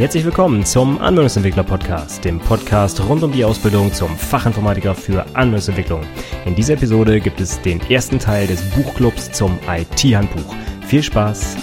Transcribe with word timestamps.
Herzlich 0.00 0.24
willkommen 0.24 0.64
zum 0.64 0.96
Anwendungsentwickler 0.96 1.62
Podcast, 1.62 2.24
dem 2.24 2.38
Podcast 2.38 3.06
rund 3.06 3.22
um 3.22 3.32
die 3.32 3.44
Ausbildung 3.44 3.92
zum 3.92 4.16
Fachinformatiker 4.16 4.94
für 4.94 5.26
Anwendungsentwicklung. 5.34 6.00
In 6.46 6.54
dieser 6.54 6.72
Episode 6.72 7.20
gibt 7.20 7.38
es 7.38 7.60
den 7.60 7.82
ersten 7.82 8.18
Teil 8.18 8.46
des 8.46 8.62
Buchclubs 8.70 9.30
zum 9.30 9.58
IT-Handbuch. 9.68 10.54
Viel 10.86 11.02
Spaß! 11.02 11.54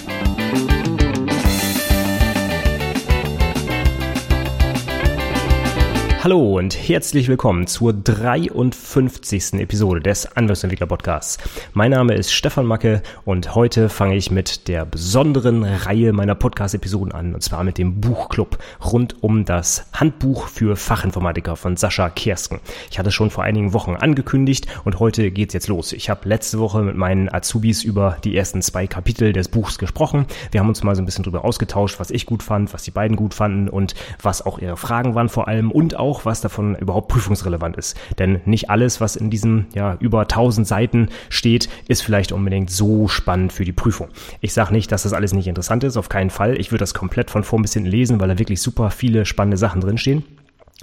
Hallo 6.20 6.58
und 6.58 6.76
herzlich 6.76 7.28
willkommen 7.28 7.68
zur 7.68 7.92
53. 7.92 9.54
Episode 9.60 10.00
des 10.00 10.26
Anwendungsentwickler 10.26 10.88
Podcasts. 10.88 11.38
Mein 11.74 11.92
Name 11.92 12.14
ist 12.14 12.32
Stefan 12.32 12.66
Macke 12.66 13.04
und 13.24 13.54
heute 13.54 13.88
fange 13.88 14.16
ich 14.16 14.32
mit 14.32 14.66
der 14.66 14.84
besonderen 14.84 15.62
Reihe 15.62 16.12
meiner 16.12 16.34
Podcast-Episoden 16.34 17.12
an 17.12 17.34
und 17.34 17.44
zwar 17.44 17.62
mit 17.62 17.78
dem 17.78 18.00
Buchclub 18.00 18.58
rund 18.84 19.22
um 19.22 19.44
das 19.44 19.86
Handbuch 19.92 20.48
für 20.48 20.74
Fachinformatiker 20.74 21.54
von 21.54 21.76
Sascha 21.76 22.10
Kersken. 22.10 22.58
Ich 22.90 22.98
hatte 22.98 23.12
schon 23.12 23.30
vor 23.30 23.44
einigen 23.44 23.72
Wochen 23.72 23.94
angekündigt 23.94 24.66
und 24.84 24.98
heute 24.98 25.30
geht's 25.30 25.54
jetzt 25.54 25.68
los. 25.68 25.92
Ich 25.92 26.10
habe 26.10 26.28
letzte 26.28 26.58
Woche 26.58 26.82
mit 26.82 26.96
meinen 26.96 27.32
Azubis 27.32 27.84
über 27.84 28.16
die 28.24 28.36
ersten 28.36 28.60
zwei 28.60 28.88
Kapitel 28.88 29.32
des 29.32 29.46
Buchs 29.46 29.78
gesprochen. 29.78 30.26
Wir 30.50 30.58
haben 30.58 30.68
uns 30.68 30.82
mal 30.82 30.96
so 30.96 31.02
ein 31.02 31.06
bisschen 31.06 31.22
drüber 31.22 31.44
ausgetauscht, 31.44 32.00
was 32.00 32.10
ich 32.10 32.26
gut 32.26 32.42
fand, 32.42 32.74
was 32.74 32.82
die 32.82 32.90
beiden 32.90 33.16
gut 33.16 33.34
fanden 33.34 33.68
und 33.68 33.94
was 34.20 34.44
auch 34.44 34.58
ihre 34.58 34.76
Fragen 34.76 35.14
waren 35.14 35.28
vor 35.28 35.46
allem 35.46 35.70
und 35.70 35.96
auch 35.96 36.07
auch, 36.08 36.24
was 36.24 36.40
davon 36.40 36.74
überhaupt 36.76 37.08
prüfungsrelevant 37.08 37.76
ist. 37.76 37.96
Denn 38.18 38.40
nicht 38.46 38.70
alles, 38.70 39.00
was 39.00 39.14
in 39.14 39.28
diesen 39.28 39.66
ja, 39.74 39.96
über 40.00 40.22
1000 40.22 40.66
Seiten 40.66 41.08
steht, 41.28 41.68
ist 41.86 42.02
vielleicht 42.02 42.32
unbedingt 42.32 42.70
so 42.70 43.08
spannend 43.08 43.52
für 43.52 43.64
die 43.66 43.72
Prüfung. 43.72 44.08
Ich 44.40 44.54
sage 44.54 44.72
nicht, 44.72 44.90
dass 44.90 45.02
das 45.02 45.12
alles 45.12 45.34
nicht 45.34 45.46
interessant 45.46 45.84
ist, 45.84 45.98
auf 45.98 46.08
keinen 46.08 46.30
Fall. 46.30 46.58
Ich 46.58 46.70
würde 46.72 46.82
das 46.82 46.94
komplett 46.94 47.30
von 47.30 47.44
vor 47.44 47.60
bis 47.60 47.74
hinten 47.74 47.90
lesen, 47.90 48.20
weil 48.20 48.28
da 48.28 48.38
wirklich 48.38 48.62
super 48.62 48.90
viele 48.90 49.26
spannende 49.26 49.58
Sachen 49.58 49.82
drinstehen. 49.82 50.24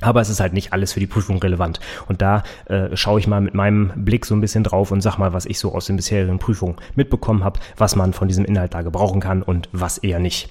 Aber 0.01 0.21
es 0.21 0.29
ist 0.29 0.41
halt 0.41 0.53
nicht 0.53 0.73
alles 0.73 0.93
für 0.93 0.99
die 0.99 1.07
Prüfung 1.07 1.37
relevant. 1.37 1.79
Und 2.07 2.21
da 2.21 2.43
äh, 2.65 2.95
schaue 2.95 3.19
ich 3.19 3.27
mal 3.27 3.41
mit 3.41 3.53
meinem 3.53 3.91
Blick 3.95 4.25
so 4.25 4.35
ein 4.35 4.41
bisschen 4.41 4.63
drauf 4.63 4.91
und 4.91 5.01
sag 5.01 5.17
mal, 5.17 5.33
was 5.33 5.45
ich 5.45 5.57
so 5.57 5.73
aus 5.73 5.85
den 5.85 5.95
bisherigen 5.95 6.37
Prüfungen 6.37 6.75
mitbekommen 6.95 7.43
habe, 7.43 7.59
was 7.77 7.95
man 7.95 8.13
von 8.13 8.27
diesem 8.27 8.45
Inhalt 8.45 8.73
da 8.73 8.81
gebrauchen 8.81 9.21
kann 9.21 9.41
und 9.41 9.69
was 9.71 9.97
eher 9.97 10.19
nicht. 10.19 10.49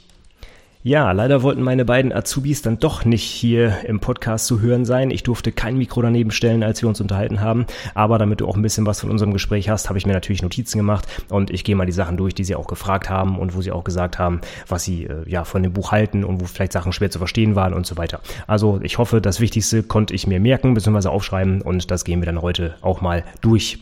Ja, 0.87 1.13
leider 1.13 1.43
wollten 1.43 1.63
meine 1.63 1.87
beiden 1.87 2.13
Azubis 2.13 2.61
dann 2.61 2.79
doch 2.79 3.07
nicht 3.07 3.25
hier 3.25 3.87
im 3.87 4.01
Podcast 4.01 4.45
zu 4.45 4.61
hören 4.61 4.85
sein. 4.85 5.11
Ich 5.11 5.23
durfte 5.23 5.51
kein 5.51 5.79
Mikro 5.79 6.03
daneben 6.03 6.31
stellen, 6.31 6.63
als 6.63 6.83
wir 6.83 6.91
uns 6.91 7.01
unterhalten 7.01 7.41
haben. 7.41 7.65
Aber 7.95 8.19
damit 8.19 8.43
du 8.43 8.47
auch 8.47 8.55
ein 8.55 8.61
bisschen 8.61 8.85
was 8.85 9.01
von 9.01 9.11
unserem 9.11 9.33
Gespräch 9.33 9.71
hast, 9.71 9.89
habe 9.89 9.97
ich 9.97 10.05
mir 10.05 10.13
natürlich 10.13 10.43
Notizen 10.43 10.77
gemacht 10.77 11.07
und 11.31 11.51
ich 11.51 11.65
gehe 11.65 11.75
mal 11.75 11.87
die 11.87 11.93
Sachen 11.93 12.19
durch, 12.19 12.35
die 12.35 12.45
sie 12.45 12.55
auch 12.55 12.67
gefragt 12.67 13.09
haben 13.09 13.39
und 13.39 13.57
wo 13.57 13.63
sie 13.63 13.73
auch 13.73 13.83
gesagt 13.83 14.19
haben, 14.19 14.43
was 14.69 14.85
sie 14.85 15.05
äh, 15.05 15.27
ja 15.27 15.45
von 15.45 15.63
dem 15.63 15.73
Buch 15.73 15.91
halten 15.91 16.23
und 16.23 16.43
wo 16.43 16.45
vielleicht 16.45 16.75
Sachen 16.75 16.93
schwer 16.93 17.11
zu 17.11 17.19
verstehen 17.19 17.57
waren 17.57 17.73
und 17.73 17.87
so 17.87 17.97
weiter. 17.97 18.21
Also 18.47 18.79
ich 18.83 18.99
hoffe, 18.99 19.23
das 19.23 19.41
Wichtigste 19.41 19.85
konnte 19.85 20.13
ich 20.13 20.27
mir 20.27 20.39
merken 20.39 20.75
bzw. 20.75 21.09
aufschreiben 21.09 21.63
und 21.63 21.91
das 21.91 22.05
gehen 22.05 22.21
wir 22.21 22.27
dann 22.27 22.43
heute 22.43 22.75
auch 22.83 23.01
mal 23.01 23.25
durch. 23.41 23.79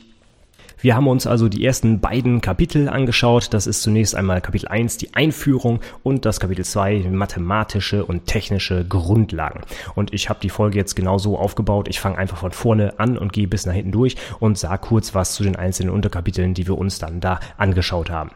Wir 0.83 0.97
haben 0.97 1.07
uns 1.07 1.29
also 1.29 1.49
die 1.49 1.65
ersten 1.65 2.01
beiden 2.01 2.41
Kapitel 2.41 2.89
angeschaut. 2.89 3.55
Das 3.55 3.69
ist 3.69 3.83
zunächst 3.83 4.17
einmal 4.17 4.41
Kapitel 4.41 4.67
1, 4.67 4.97
die 4.97 5.15
Einführung 5.15 5.79
und 6.03 6.25
das 6.25 6.41
Kapitel 6.41 6.65
2, 6.65 7.07
mathematische 7.09 8.05
und 8.05 8.27
technische 8.27 8.85
Grundlagen. 8.85 9.61
Und 9.95 10.13
ich 10.13 10.29
habe 10.29 10.41
die 10.43 10.51
Folge 10.51 10.79
jetzt 10.79 10.97
genauso 10.97 11.39
aufgebaut. 11.39 11.87
Ich 11.87 12.01
fange 12.01 12.19
einfach 12.19 12.39
von 12.39 12.51
vorne 12.51 12.99
an 12.99 13.17
und 13.17 13.33
gehe 13.33 13.47
bis 13.47 13.65
nach 13.65 13.75
hinten 13.75 13.93
durch 13.93 14.17
und 14.41 14.59
sage 14.59 14.89
kurz 14.89 15.15
was 15.15 15.35
zu 15.35 15.45
den 15.45 15.55
einzelnen 15.55 15.91
Unterkapiteln, 15.91 16.53
die 16.53 16.67
wir 16.67 16.77
uns 16.77 16.99
dann 16.99 17.21
da 17.21 17.39
angeschaut 17.59 18.11
haben. 18.11 18.33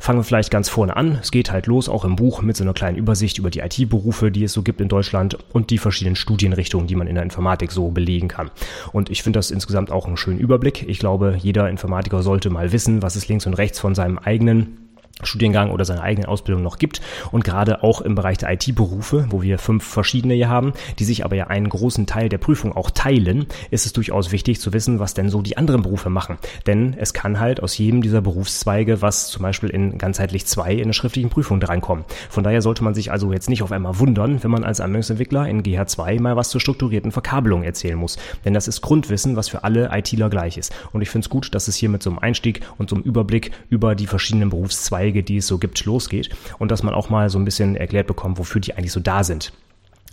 Fangen 0.00 0.20
wir 0.20 0.24
vielleicht 0.24 0.50
ganz 0.50 0.68
vorne 0.68 0.96
an. 0.96 1.18
Es 1.20 1.30
geht 1.30 1.50
halt 1.50 1.66
los, 1.66 1.88
auch 1.88 2.04
im 2.04 2.16
Buch, 2.16 2.40
mit 2.42 2.56
so 2.56 2.62
einer 2.62 2.72
kleinen 2.72 2.96
Übersicht 2.96 3.38
über 3.38 3.50
die 3.50 3.60
IT-Berufe, 3.60 4.30
die 4.30 4.44
es 4.44 4.52
so 4.52 4.62
gibt 4.62 4.80
in 4.80 4.88
Deutschland 4.88 5.36
und 5.52 5.70
die 5.70 5.78
verschiedenen 5.78 6.16
Studienrichtungen, 6.16 6.86
die 6.86 6.94
man 6.94 7.08
in 7.08 7.16
der 7.16 7.24
Informatik 7.24 7.72
so 7.72 7.90
belegen 7.90 8.28
kann. 8.28 8.50
Und 8.92 9.10
ich 9.10 9.22
finde 9.22 9.38
das 9.38 9.50
insgesamt 9.50 9.90
auch 9.90 10.06
einen 10.06 10.16
schönen 10.16 10.38
Überblick. 10.38 10.88
Ich 10.88 10.98
glaube, 10.98 11.36
jeder 11.38 11.68
Informatiker 11.68 12.22
sollte 12.22 12.48
mal 12.48 12.72
wissen, 12.72 13.02
was 13.02 13.16
es 13.16 13.28
links 13.28 13.46
und 13.46 13.54
rechts 13.54 13.80
von 13.80 13.94
seinem 13.94 14.18
eigenen 14.18 14.87
Studiengang 15.22 15.70
oder 15.70 15.84
seine 15.84 16.02
eigene 16.02 16.28
Ausbildung 16.28 16.62
noch 16.62 16.78
gibt 16.78 17.00
und 17.32 17.44
gerade 17.44 17.82
auch 17.82 18.00
im 18.00 18.14
Bereich 18.14 18.38
der 18.38 18.52
IT-Berufe, 18.52 19.26
wo 19.30 19.42
wir 19.42 19.58
fünf 19.58 19.84
verschiedene 19.84 20.34
hier 20.34 20.48
haben, 20.48 20.72
die 20.98 21.04
sich 21.04 21.24
aber 21.24 21.36
ja 21.36 21.48
einen 21.48 21.68
großen 21.68 22.06
Teil 22.06 22.28
der 22.28 22.38
Prüfung 22.38 22.76
auch 22.76 22.90
teilen, 22.90 23.46
ist 23.70 23.86
es 23.86 23.92
durchaus 23.92 24.32
wichtig 24.32 24.60
zu 24.60 24.72
wissen, 24.72 24.98
was 25.00 25.14
denn 25.14 25.28
so 25.28 25.42
die 25.42 25.56
anderen 25.56 25.82
Berufe 25.82 26.10
machen. 26.10 26.38
Denn 26.66 26.94
es 26.98 27.12
kann 27.12 27.40
halt 27.40 27.62
aus 27.62 27.76
jedem 27.78 28.02
dieser 28.02 28.20
Berufszweige 28.20 29.02
was 29.02 29.28
zum 29.28 29.42
Beispiel 29.42 29.70
in 29.70 29.98
ganzheitlich 29.98 30.46
zwei 30.46 30.72
in 30.72 30.88
der 30.88 30.92
schriftlichen 30.92 31.30
Prüfung 31.30 31.60
drankommen. 31.60 32.04
Von 32.30 32.44
daher 32.44 32.62
sollte 32.62 32.84
man 32.84 32.94
sich 32.94 33.10
also 33.10 33.32
jetzt 33.32 33.48
nicht 33.48 33.62
auf 33.62 33.72
einmal 33.72 33.98
wundern, 33.98 34.42
wenn 34.42 34.50
man 34.50 34.64
als 34.64 34.80
Anwendungsentwickler 34.80 35.48
in 35.48 35.62
GH2 35.62 36.20
mal 36.20 36.36
was 36.36 36.50
zur 36.50 36.60
strukturierten 36.60 37.12
Verkabelung 37.12 37.62
erzählen 37.62 37.96
muss. 37.96 38.18
Denn 38.44 38.54
das 38.54 38.68
ist 38.68 38.80
Grundwissen, 38.80 39.36
was 39.36 39.48
für 39.48 39.64
alle 39.64 39.90
ITler 39.92 40.30
gleich 40.30 40.58
ist. 40.58 40.74
Und 40.92 41.02
ich 41.02 41.10
finde 41.10 41.26
es 41.26 41.30
gut, 41.30 41.54
dass 41.54 41.68
es 41.68 41.76
hier 41.76 41.88
mit 41.88 42.02
so 42.02 42.10
einem 42.10 42.18
Einstieg 42.18 42.60
und 42.78 42.90
so 42.90 42.96
einem 42.96 43.04
Überblick 43.04 43.52
über 43.68 43.94
die 43.94 44.06
verschiedenen 44.06 44.50
Berufszweige 44.50 45.07
Beiträge, 45.08 45.22
die 45.22 45.38
es 45.38 45.46
so 45.46 45.58
gibt, 45.58 45.84
losgeht 45.84 46.30
und 46.58 46.70
dass 46.70 46.82
man 46.82 46.94
auch 46.94 47.10
mal 47.10 47.30
so 47.30 47.38
ein 47.38 47.44
bisschen 47.44 47.76
erklärt 47.76 48.06
bekommt, 48.06 48.38
wofür 48.38 48.60
die 48.60 48.74
eigentlich 48.74 48.92
so 48.92 49.00
da 49.00 49.24
sind. 49.24 49.52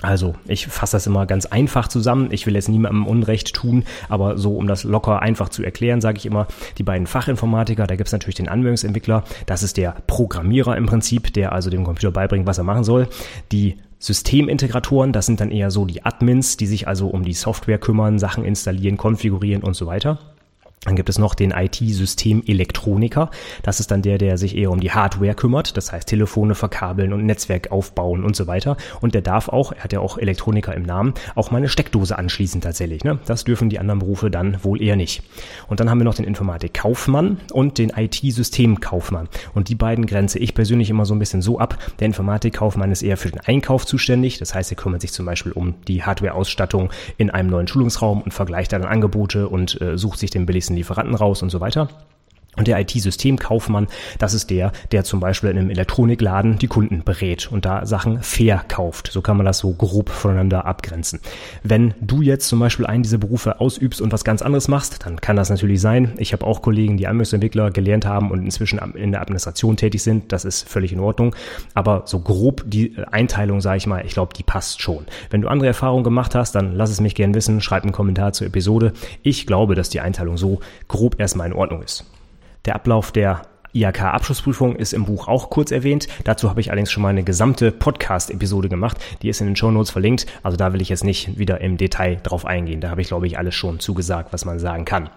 Also, 0.01 0.35
ich 0.45 0.67
fasse 0.67 0.97
das 0.97 1.07
immer 1.07 1.25
ganz 1.25 1.45
einfach 1.45 1.87
zusammen. 1.87 2.27
Ich 2.31 2.45
will 2.45 2.55
jetzt 2.55 2.67
niemandem 2.67 3.07
Unrecht 3.07 3.53
tun, 3.53 3.85
aber 4.09 4.37
so, 4.37 4.55
um 4.57 4.67
das 4.67 4.83
locker 4.83 5.21
einfach 5.21 5.47
zu 5.47 5.63
erklären, 5.63 6.01
sage 6.01 6.17
ich 6.17 6.25
immer, 6.25 6.47
die 6.77 6.83
beiden 6.83 7.07
Fachinformatiker, 7.07 7.87
da 7.87 7.95
gibt 7.95 8.07
es 8.07 8.11
natürlich 8.13 8.35
den 8.35 8.49
Anwendungsentwickler, 8.49 9.23
das 9.45 9.63
ist 9.63 9.77
der 9.77 9.95
Programmierer 10.07 10.75
im 10.75 10.85
Prinzip, 10.85 11.33
der 11.33 11.53
also 11.53 11.69
dem 11.69 11.85
Computer 11.85 12.11
beibringt, 12.11 12.45
was 12.45 12.57
er 12.57 12.65
machen 12.65 12.83
soll. 12.83 13.07
Die 13.53 13.77
Systemintegratoren, 13.99 15.13
das 15.13 15.25
sind 15.25 15.39
dann 15.39 15.49
eher 15.49 15.71
so 15.71 15.85
die 15.85 16.03
Admins, 16.03 16.57
die 16.57 16.67
sich 16.67 16.87
also 16.89 17.07
um 17.07 17.23
die 17.23 17.33
Software 17.33 17.79
kümmern, 17.79 18.19
Sachen 18.19 18.43
installieren, 18.43 18.97
konfigurieren 18.97 19.63
und 19.63 19.75
so 19.75 19.85
weiter. 19.87 20.34
Dann 20.85 20.95
gibt 20.95 21.09
es 21.09 21.17
noch 21.17 21.33
den 21.33 21.51
IT-System-Elektroniker. 21.51 23.31
Das 23.63 23.79
ist 23.79 23.89
dann 23.89 24.03
der, 24.03 24.19
der 24.19 24.37
sich 24.37 24.55
eher 24.55 24.69
um 24.69 24.79
die 24.79 24.91
Hardware 24.91 25.33
kümmert. 25.33 25.77
Das 25.77 25.91
heißt 25.91 26.07
Telefone 26.07 26.53
verkabeln 26.53 27.11
und 27.11 27.25
Netzwerk 27.25 27.71
aufbauen 27.71 28.23
und 28.23 28.35
so 28.35 28.45
weiter. 28.45 28.77
Und 29.01 29.15
der 29.15 29.23
darf 29.23 29.49
auch, 29.49 29.71
er 29.71 29.83
hat 29.83 29.93
ja 29.93 29.99
auch 29.99 30.19
Elektroniker 30.19 30.75
im 30.75 30.83
Namen, 30.83 31.15
auch 31.33 31.49
mal 31.49 31.57
eine 31.57 31.69
Steckdose 31.69 32.17
anschließen 32.17 32.61
tatsächlich. 32.61 33.03
Ne? 33.03 33.17
Das 33.25 33.43
dürfen 33.45 33.69
die 33.69 33.79
anderen 33.79 33.99
Berufe 33.99 34.29
dann 34.29 34.63
wohl 34.63 34.79
eher 34.79 34.95
nicht. 34.95 35.23
Und 35.67 35.79
dann 35.79 35.89
haben 35.89 35.99
wir 35.99 36.05
noch 36.05 36.13
den 36.13 36.25
Informatik-Kaufmann 36.25 37.39
und 37.51 37.79
den 37.79 37.89
IT-System-Kaufmann. 37.89 39.27
Und 39.55 39.69
die 39.69 39.75
beiden 39.75 40.05
grenze 40.05 40.37
ich 40.37 40.53
persönlich 40.53 40.91
immer 40.91 41.05
so 41.05 41.15
ein 41.15 41.19
bisschen 41.19 41.41
so 41.41 41.57
ab. 41.57 41.79
Der 41.99 42.05
Informatik-Kaufmann 42.05 42.91
ist 42.91 43.01
eher 43.01 43.17
für 43.17 43.31
den 43.31 43.41
Einkauf 43.41 43.87
zuständig. 43.87 44.37
Das 44.37 44.53
heißt, 44.53 44.71
er 44.71 44.77
kümmert 44.77 45.01
sich 45.01 45.13
zum 45.13 45.25
Beispiel 45.25 45.51
um 45.51 45.73
die 45.87 46.03
Hardware-Ausstattung 46.03 46.91
in 47.17 47.31
einem 47.31 47.49
neuen 47.49 47.67
Schulungsraum 47.67 48.21
und 48.21 48.35
vergleicht 48.35 48.71
dann 48.71 48.85
Angebote 48.85 49.49
und 49.49 49.81
äh, 49.81 49.97
sucht 49.97 50.19
sich 50.19 50.29
den 50.29 50.45
billigsten 50.45 50.64
Lieferanten 50.73 51.15
raus 51.15 51.43
und 51.43 51.49
so 51.49 51.59
weiter. 51.59 51.89
Und 52.55 52.67
der 52.67 52.79
IT-Systemkaufmann, 52.79 53.87
das 54.19 54.33
ist 54.33 54.49
der, 54.49 54.71
der 54.91 55.03
zum 55.03 55.19
Beispiel 55.19 55.49
in 55.49 55.57
einem 55.57 55.69
Elektronikladen 55.69 56.57
die 56.57 56.67
Kunden 56.67 57.03
berät 57.03 57.51
und 57.51 57.65
da 57.65 57.85
Sachen 57.85 58.21
verkauft. 58.21 59.09
So 59.11 59.21
kann 59.21 59.37
man 59.37 59.45
das 59.45 59.59
so 59.59 59.73
grob 59.73 60.09
voneinander 60.09 60.65
abgrenzen. 60.65 61.19
Wenn 61.63 61.93
du 62.01 62.21
jetzt 62.21 62.47
zum 62.47 62.59
Beispiel 62.59 62.85
einen 62.85 63.03
dieser 63.03 63.17
Berufe 63.17 63.59
ausübst 63.59 64.01
und 64.01 64.11
was 64.11 64.23
ganz 64.23 64.41
anderes 64.41 64.67
machst, 64.67 65.05
dann 65.05 65.19
kann 65.21 65.35
das 65.35 65.49
natürlich 65.49 65.81
sein. 65.81 66.13
Ich 66.17 66.33
habe 66.33 66.45
auch 66.45 66.61
Kollegen, 66.61 66.97
die 66.97 67.07
Anwendungsentwickler 67.07 67.71
gelernt 67.71 68.05
haben 68.05 68.31
und 68.31 68.43
inzwischen 68.43 68.79
in 68.95 69.11
der 69.11 69.21
Administration 69.21 69.77
tätig 69.77 70.03
sind. 70.03 70.31
Das 70.31 70.45
ist 70.45 70.67
völlig 70.67 70.93
in 70.93 70.99
Ordnung. 70.99 71.35
Aber 71.73 72.03
so 72.05 72.19
grob 72.19 72.63
die 72.65 72.95
Einteilung, 73.11 73.61
sage 73.61 73.77
ich 73.77 73.87
mal, 73.87 74.05
ich 74.05 74.13
glaube, 74.13 74.33
die 74.33 74.43
passt 74.43 74.81
schon. 74.81 75.05
Wenn 75.29 75.41
du 75.41 75.47
andere 75.47 75.67
Erfahrungen 75.67 76.03
gemacht 76.03 76.35
hast, 76.35 76.55
dann 76.55 76.73
lass 76.73 76.89
es 76.89 77.01
mich 77.01 77.15
gern 77.15 77.33
wissen. 77.33 77.61
Schreib 77.61 77.83
einen 77.83 77.91
Kommentar 77.91 78.33
zur 78.33 78.47
Episode. 78.47 78.93
Ich 79.23 79.45
glaube, 79.45 79.75
dass 79.75 79.89
die 79.89 79.99
Einteilung 79.99 80.37
so 80.37 80.59
grob 80.87 81.19
erstmal 81.19 81.47
in 81.47 81.53
Ordnung 81.53 81.81
ist. 81.81 82.05
Der 82.65 82.75
Ablauf 82.75 83.11
der 83.11 83.43
IHK-Abschlussprüfung 83.73 84.75
ist 84.75 84.93
im 84.93 85.05
Buch 85.05 85.27
auch 85.27 85.49
kurz 85.49 85.71
erwähnt. 85.71 86.07
Dazu 86.23 86.49
habe 86.49 86.61
ich 86.61 86.71
allerdings 86.71 86.91
schon 86.91 87.03
mal 87.03 87.09
eine 87.09 87.23
gesamte 87.23 87.71
Podcast-Episode 87.71 88.69
gemacht. 88.69 88.97
Die 89.21 89.29
ist 89.29 89.41
in 89.41 89.47
den 89.47 89.55
Show 89.55 89.69
Notes 89.69 89.91
verlinkt. 89.91 90.25
Also 90.43 90.57
da 90.57 90.73
will 90.73 90.81
ich 90.81 90.89
jetzt 90.89 91.03
nicht 91.03 91.37
wieder 91.37 91.59
im 91.61 91.77
Detail 91.77 92.17
drauf 92.23 92.45
eingehen. 92.45 92.81
Da 92.81 92.89
habe 92.89 93.01
ich, 93.01 93.07
glaube 93.07 93.27
ich, 93.27 93.37
alles 93.37 93.53
schon 93.53 93.79
zugesagt, 93.79 94.31
was 94.31 94.45
man 94.45 94.59
sagen 94.59 94.85
kann. 94.85 95.09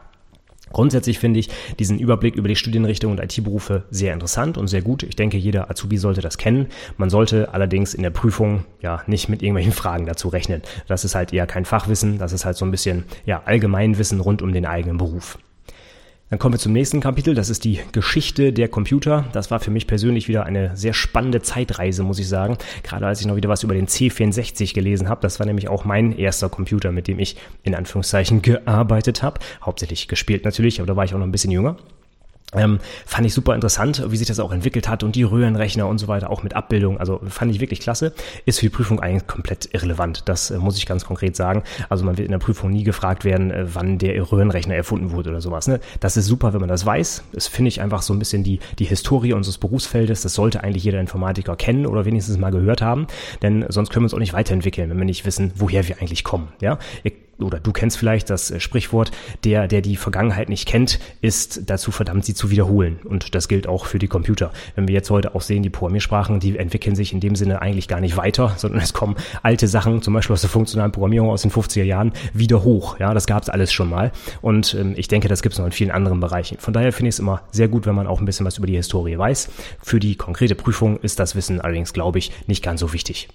Grundsätzlich 0.72 1.18
finde 1.18 1.40
ich 1.40 1.48
diesen 1.78 1.98
Überblick 1.98 2.34
über 2.34 2.48
die 2.48 2.56
Studienrichtung 2.56 3.12
und 3.12 3.20
IT-Berufe 3.20 3.84
sehr 3.90 4.12
interessant 4.12 4.58
und 4.58 4.66
sehr 4.66 4.82
gut. 4.82 5.02
Ich 5.02 5.16
denke, 5.16 5.38
jeder 5.38 5.70
Azubi 5.70 5.96
sollte 5.96 6.20
das 6.20 6.36
kennen. 6.36 6.66
Man 6.98 7.08
sollte 7.08 7.54
allerdings 7.54 7.94
in 7.94 8.02
der 8.02 8.10
Prüfung 8.10 8.64
ja 8.82 9.02
nicht 9.06 9.30
mit 9.30 9.42
irgendwelchen 9.42 9.72
Fragen 9.72 10.04
dazu 10.04 10.28
rechnen. 10.28 10.60
Das 10.86 11.04
ist 11.04 11.14
halt 11.14 11.32
eher 11.32 11.46
kein 11.46 11.64
Fachwissen, 11.64 12.18
das 12.18 12.32
ist 12.32 12.44
halt 12.44 12.56
so 12.58 12.66
ein 12.66 12.70
bisschen 12.70 13.04
ja 13.24 13.42
Allgemeinwissen 13.46 14.20
rund 14.20 14.42
um 14.42 14.52
den 14.52 14.66
eigenen 14.66 14.98
Beruf. 14.98 15.38
Dann 16.30 16.38
kommen 16.38 16.54
wir 16.54 16.58
zum 16.58 16.72
nächsten 16.72 17.00
Kapitel. 17.00 17.34
Das 17.34 17.48
ist 17.48 17.64
die 17.64 17.80
Geschichte 17.92 18.52
der 18.52 18.68
Computer. 18.68 19.24
Das 19.32 19.50
war 19.50 19.60
für 19.60 19.70
mich 19.70 19.86
persönlich 19.86 20.28
wieder 20.28 20.44
eine 20.44 20.76
sehr 20.76 20.92
spannende 20.92 21.40
Zeitreise, 21.40 22.02
muss 22.02 22.18
ich 22.18 22.28
sagen. 22.28 22.58
Gerade 22.82 23.06
als 23.06 23.20
ich 23.20 23.26
noch 23.26 23.36
wieder 23.36 23.48
was 23.48 23.62
über 23.62 23.74
den 23.74 23.86
C64 23.86 24.74
gelesen 24.74 25.08
habe. 25.08 25.22
Das 25.22 25.38
war 25.38 25.46
nämlich 25.46 25.68
auch 25.68 25.86
mein 25.86 26.16
erster 26.16 26.50
Computer, 26.50 26.92
mit 26.92 27.08
dem 27.08 27.18
ich 27.18 27.36
in 27.62 27.74
Anführungszeichen 27.74 28.42
gearbeitet 28.42 29.22
habe. 29.22 29.40
Hauptsächlich 29.62 30.06
gespielt 30.06 30.44
natürlich, 30.44 30.80
aber 30.80 30.86
da 30.86 30.96
war 30.96 31.04
ich 31.04 31.14
auch 31.14 31.18
noch 31.18 31.26
ein 31.26 31.32
bisschen 31.32 31.50
jünger. 31.50 31.76
Ähm, 32.54 32.78
fand 33.04 33.26
ich 33.26 33.34
super 33.34 33.54
interessant, 33.54 34.02
wie 34.08 34.16
sich 34.16 34.26
das 34.26 34.40
auch 34.40 34.52
entwickelt 34.52 34.88
hat 34.88 35.02
und 35.02 35.14
die 35.16 35.22
Röhrenrechner 35.22 35.86
und 35.86 35.98
so 35.98 36.08
weiter, 36.08 36.30
auch 36.30 36.42
mit 36.42 36.54
Abbildung. 36.54 36.98
Also 36.98 37.20
fand 37.28 37.52
ich 37.52 37.60
wirklich 37.60 37.80
klasse. 37.80 38.14
Ist 38.46 38.60
für 38.60 38.66
die 38.66 38.70
Prüfung 38.70 39.00
eigentlich 39.00 39.26
komplett 39.26 39.68
irrelevant. 39.74 40.22
Das 40.26 40.50
äh, 40.50 40.56
muss 40.56 40.78
ich 40.78 40.86
ganz 40.86 41.04
konkret 41.04 41.36
sagen. 41.36 41.62
Also 41.90 42.04
man 42.04 42.16
wird 42.16 42.26
in 42.26 42.32
der 42.32 42.38
Prüfung 42.38 42.70
nie 42.70 42.84
gefragt 42.84 43.26
werden, 43.26 43.50
äh, 43.50 43.66
wann 43.74 43.98
der 43.98 44.18
Röhrenrechner 44.32 44.74
erfunden 44.74 45.10
wurde 45.10 45.28
oder 45.28 45.42
sowas. 45.42 45.68
Ne? 45.68 45.80
Das 46.00 46.16
ist 46.16 46.24
super, 46.24 46.54
wenn 46.54 46.60
man 46.60 46.70
das 46.70 46.86
weiß. 46.86 47.24
Das 47.32 47.48
finde 47.48 47.68
ich 47.68 47.82
einfach 47.82 48.00
so 48.00 48.14
ein 48.14 48.18
bisschen 48.18 48.44
die, 48.44 48.60
die 48.78 48.86
Historie 48.86 49.34
unseres 49.34 49.58
Berufsfeldes. 49.58 50.22
Das 50.22 50.32
sollte 50.32 50.64
eigentlich 50.64 50.84
jeder 50.84 51.00
Informatiker 51.00 51.54
kennen 51.54 51.84
oder 51.84 52.06
wenigstens 52.06 52.38
mal 52.38 52.50
gehört 52.50 52.80
haben. 52.80 53.08
Denn 53.42 53.66
sonst 53.68 53.90
können 53.90 54.04
wir 54.04 54.06
uns 54.06 54.14
auch 54.14 54.18
nicht 54.18 54.32
weiterentwickeln, 54.32 54.88
wenn 54.88 54.96
wir 54.96 55.04
nicht 55.04 55.26
wissen, 55.26 55.52
woher 55.56 55.86
wir 55.86 55.98
eigentlich 56.00 56.24
kommen. 56.24 56.48
Ja? 56.62 56.78
Ihr 57.04 57.12
oder 57.40 57.60
du 57.60 57.72
kennst 57.72 57.98
vielleicht 57.98 58.30
das 58.30 58.50
äh, 58.50 58.60
Sprichwort, 58.60 59.10
der, 59.44 59.68
der 59.68 59.80
die 59.80 59.96
Vergangenheit 59.96 60.48
nicht 60.48 60.66
kennt, 60.66 60.98
ist 61.20 61.70
dazu 61.70 61.90
verdammt, 61.90 62.24
sie 62.24 62.34
zu 62.34 62.50
wiederholen. 62.50 62.98
Und 63.04 63.34
das 63.34 63.48
gilt 63.48 63.66
auch 63.66 63.86
für 63.86 63.98
die 63.98 64.08
Computer. 64.08 64.52
Wenn 64.74 64.88
wir 64.88 64.94
jetzt 64.94 65.10
heute 65.10 65.34
auch 65.34 65.42
sehen, 65.42 65.62
die 65.62 65.70
Programmiersprachen, 65.70 66.40
die 66.40 66.56
entwickeln 66.56 66.96
sich 66.96 67.12
in 67.12 67.20
dem 67.20 67.36
Sinne 67.36 67.62
eigentlich 67.62 67.88
gar 67.88 68.00
nicht 68.00 68.16
weiter, 68.16 68.54
sondern 68.56 68.80
es 68.80 68.92
kommen 68.92 69.16
alte 69.42 69.68
Sachen, 69.68 70.02
zum 70.02 70.14
Beispiel 70.14 70.34
aus 70.34 70.40
der 70.40 70.50
funktionalen 70.50 70.92
Programmierung 70.92 71.30
aus 71.30 71.42
den 71.42 71.50
50er 71.50 71.84
Jahren, 71.84 72.12
wieder 72.32 72.64
hoch. 72.64 72.98
Ja, 72.98 73.14
das 73.14 73.26
gab 73.26 73.42
es 73.42 73.48
alles 73.48 73.72
schon 73.72 73.88
mal. 73.88 74.12
Und 74.42 74.74
ähm, 74.74 74.94
ich 74.96 75.08
denke, 75.08 75.28
das 75.28 75.42
gibt 75.42 75.54
es 75.54 75.58
noch 75.58 75.66
in 75.66 75.72
vielen 75.72 75.90
anderen 75.90 76.20
Bereichen. 76.20 76.58
Von 76.58 76.74
daher 76.74 76.92
finde 76.92 77.08
ich 77.08 77.16
es 77.16 77.18
immer 77.18 77.42
sehr 77.52 77.68
gut, 77.68 77.86
wenn 77.86 77.94
man 77.94 78.06
auch 78.06 78.20
ein 78.20 78.24
bisschen 78.24 78.46
was 78.46 78.58
über 78.58 78.66
die 78.66 78.76
Historie 78.76 79.18
weiß. 79.18 79.50
Für 79.82 80.00
die 80.00 80.16
konkrete 80.16 80.54
Prüfung 80.54 80.98
ist 81.00 81.18
das 81.18 81.36
Wissen 81.36 81.60
allerdings, 81.60 81.92
glaube 81.92 82.18
ich, 82.18 82.32
nicht 82.46 82.62
ganz 82.62 82.80
so 82.80 82.92
wichtig. 82.92 83.28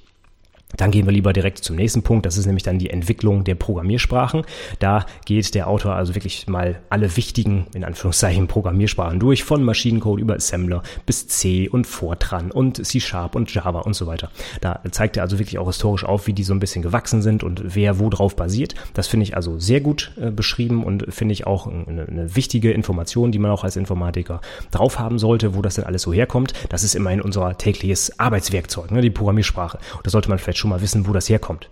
Dann 0.78 0.92
gehen 0.92 1.06
wir 1.06 1.14
lieber 1.14 1.34
direkt 1.34 1.60
zum 1.60 1.76
nächsten 1.76 2.04
Punkt. 2.04 2.26
Das 2.26 2.38
ist 2.38 2.46
nämlich 2.46 2.64
dann 2.64 2.80
die 2.80 2.90
Entwicklung 2.90 3.44
der 3.44 3.56
Programmiersprachen. 3.56 4.44
Da 4.80 5.06
geht 5.26 5.56
der 5.56 5.68
Autor 5.68 5.96
also 5.96 6.16
wirklich 6.16 6.48
mal 6.48 6.80
alle 6.90 7.16
wichtigen, 7.16 7.68
in 7.74 7.84
Anführungszeichen, 7.84 8.48
Programmiersprachen 8.48 9.20
durch, 9.20 9.44
von 9.44 9.64
Maschinencode 9.64 10.20
über 10.20 10.36
Assembler 10.36 10.84
bis 11.06 11.28
C 11.28 11.70
und 11.70 11.86
Fortran 11.86 12.52
und 12.52 12.86
C 12.86 13.00
Sharp 13.00 13.36
und 13.36 13.54
Java 13.54 13.80
und 13.80 13.96
so 13.96 14.08
weiter. 14.08 14.30
Da 14.62 14.82
zeigt 14.92 15.18
er 15.18 15.24
also 15.24 15.40
wirklich 15.40 15.60
auch 15.60 15.68
historisch 15.68 16.06
auf, 16.06 16.28
wie 16.28 16.34
die 16.34 16.44
so 16.44 16.54
ein 16.54 16.60
bisschen 16.60 16.82
gewachsen 16.82 17.22
sind 17.22 17.44
und 17.44 17.76
wer 17.76 18.00
wo 18.00 18.10
drauf 18.10 18.36
basiert. 18.36 18.76
Das 18.94 19.08
finde 19.08 19.26
ich 19.26 19.36
also 19.36 19.60
sehr 19.60 19.82
gut 19.82 20.12
äh, 20.20 20.32
beschrieben 20.32 20.84
und 20.84 21.14
finde 21.14 21.34
ich 21.34 21.46
auch 21.46 21.68
eine, 21.68 22.08
eine, 22.08 22.36
wichtige 22.36 22.72
Information, 22.72 23.32
die 23.32 23.40
man 23.40 23.52
auch 23.52 23.64
als 23.64 23.76
Informatiker 23.76 24.42
drauf 24.72 25.00
haben 25.00 25.20
sollte, 25.20 25.56
wo 25.56 25.62
das 25.62 25.76
denn 25.76 25.84
alles 25.84 26.02
so 26.02 26.14
herkommt. 26.14 26.54
Das 26.70 26.84
ist 26.84 26.96
immerhin 26.96 27.22
unser 27.22 27.58
tägliches 27.58 28.20
Arbeitswerkzeug, 28.20 28.92
ne, 28.92 29.02
die 29.02 29.10
Programmiersprache. 29.10 29.78
Und 29.98 30.06
da 30.06 30.10
sollte 30.10 30.30
man 30.30 30.40
vielleicht 30.40 30.60
schon 30.64 30.70
mal 30.70 30.82
wissen, 30.82 31.08
wo 31.08 31.14
das 31.14 31.28
herkommt. 31.28 31.70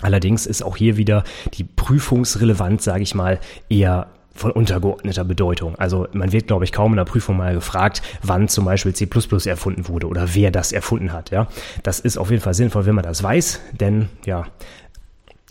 Allerdings 0.00 0.46
ist 0.46 0.62
auch 0.62 0.76
hier 0.76 0.96
wieder 0.96 1.24
die 1.52 1.64
Prüfungsrelevanz, 1.64 2.84
sage 2.84 3.02
ich 3.02 3.14
mal, 3.14 3.38
eher 3.68 4.08
von 4.34 4.50
untergeordneter 4.50 5.24
Bedeutung. 5.24 5.76
Also 5.76 6.08
man 6.12 6.32
wird, 6.32 6.46
glaube 6.46 6.64
ich, 6.64 6.72
kaum 6.72 6.92
in 6.92 6.96
der 6.96 7.04
Prüfung 7.04 7.36
mal 7.36 7.54
gefragt, 7.54 8.02
wann 8.22 8.48
zum 8.48 8.64
Beispiel 8.64 8.94
C++ 8.94 9.08
erfunden 9.46 9.86
wurde 9.86 10.08
oder 10.08 10.34
wer 10.34 10.50
das 10.50 10.72
erfunden 10.72 11.12
hat. 11.12 11.30
Ja, 11.30 11.48
das 11.82 12.00
ist 12.00 12.16
auf 12.16 12.30
jeden 12.30 12.42
Fall 12.42 12.54
sinnvoll, 12.54 12.86
wenn 12.86 12.94
man 12.94 13.04
das 13.04 13.22
weiß, 13.22 13.60
denn 13.78 14.08
ja, 14.24 14.46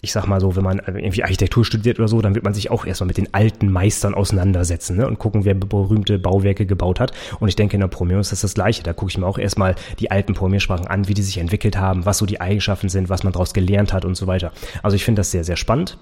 ich 0.03 0.11
sag 0.11 0.27
mal 0.27 0.41
so, 0.41 0.57
wenn 0.57 0.65
man 0.65 0.79
irgendwie 0.79 1.23
Architektur 1.23 1.63
studiert 1.63 1.97
oder 1.97 2.09
so, 2.09 2.21
dann 2.21 2.35
wird 2.35 2.43
man 2.43 2.53
sich 2.53 2.69
auch 2.69 2.85
erstmal 2.85 3.07
mit 3.07 3.17
den 3.17 3.33
alten 3.33 3.71
Meistern 3.71 4.13
auseinandersetzen 4.13 4.97
ne? 4.97 5.07
und 5.07 5.17
gucken, 5.17 5.45
wer 5.45 5.55
berühmte 5.55 6.19
Bauwerke 6.19 6.65
gebaut 6.65 6.99
hat. 6.99 7.13
Und 7.39 7.47
ich 7.47 7.55
denke, 7.55 7.77
in 7.77 7.79
der 7.79 7.87
Programmierung 7.87 8.19
ist 8.19 8.33
das 8.33 8.41
das 8.41 8.53
Gleiche. 8.53 8.83
Da 8.83 8.91
gucke 8.91 9.11
ich 9.11 9.17
mir 9.17 9.25
auch 9.25 9.37
erstmal 9.37 9.75
die 9.99 10.11
alten 10.11 10.33
Programmiersprachen 10.33 10.87
an, 10.87 11.07
wie 11.07 11.13
die 11.13 11.21
sich 11.21 11.37
entwickelt 11.37 11.77
haben, 11.77 12.05
was 12.05 12.17
so 12.17 12.25
die 12.25 12.41
Eigenschaften 12.41 12.89
sind, 12.89 13.07
was 13.07 13.23
man 13.23 13.31
daraus 13.31 13.53
gelernt 13.53 13.93
hat 13.93 14.03
und 14.03 14.15
so 14.15 14.27
weiter. 14.27 14.51
Also 14.83 14.97
ich 14.97 15.05
finde 15.05 15.21
das 15.21 15.31
sehr, 15.31 15.45
sehr 15.45 15.55
spannend. 15.55 15.97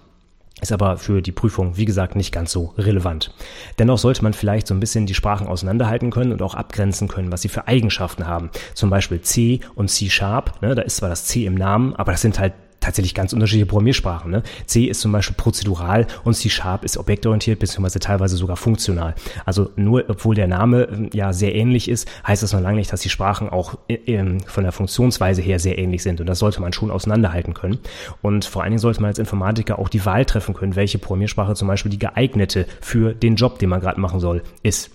Ist 0.62 0.71
aber 0.71 0.98
für 0.98 1.21
die 1.21 1.31
Prüfung, 1.31 1.77
wie 1.77 1.86
gesagt, 1.86 2.15
nicht 2.15 2.31
ganz 2.31 2.51
so 2.51 2.74
relevant. 2.80 3.33
Dennoch 3.77 4.00
sollte 4.00 4.24
man 4.24 4.33
vielleicht 4.33 4.65
so 4.65 4.74
ein 4.74 4.80
bisschen 4.80 5.06
die 5.06 5.13
Sprachen 5.13 5.45
auseinanderhalten 5.45 6.09
können 6.09 6.31
und 6.31 6.42
auch 6.42 6.56
abgrenzen 6.56 7.07
können, 7.07 7.31
was 7.31 7.44
sie 7.44 7.50
für 7.50 7.68
Eigenschaften 7.68 8.25
haben. 8.25 8.50
Zum 8.74 8.89
Beispiel 8.89 9.21
C 9.21 9.59
und 9.75 9.89
C 9.89 10.09
Sharp. 10.09 10.59
Ne, 10.63 10.74
da 10.74 10.81
ist 10.81 10.98
zwar 10.98 11.09
das 11.09 11.25
C 11.25 11.45
im 11.45 11.53
Namen, 11.53 11.95
aber 11.95 12.12
das 12.12 12.21
sind 12.21 12.39
halt 12.39 12.53
tatsächlich 12.81 13.13
ganz 13.13 13.31
unterschiedliche 13.31 13.68
Programmiersprachen. 13.68 14.30
Ne? 14.30 14.44
C 14.66 14.86
ist 14.86 15.00
zum 15.00 15.13
Beispiel 15.13 15.36
prozedural 15.38 16.07
und 16.25 16.33
C 16.33 16.50
Sharp 16.50 16.83
ist 16.83 16.98
objektorientiert 16.98 17.60
beziehungsweise 17.60 18.00
teilweise 18.00 18.36
sogar 18.36 18.57
funktional. 18.57 19.16
Also 19.45 19.69
nur, 19.78 20.04
obwohl 20.10 20.36
der 20.36 20.48
Name 20.48 20.83
ähm, 20.92 21.10
ja 21.13 21.31
sehr 21.31 21.56
ähnlich 21.56 21.88
ist, 21.88 22.10
heißt 22.28 22.44
das 22.44 22.51
noch 22.51 22.60
lange 22.60 22.78
nicht, 22.78 22.92
dass 22.92 23.01
die 23.01 23.10
Sprachen 23.10 23.48
auch 23.48 23.78
äh, 23.88 24.22
von 24.45 24.63
der 24.63 24.74
Funktionsweise 24.74 25.42
her 25.42 25.60
sehr 25.60 25.78
ähnlich 25.78 26.04
sind. 26.04 26.19
Und 26.19 26.28
das 26.28 26.39
sollte 26.39 26.60
man 26.60 26.74
schon 26.74 26.92
auseinanderhalten 26.92 27.54
können. 27.54 27.80
Und 28.22 28.45
vor 28.45 28.63
allen 28.63 28.72
Dingen 28.72 28.80
sollte 28.80 29.01
man 29.01 29.10
als 29.10 29.19
Informatiker 29.19 29.80
auch 29.80 29.88
die 29.88 30.04
Wahl 30.06 30.25
treffen 30.25 30.54
können, 30.54 30.75
welche 30.75 30.98
Programmiersprache 30.98 31.54
zum 31.54 31.68
Beispiel 31.68 31.92
die 31.92 32.00
geeignete 32.00 32.66
für 32.81 33.13
den 33.13 33.36
Job, 33.36 33.60
den 33.60 33.69
man 33.69 33.80
gerade 33.80 34.00
machen 34.00 34.19
soll, 34.19 34.42
ist. 34.63 34.92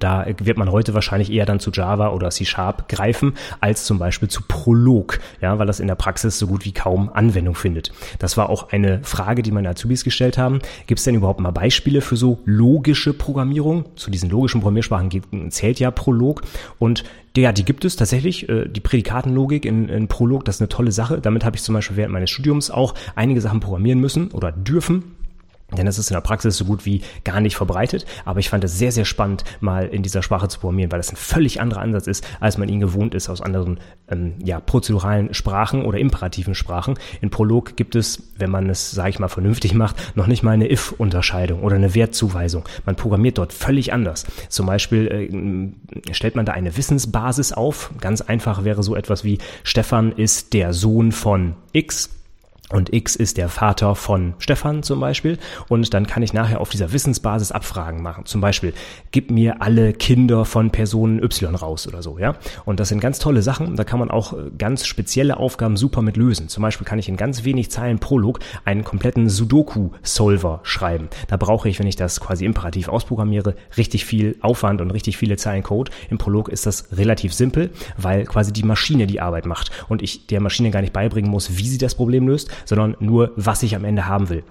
Da 0.00 0.26
wird 0.38 0.58
man 0.58 0.72
heute 0.72 0.94
wahrscheinlich 0.94 1.30
eher 1.30 1.46
dann 1.46 1.60
zu 1.60 1.70
Java 1.70 2.08
oder 2.08 2.30
C 2.30 2.44
Sharp 2.44 2.88
greifen, 2.88 3.34
als 3.60 3.84
zum 3.84 4.00
Beispiel 4.00 4.28
zu 4.28 4.42
Prolog, 4.46 5.20
ja, 5.40 5.60
weil 5.60 5.66
das 5.66 5.78
in 5.78 5.86
der 5.86 5.94
Praxis 5.94 6.38
so 6.38 6.48
gut 6.48 6.64
wie 6.64 6.72
kaum 6.72 7.08
Anwendung 7.12 7.54
findet. 7.54 7.92
Das 8.18 8.36
war 8.36 8.50
auch 8.50 8.72
eine 8.72 9.00
Frage, 9.04 9.42
die 9.42 9.52
meine 9.52 9.68
Azubis 9.68 10.02
gestellt 10.02 10.38
haben. 10.38 10.58
Gibt 10.88 10.98
es 10.98 11.04
denn 11.04 11.14
überhaupt 11.14 11.38
mal 11.38 11.52
Beispiele 11.52 12.00
für 12.00 12.16
so 12.16 12.40
logische 12.44 13.12
Programmierung? 13.12 13.84
Zu 13.94 14.10
diesen 14.10 14.28
logischen 14.28 14.60
Programmiersprachen 14.60 15.50
zählt 15.50 15.78
ja 15.78 15.92
Prolog 15.92 16.42
und 16.80 17.04
ja, 17.36 17.52
die 17.52 17.64
gibt 17.64 17.84
es 17.84 17.96
tatsächlich. 17.96 18.48
Äh, 18.48 18.66
die 18.66 18.80
Prädikatenlogik 18.80 19.66
in, 19.66 19.88
in 19.88 20.08
Prolog, 20.08 20.44
das 20.46 20.56
ist 20.56 20.62
eine 20.62 20.68
tolle 20.68 20.90
Sache. 20.90 21.20
Damit 21.20 21.44
habe 21.44 21.56
ich 21.56 21.62
zum 21.62 21.74
Beispiel 21.74 21.96
während 21.96 22.12
meines 22.12 22.30
Studiums 22.30 22.70
auch 22.70 22.94
einige 23.14 23.40
Sachen 23.40 23.60
programmieren 23.60 24.00
müssen 24.00 24.30
oder 24.30 24.52
dürfen 24.52 25.15
denn 25.76 25.86
es 25.86 25.98
ist 25.98 26.10
in 26.10 26.14
der 26.14 26.20
Praxis 26.20 26.56
so 26.56 26.64
gut 26.64 26.86
wie 26.86 27.02
gar 27.24 27.40
nicht 27.40 27.56
verbreitet. 27.56 28.06
Aber 28.24 28.38
ich 28.38 28.48
fand 28.48 28.62
es 28.64 28.78
sehr, 28.78 28.92
sehr 28.92 29.04
spannend, 29.04 29.44
mal 29.60 29.86
in 29.86 30.02
dieser 30.02 30.22
Sprache 30.22 30.48
zu 30.48 30.60
programmieren, 30.60 30.92
weil 30.92 31.00
das 31.00 31.10
ein 31.10 31.16
völlig 31.16 31.60
anderer 31.60 31.80
Ansatz 31.80 32.06
ist, 32.06 32.26
als 32.40 32.56
man 32.56 32.68
ihn 32.68 32.80
gewohnt 32.80 33.14
ist 33.14 33.28
aus 33.28 33.40
anderen 33.40 33.80
ähm, 34.08 34.34
ja, 34.44 34.60
prozeduralen 34.60 35.34
Sprachen 35.34 35.84
oder 35.84 35.98
imperativen 35.98 36.54
Sprachen. 36.54 36.94
In 37.20 37.30
Prolog 37.30 37.76
gibt 37.76 37.96
es, 37.96 38.22
wenn 38.36 38.50
man 38.50 38.70
es, 38.70 38.92
sage 38.92 39.10
ich 39.10 39.18
mal, 39.18 39.28
vernünftig 39.28 39.74
macht, 39.74 40.16
noch 40.16 40.28
nicht 40.28 40.42
mal 40.42 40.52
eine 40.52 40.70
if-Unterscheidung 40.70 41.62
oder 41.62 41.76
eine 41.76 41.94
Wertzuweisung. 41.94 42.64
Man 42.84 42.94
programmiert 42.94 43.38
dort 43.38 43.52
völlig 43.52 43.92
anders. 43.92 44.24
Zum 44.48 44.66
Beispiel 44.66 45.74
äh, 46.06 46.14
stellt 46.14 46.36
man 46.36 46.46
da 46.46 46.52
eine 46.52 46.76
Wissensbasis 46.76 47.52
auf. 47.52 47.90
Ganz 48.00 48.20
einfach 48.20 48.64
wäre 48.64 48.84
so 48.84 48.94
etwas 48.94 49.24
wie 49.24 49.38
Stefan 49.64 50.12
ist 50.12 50.52
der 50.52 50.72
Sohn 50.72 51.10
von 51.10 51.56
X 51.72 52.15
und 52.70 52.92
X 52.92 53.14
ist 53.14 53.36
der 53.36 53.48
Vater 53.48 53.94
von 53.94 54.34
Stefan 54.38 54.82
zum 54.82 54.98
Beispiel. 54.98 55.38
Und 55.68 55.94
dann 55.94 56.06
kann 56.06 56.22
ich 56.24 56.32
nachher 56.32 56.60
auf 56.60 56.68
dieser 56.68 56.92
Wissensbasis 56.92 57.52
Abfragen 57.52 58.02
machen. 58.02 58.26
Zum 58.26 58.40
Beispiel, 58.40 58.72
gib 59.12 59.30
mir 59.30 59.62
alle 59.62 59.92
Kinder 59.92 60.44
von 60.44 60.70
Personen 60.70 61.22
Y 61.22 61.54
raus 61.54 61.86
oder 61.86 62.02
so, 62.02 62.18
ja. 62.18 62.34
Und 62.64 62.80
das 62.80 62.88
sind 62.88 63.00
ganz 63.00 63.20
tolle 63.20 63.42
Sachen. 63.42 63.76
Da 63.76 63.84
kann 63.84 64.00
man 64.00 64.10
auch 64.10 64.32
äh, 64.32 64.50
ganz 64.58 64.84
spezielle 64.84 65.36
Aufgaben 65.36 65.76
super 65.76 66.02
mit 66.02 66.16
lösen. 66.16 66.48
Zum 66.48 66.62
Beispiel 66.62 66.84
kann 66.84 66.98
ich 66.98 67.08
in 67.08 67.16
ganz 67.16 67.44
wenig 67.44 67.70
Zeilen 67.70 68.00
Prolog 68.00 68.40
einen 68.64 68.82
kompletten 68.82 69.28
Sudoku-Solver 69.28 70.60
schreiben. 70.64 71.08
Da 71.28 71.36
brauche 71.36 71.68
ich, 71.68 71.78
wenn 71.78 71.86
ich 71.86 71.96
das 71.96 72.20
quasi 72.20 72.44
imperativ 72.44 72.88
ausprogrammiere, 72.88 73.54
richtig 73.76 74.04
viel 74.04 74.36
Aufwand 74.40 74.80
und 74.80 74.90
richtig 74.90 75.16
viele 75.16 75.36
Zeilen 75.36 75.62
Code. 75.62 75.92
Im 76.10 76.18
Prolog 76.18 76.48
ist 76.48 76.66
das 76.66 76.88
relativ 76.96 77.32
simpel, 77.32 77.70
weil 77.96 78.24
quasi 78.24 78.52
die 78.52 78.64
Maschine 78.64 79.06
die 79.06 79.20
Arbeit 79.20 79.46
macht 79.46 79.70
und 79.88 80.02
ich 80.02 80.26
der 80.26 80.40
Maschine 80.40 80.72
gar 80.72 80.80
nicht 80.80 80.92
beibringen 80.92 81.30
muss, 81.30 81.58
wie 81.58 81.68
sie 81.68 81.78
das 81.78 81.94
Problem 81.94 82.26
löst, 82.26 82.50
sondern 82.64 82.96
nur, 83.00 83.32
was 83.36 83.62
ich 83.62 83.76
am 83.76 83.84
Ende 83.84 84.06
haben 84.06 84.28
will 84.28 84.42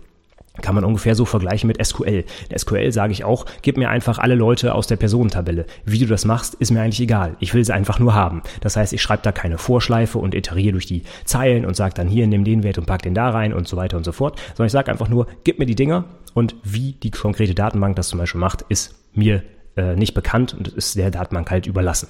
kann 0.62 0.76
man 0.76 0.84
ungefähr 0.84 1.16
so 1.16 1.26
vergleichen 1.26 1.68
mit 1.68 1.84
SQL. 1.86 2.24
In 2.50 2.58
SQL 2.58 2.92
sage 2.92 3.12
ich 3.12 3.24
auch, 3.24 3.46
gib 3.62 3.78
mir 3.78 3.90
einfach 3.90 4.20
alle 4.20 4.36
Leute 4.36 4.74
aus 4.74 4.88
der 4.88 4.96
Personentabelle. 4.96 5.66
Wie 5.86 6.00
du 6.00 6.06
das 6.06 6.26
machst, 6.26 6.56
ist 6.56 6.72
mir 6.72 6.82
eigentlich 6.82 7.02
egal. 7.02 7.36
Ich 7.40 7.54
will 7.54 7.64
sie 7.64 7.74
einfach 7.74 8.00
nur 8.00 8.14
haben. 8.14 8.42
Das 8.62 8.78
heißt, 8.78 8.94
ich 8.94 9.02
schreibe 9.02 9.24
da 9.24 9.32
keine 9.32 9.58
Vorschleife 9.58 10.18
und 10.18 10.34
iteriere 10.34 10.74
durch 10.74 10.86
die 10.86 11.04
Zeilen 11.26 11.66
und 11.66 11.76
sage 11.76 11.94
dann 11.96 12.08
hier, 12.08 12.28
nimm 12.28 12.44
den 12.44 12.64
Wert 12.64 12.78
und 12.78 12.86
pack 12.86 13.02
den 13.02 13.14
da 13.14 13.30
rein 13.30 13.54
und 13.54 13.68
so 13.68 13.78
weiter 13.78 13.98
und 13.98 14.04
so 14.04 14.12
fort, 14.12 14.40
sondern 14.50 14.68
ich 14.68 14.74
sage 14.74 14.92
einfach 14.92 15.10
nur, 15.10 15.28
gib 15.44 15.60
mir 15.60 15.66
die 15.66 15.76
Dinger 15.76 16.06
und 16.34 16.56
wie 16.64 16.94
die 16.94 17.12
konkrete 17.12 17.54
Datenbank 17.54 17.96
das 17.96 18.10
zum 18.10 18.20
Beispiel 18.20 18.42
macht, 18.42 18.64
ist 18.70 18.96
mir 19.14 19.44
äh, 19.76 19.96
nicht 19.96 20.14
bekannt 20.14 20.54
und 20.54 20.68
ist 20.70 20.96
der 20.96 21.12
Datenbank 21.12 21.50
halt 21.52 21.68
überlassen. 21.68 22.08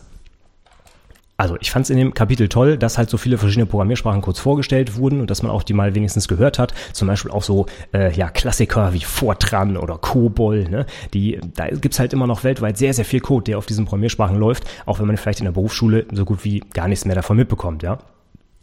Also 1.38 1.58
ich 1.60 1.72
fand 1.72 1.86
es 1.86 1.89
in 1.89 1.98
dem 1.98 2.13
Kapitel 2.13 2.48
toll, 2.48 2.77
dass 2.77 2.98
halt 2.98 3.10
so 3.10 3.18
viele 3.18 3.38
verschiedene 3.38 3.65
Programmiersprachen 3.65 4.22
kurz 4.22 4.39
vorgestellt 4.39 4.96
wurden 4.96 5.20
und 5.20 5.30
dass 5.30 5.44
man 5.44 5.51
auch 5.51 5.63
die 5.63 5.74
mal 5.74 5.94
wenigstens 5.94 6.30
gehört 6.30 6.60
hat. 6.60 6.74
Zum 6.94 7.10
Beispiel 7.10 7.32
auch 7.32 7.44
so 7.44 7.65
äh, 7.94 8.13
ja 8.13 8.30
Klassiker 8.30 8.94
wie 8.94 9.01
Fortran 9.01 9.75
oder 9.75 9.98
COBOL. 9.98 10.70
Ne? 10.70 10.86
Die, 11.13 11.39
da 11.56 11.68
gibt's 11.68 12.00
halt 12.00 12.13
immer 12.13 12.27
noch 12.27 12.46
weltweit 12.46 12.77
sehr, 12.77 12.94
sehr 12.94 13.04
viel 13.04 13.20
Code, 13.20 13.44
der 13.44 13.58
auf 13.58 13.65
diesen 13.65 13.84
Programmiersprachen 13.86 14.38
läuft, 14.38 14.63
auch 14.86 15.00
wenn 15.00 15.08
man 15.08 15.18
vielleicht 15.18 15.39
in 15.39 15.46
der 15.46 15.51
Berufsschule 15.51 16.06
so 16.12 16.24
gut 16.24 16.46
wie 16.46 16.62
gar 16.74 16.88
nichts 16.88 17.04
mehr 17.04 17.15
davon 17.15 17.36
mitbekommt, 17.36 17.84
ja. 17.84 18.00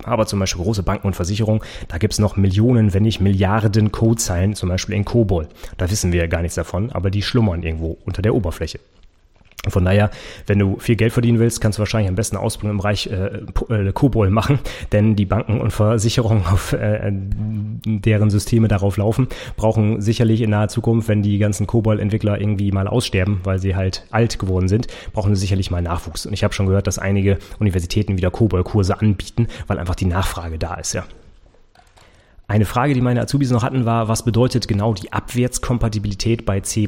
Aber 0.05 0.27
zum 0.27 0.41
Beispiel 0.41 0.65
große 0.65 0.83
Banken 0.83 1.07
und 1.07 1.15
Versicherungen, 1.15 1.63
da 1.89 1.99
gibt's 1.99 2.19
noch 2.19 2.37
Millionen, 2.37 2.93
wenn 2.93 3.05
nicht 3.05 3.21
Milliarden 3.21 3.93
Codezeilen, 3.93 4.55
zum 4.55 4.69
Beispiel 4.69 4.97
in 4.97 5.05
COBOL. 5.05 5.47
Da 5.77 5.91
wissen 5.91 6.13
wir 6.13 6.21
ja 6.21 6.27
gar 6.27 6.43
nichts 6.43 6.57
davon, 6.57 6.91
aber 6.91 7.11
die 7.11 7.23
schlummern 7.23 7.63
irgendwo 7.63 7.99
unter 8.05 8.23
der 8.23 8.35
Oberfläche. 8.35 8.81
Von 9.69 9.85
daher, 9.85 10.11
wenn 10.47 10.59
du 10.59 10.79
viel 10.81 10.97
Geld 10.97 11.13
verdienen 11.13 11.39
willst, 11.39 11.61
kannst 11.61 11.79
du 11.79 11.81
wahrscheinlich 11.81 12.09
am 12.09 12.17
besten 12.17 12.37
Ausbildung 12.37 12.73
im 12.73 12.79
Bereich 12.79 13.07
äh, 13.07 13.43
äh, 13.69 13.93
Kobol 13.93 14.29
machen, 14.29 14.59
denn 14.91 15.15
die 15.15 15.25
Banken 15.25 15.61
und 15.61 15.71
Versicherungen, 15.71 16.45
auf 16.53 16.73
äh, 16.73 17.13
deren 17.13 18.31
Systeme 18.31 18.67
darauf 18.67 18.97
laufen, 18.97 19.29
brauchen 19.57 20.01
sicherlich 20.01 20.41
in 20.41 20.51
naher 20.51 20.69
Zukunft, 20.69 21.09
wenn 21.09 21.23
die 21.23 21.39
ganzen 21.39 21.69
Kobol-Entwickler 21.69 22.41
irgendwie 22.41 22.73
mal 22.73 22.89
aussterben, 22.89 23.41
weil 23.45 23.61
sie 23.61 23.77
halt 23.77 24.05
alt 24.11 24.41
geworden 24.41 24.67
sind, 24.67 24.89
brauchen 25.13 25.35
sie 25.37 25.41
sicherlich 25.41 25.71
mal 25.71 25.83
Nachwuchs. 25.83 26.27
Und 26.27 26.33
ich 26.33 26.43
habe 26.43 26.55
schon 26.55 26.67
gehört, 26.67 26.89
dass 26.89 26.99
einige 26.99 27.39
Universitäten 27.61 28.17
wieder 28.17 28.33
Kobol-Kurse 28.33 28.99
anbieten, 28.99 29.47
weil 29.69 29.79
einfach 29.79 29.95
die 29.95 30.07
Nachfrage 30.07 30.59
da 30.59 30.75
ist, 30.75 30.93
ja. 30.93 31.05
Eine 32.53 32.67
Frage, 32.67 32.93
die 32.93 33.01
meine 33.01 33.23
Azubis 33.23 33.51
noch 33.51 33.63
hatten, 33.63 33.87
war, 33.87 34.09
was 34.09 34.27
bedeutet 34.27 34.69
genau 34.69 34.93
die 34.93 35.11
Abwärtskompatibilität 35.11 36.45
bei 36.45 36.61
C++? 36.61 36.87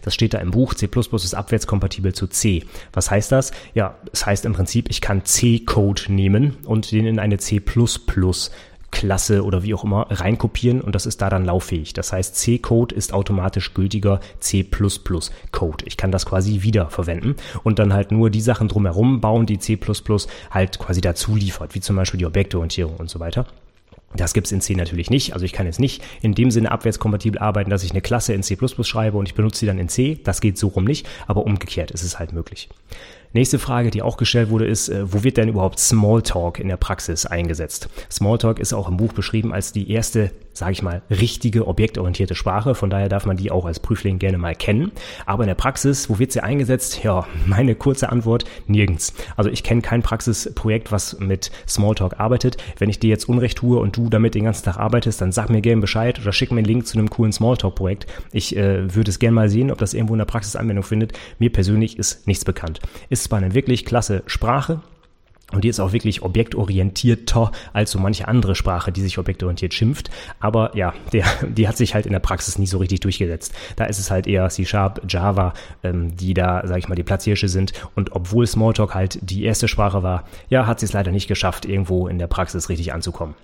Das 0.00 0.14
steht 0.14 0.32
da 0.32 0.38
im 0.38 0.50
Buch, 0.50 0.72
C++ 0.72 0.88
ist 1.12 1.34
abwärtskompatibel 1.34 2.14
zu 2.14 2.26
C. 2.26 2.64
Was 2.94 3.10
heißt 3.10 3.32
das? 3.32 3.50
Ja, 3.74 3.96
das 4.10 4.24
heißt 4.24 4.46
im 4.46 4.54
Prinzip, 4.54 4.88
ich 4.88 5.02
kann 5.02 5.26
C-Code 5.26 6.04
nehmen 6.08 6.56
und 6.64 6.90
den 6.90 7.04
in 7.04 7.18
eine 7.18 7.36
C++ 7.36 7.60
Klasse 8.90 9.44
oder 9.44 9.62
wie 9.62 9.74
auch 9.74 9.84
immer 9.84 10.06
reinkopieren 10.08 10.80
und 10.80 10.94
das 10.94 11.04
ist 11.04 11.20
da 11.20 11.28
dann 11.28 11.44
lauffähig. 11.44 11.92
Das 11.92 12.10
heißt, 12.14 12.34
C-Code 12.36 12.94
ist 12.94 13.12
automatisch 13.12 13.74
gültiger 13.74 14.20
C++-Code. 14.40 15.84
Ich 15.84 15.98
kann 15.98 16.12
das 16.12 16.24
quasi 16.24 16.62
wieder 16.62 16.88
verwenden 16.88 17.36
und 17.62 17.78
dann 17.78 17.92
halt 17.92 18.10
nur 18.10 18.30
die 18.30 18.40
Sachen 18.40 18.68
drumherum 18.68 19.20
bauen, 19.20 19.44
die 19.44 19.58
C++ 19.58 19.78
halt 20.50 20.78
quasi 20.78 21.02
dazu 21.02 21.36
liefert, 21.36 21.74
wie 21.74 21.80
zum 21.80 21.96
Beispiel 21.96 22.16
die 22.16 22.26
Objektorientierung 22.26 22.96
und 22.96 23.10
so 23.10 23.20
weiter. 23.20 23.44
Das 24.16 24.34
gibt's 24.34 24.52
in 24.52 24.60
C 24.60 24.74
natürlich 24.74 25.10
nicht. 25.10 25.32
Also 25.32 25.44
ich 25.44 25.52
kann 25.52 25.66
jetzt 25.66 25.80
nicht 25.80 26.02
in 26.20 26.34
dem 26.34 26.50
Sinne 26.50 26.70
abwärtskompatibel 26.70 27.40
arbeiten, 27.40 27.70
dass 27.70 27.84
ich 27.84 27.92
eine 27.92 28.02
Klasse 28.02 28.34
in 28.34 28.42
C++ 28.42 28.56
schreibe 28.82 29.16
und 29.16 29.28
ich 29.28 29.34
benutze 29.34 29.60
sie 29.60 29.66
dann 29.66 29.78
in 29.78 29.88
C. 29.88 30.18
Das 30.22 30.40
geht 30.40 30.58
so 30.58 30.68
rum 30.68 30.84
nicht, 30.84 31.08
aber 31.26 31.44
umgekehrt 31.44 31.90
ist 31.90 32.02
es 32.02 32.18
halt 32.18 32.32
möglich. 32.32 32.68
Nächste 33.34 33.58
Frage, 33.58 33.90
die 33.90 34.02
auch 34.02 34.18
gestellt 34.18 34.50
wurde, 34.50 34.66
ist, 34.66 34.90
äh, 34.90 35.10
wo 35.10 35.24
wird 35.24 35.38
denn 35.38 35.48
überhaupt 35.48 35.78
Smalltalk 35.78 36.58
in 36.58 36.68
der 36.68 36.76
Praxis 36.76 37.24
eingesetzt? 37.24 37.88
Smalltalk 38.10 38.58
ist 38.58 38.74
auch 38.74 38.88
im 38.88 38.98
Buch 38.98 39.14
beschrieben 39.14 39.54
als 39.54 39.72
die 39.72 39.90
erste, 39.90 40.30
sage 40.52 40.72
ich 40.72 40.82
mal, 40.82 41.00
richtige 41.08 41.66
objektorientierte 41.66 42.34
Sprache. 42.34 42.74
Von 42.74 42.90
daher 42.90 43.08
darf 43.08 43.24
man 43.24 43.38
die 43.38 43.50
auch 43.50 43.64
als 43.64 43.80
Prüfling 43.80 44.18
gerne 44.18 44.36
mal 44.36 44.54
kennen. 44.54 44.92
Aber 45.24 45.44
in 45.44 45.48
der 45.48 45.54
Praxis, 45.54 46.10
wo 46.10 46.18
wird 46.18 46.32
sie 46.32 46.42
eingesetzt? 46.42 47.02
Ja, 47.02 47.26
meine 47.46 47.74
kurze 47.74 48.10
Antwort, 48.10 48.44
nirgends. 48.66 49.14
Also 49.34 49.48
ich 49.48 49.62
kenne 49.62 49.80
kein 49.80 50.02
Praxisprojekt, 50.02 50.92
was 50.92 51.18
mit 51.18 51.50
Smalltalk 51.66 52.20
arbeitet. 52.20 52.58
Wenn 52.78 52.90
ich 52.90 52.98
dir 52.98 53.08
jetzt 53.08 53.30
Unrecht 53.30 53.56
tue 53.56 53.78
und 53.78 53.96
du 53.96 54.10
damit 54.10 54.34
den 54.34 54.44
ganzen 54.44 54.66
Tag 54.66 54.76
arbeitest, 54.76 55.22
dann 55.22 55.32
sag 55.32 55.48
mir 55.48 55.62
gerne 55.62 55.80
Bescheid 55.80 56.20
oder 56.20 56.34
schick 56.34 56.50
mir 56.50 56.58
einen 56.58 56.66
Link 56.66 56.86
zu 56.86 56.98
einem 56.98 57.08
coolen 57.08 57.32
Smalltalk-Projekt. 57.32 58.06
Ich 58.32 58.54
äh, 58.58 58.94
würde 58.94 59.10
es 59.10 59.18
gerne 59.18 59.34
mal 59.34 59.48
sehen, 59.48 59.70
ob 59.70 59.78
das 59.78 59.94
irgendwo 59.94 60.12
in 60.12 60.18
der 60.18 60.26
Praxis 60.26 60.54
Anwendung 60.54 60.84
findet. 60.84 61.14
Mir 61.38 61.50
persönlich 61.50 61.98
ist 61.98 62.26
nichts 62.26 62.44
bekannt. 62.44 62.80
Ist 63.08 63.21
ist 63.22 63.32
eine 63.32 63.54
wirklich 63.54 63.84
klasse 63.84 64.22
Sprache, 64.26 64.80
und 65.52 65.64
die 65.64 65.68
ist 65.68 65.80
auch 65.80 65.92
wirklich 65.92 66.22
objektorientierter 66.22 67.52
als 67.72 67.90
so 67.90 67.98
manche 67.98 68.26
andere 68.26 68.54
Sprache, 68.54 68.90
die 68.90 69.02
sich 69.02 69.18
objektorientiert 69.18 69.74
schimpft. 69.74 70.10
Aber 70.40 70.74
ja, 70.74 70.94
der, 71.12 71.26
die 71.46 71.68
hat 71.68 71.76
sich 71.76 71.94
halt 71.94 72.06
in 72.06 72.12
der 72.12 72.20
Praxis 72.20 72.58
nie 72.58 72.66
so 72.66 72.78
richtig 72.78 73.00
durchgesetzt. 73.00 73.54
Da 73.76 73.84
ist 73.84 73.98
es 73.98 74.10
halt 74.10 74.26
eher 74.26 74.48
C-Sharp, 74.48 75.02
Java, 75.08 75.52
ähm, 75.82 76.16
die 76.16 76.34
da, 76.34 76.66
sage 76.66 76.80
ich 76.80 76.88
mal, 76.88 76.94
die 76.94 77.02
Platzhirsche 77.02 77.48
sind. 77.48 77.72
Und 77.94 78.12
obwohl 78.12 78.46
Smalltalk 78.46 78.94
halt 78.94 79.18
die 79.20 79.44
erste 79.44 79.68
Sprache 79.68 80.02
war, 80.02 80.24
ja, 80.48 80.66
hat 80.66 80.80
sie 80.80 80.86
es 80.86 80.94
leider 80.94 81.12
nicht 81.12 81.28
geschafft, 81.28 81.66
irgendwo 81.66 82.08
in 82.08 82.18
der 82.18 82.28
Praxis 82.28 82.68
richtig 82.70 82.94
anzukommen. 82.94 83.34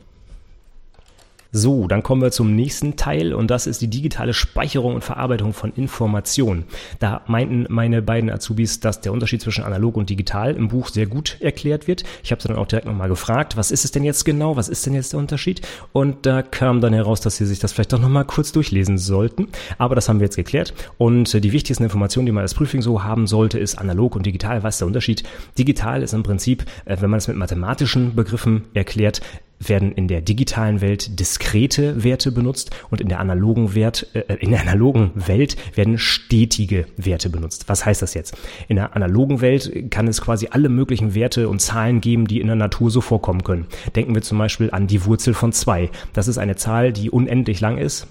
So, 1.51 1.87
dann 1.87 2.03
kommen 2.03 2.21
wir 2.21 2.31
zum 2.31 2.55
nächsten 2.55 2.97
Teil 2.97 3.33
und 3.33 3.51
das 3.51 3.67
ist 3.67 3.81
die 3.81 3.89
digitale 3.89 4.35
Speicherung 4.35 4.95
und 4.95 5.03
Verarbeitung 5.03 5.55
von 5.55 5.73
Informationen. 5.73 6.65
Da 6.99 7.23
meinten 7.27 7.65
meine 7.71 8.03
beiden 8.03 8.29
Azubis, 8.29 8.81
dass 8.81 9.01
der 9.01 9.15
Unterschied 9.15 9.41
zwischen 9.41 9.65
analog 9.65 9.97
und 9.97 10.11
digital 10.11 10.55
im 10.55 10.69
Buch 10.69 10.89
sehr 10.89 11.07
gut 11.07 11.39
erklärt 11.41 11.89
wird. 11.89 12.05
Ich 12.23 12.33
habe 12.33 12.43
sie 12.43 12.49
dann 12.49 12.59
auch 12.59 12.67
direkt 12.67 12.87
nochmal 12.87 13.09
gefragt, 13.09 13.57
was 13.57 13.71
ist 13.71 13.87
es 13.87 13.93
denn 13.93 14.05
jetzt 14.05 14.27
genau, 14.27 14.57
was 14.57 14.69
ist 14.69 14.85
denn 14.85 14.93
jetzt 14.93 15.15
der 15.15 15.21
Unterschied? 15.21 15.63
Und 15.95 16.27
da 16.27 16.43
kam 16.43 16.83
dann 16.83 16.93
heraus, 16.93 17.23
dass 17.23 17.39
sie 17.39 17.47
sich 17.47 17.59
das 17.59 17.73
vielleicht 17.73 17.95
doch 17.95 18.01
nochmal 18.01 18.27
kurz 18.27 18.53
durchlesen 18.53 18.99
sollten. 18.99 19.49
Aber 19.79 19.95
das 19.95 20.11
haben 20.11 20.21
wir 20.21 20.27
jetzt 20.27 20.37
geklärt. 20.37 20.75
Und 20.99 21.33
die 21.33 21.53
wichtigsten 21.53 21.85
Informationen, 21.85 22.27
die 22.27 22.33
man 22.33 22.43
als 22.43 22.53
Prüfling 22.53 22.83
so 22.83 23.05
haben 23.05 23.27
sollte, 23.27 23.59
ist 23.59 23.79
analog 23.79 24.17
und 24.17 24.27
digital. 24.27 24.63
Was 24.65 24.75
ist 24.75 24.81
der 24.81 24.89
Unterschied? 24.89 25.23
Digital 25.57 26.03
ist 26.03 26.13
im 26.13 26.25
Prinzip, 26.25 26.67
äh, 26.85 26.99
wenn 27.01 27.09
man 27.09 27.19
es 27.19 27.29
mit 27.29 27.39
mathematischen 27.39 28.15
Begriffen 28.15 28.65
erklärt, 28.75 29.23
werden 29.61 29.93
in 29.93 30.09
der 30.09 30.21
digitalen 30.21 30.81
Welt 30.81 31.19
diskrete 31.19 32.05
Werte 32.05 32.33
benutzt 32.33 32.71
und 32.91 33.01
in 33.01 33.09
der 33.09 33.21
analogen 33.21 33.75
Wert, 33.75 34.07
äh, 34.15 34.35
in 34.37 34.51
der 34.51 34.61
analogen 34.61 35.11
Welt 35.15 35.57
werden 35.75 35.99
stetige 35.99 36.87
Werte 36.97 37.31
benutzt. 37.31 37.69
Was 37.69 37.85
heißt 37.85 38.03
das 38.03 38.15
jetzt? 38.15 38.37
In 38.69 38.77
der 38.77 38.95
analogen 38.95 39.41
Welt 39.41 39.91
kann 39.91 40.09
es 40.09 40.21
quasi 40.21 40.49
alle 40.51 40.69
möglichen 40.69 41.15
Werte 41.15 41.49
und 41.49 41.61
Zahlen 41.61 42.01
geben, 42.01 42.27
die 42.27 42.41
in 42.41 42.47
der 42.47 42.57
Natur 42.57 42.91
so 42.91 43.01
vorkommen 43.01 43.45
können. 43.45 43.67
Denken 43.97 44.15
wir 44.15 44.23
zum 44.23 44.39
Beispiel 44.39 44.71
an 44.71 44.87
die 44.87 45.05
Wurzel 45.05 45.35
von 45.35 45.53
zwei. 45.53 45.91
Das 46.13 46.29
ist 46.29 46.39
eine 46.39 46.57
Zahl, 46.57 46.93
die 46.93 47.11
unendlich 47.11 47.61
lang 47.61 47.79
ist 47.79 48.07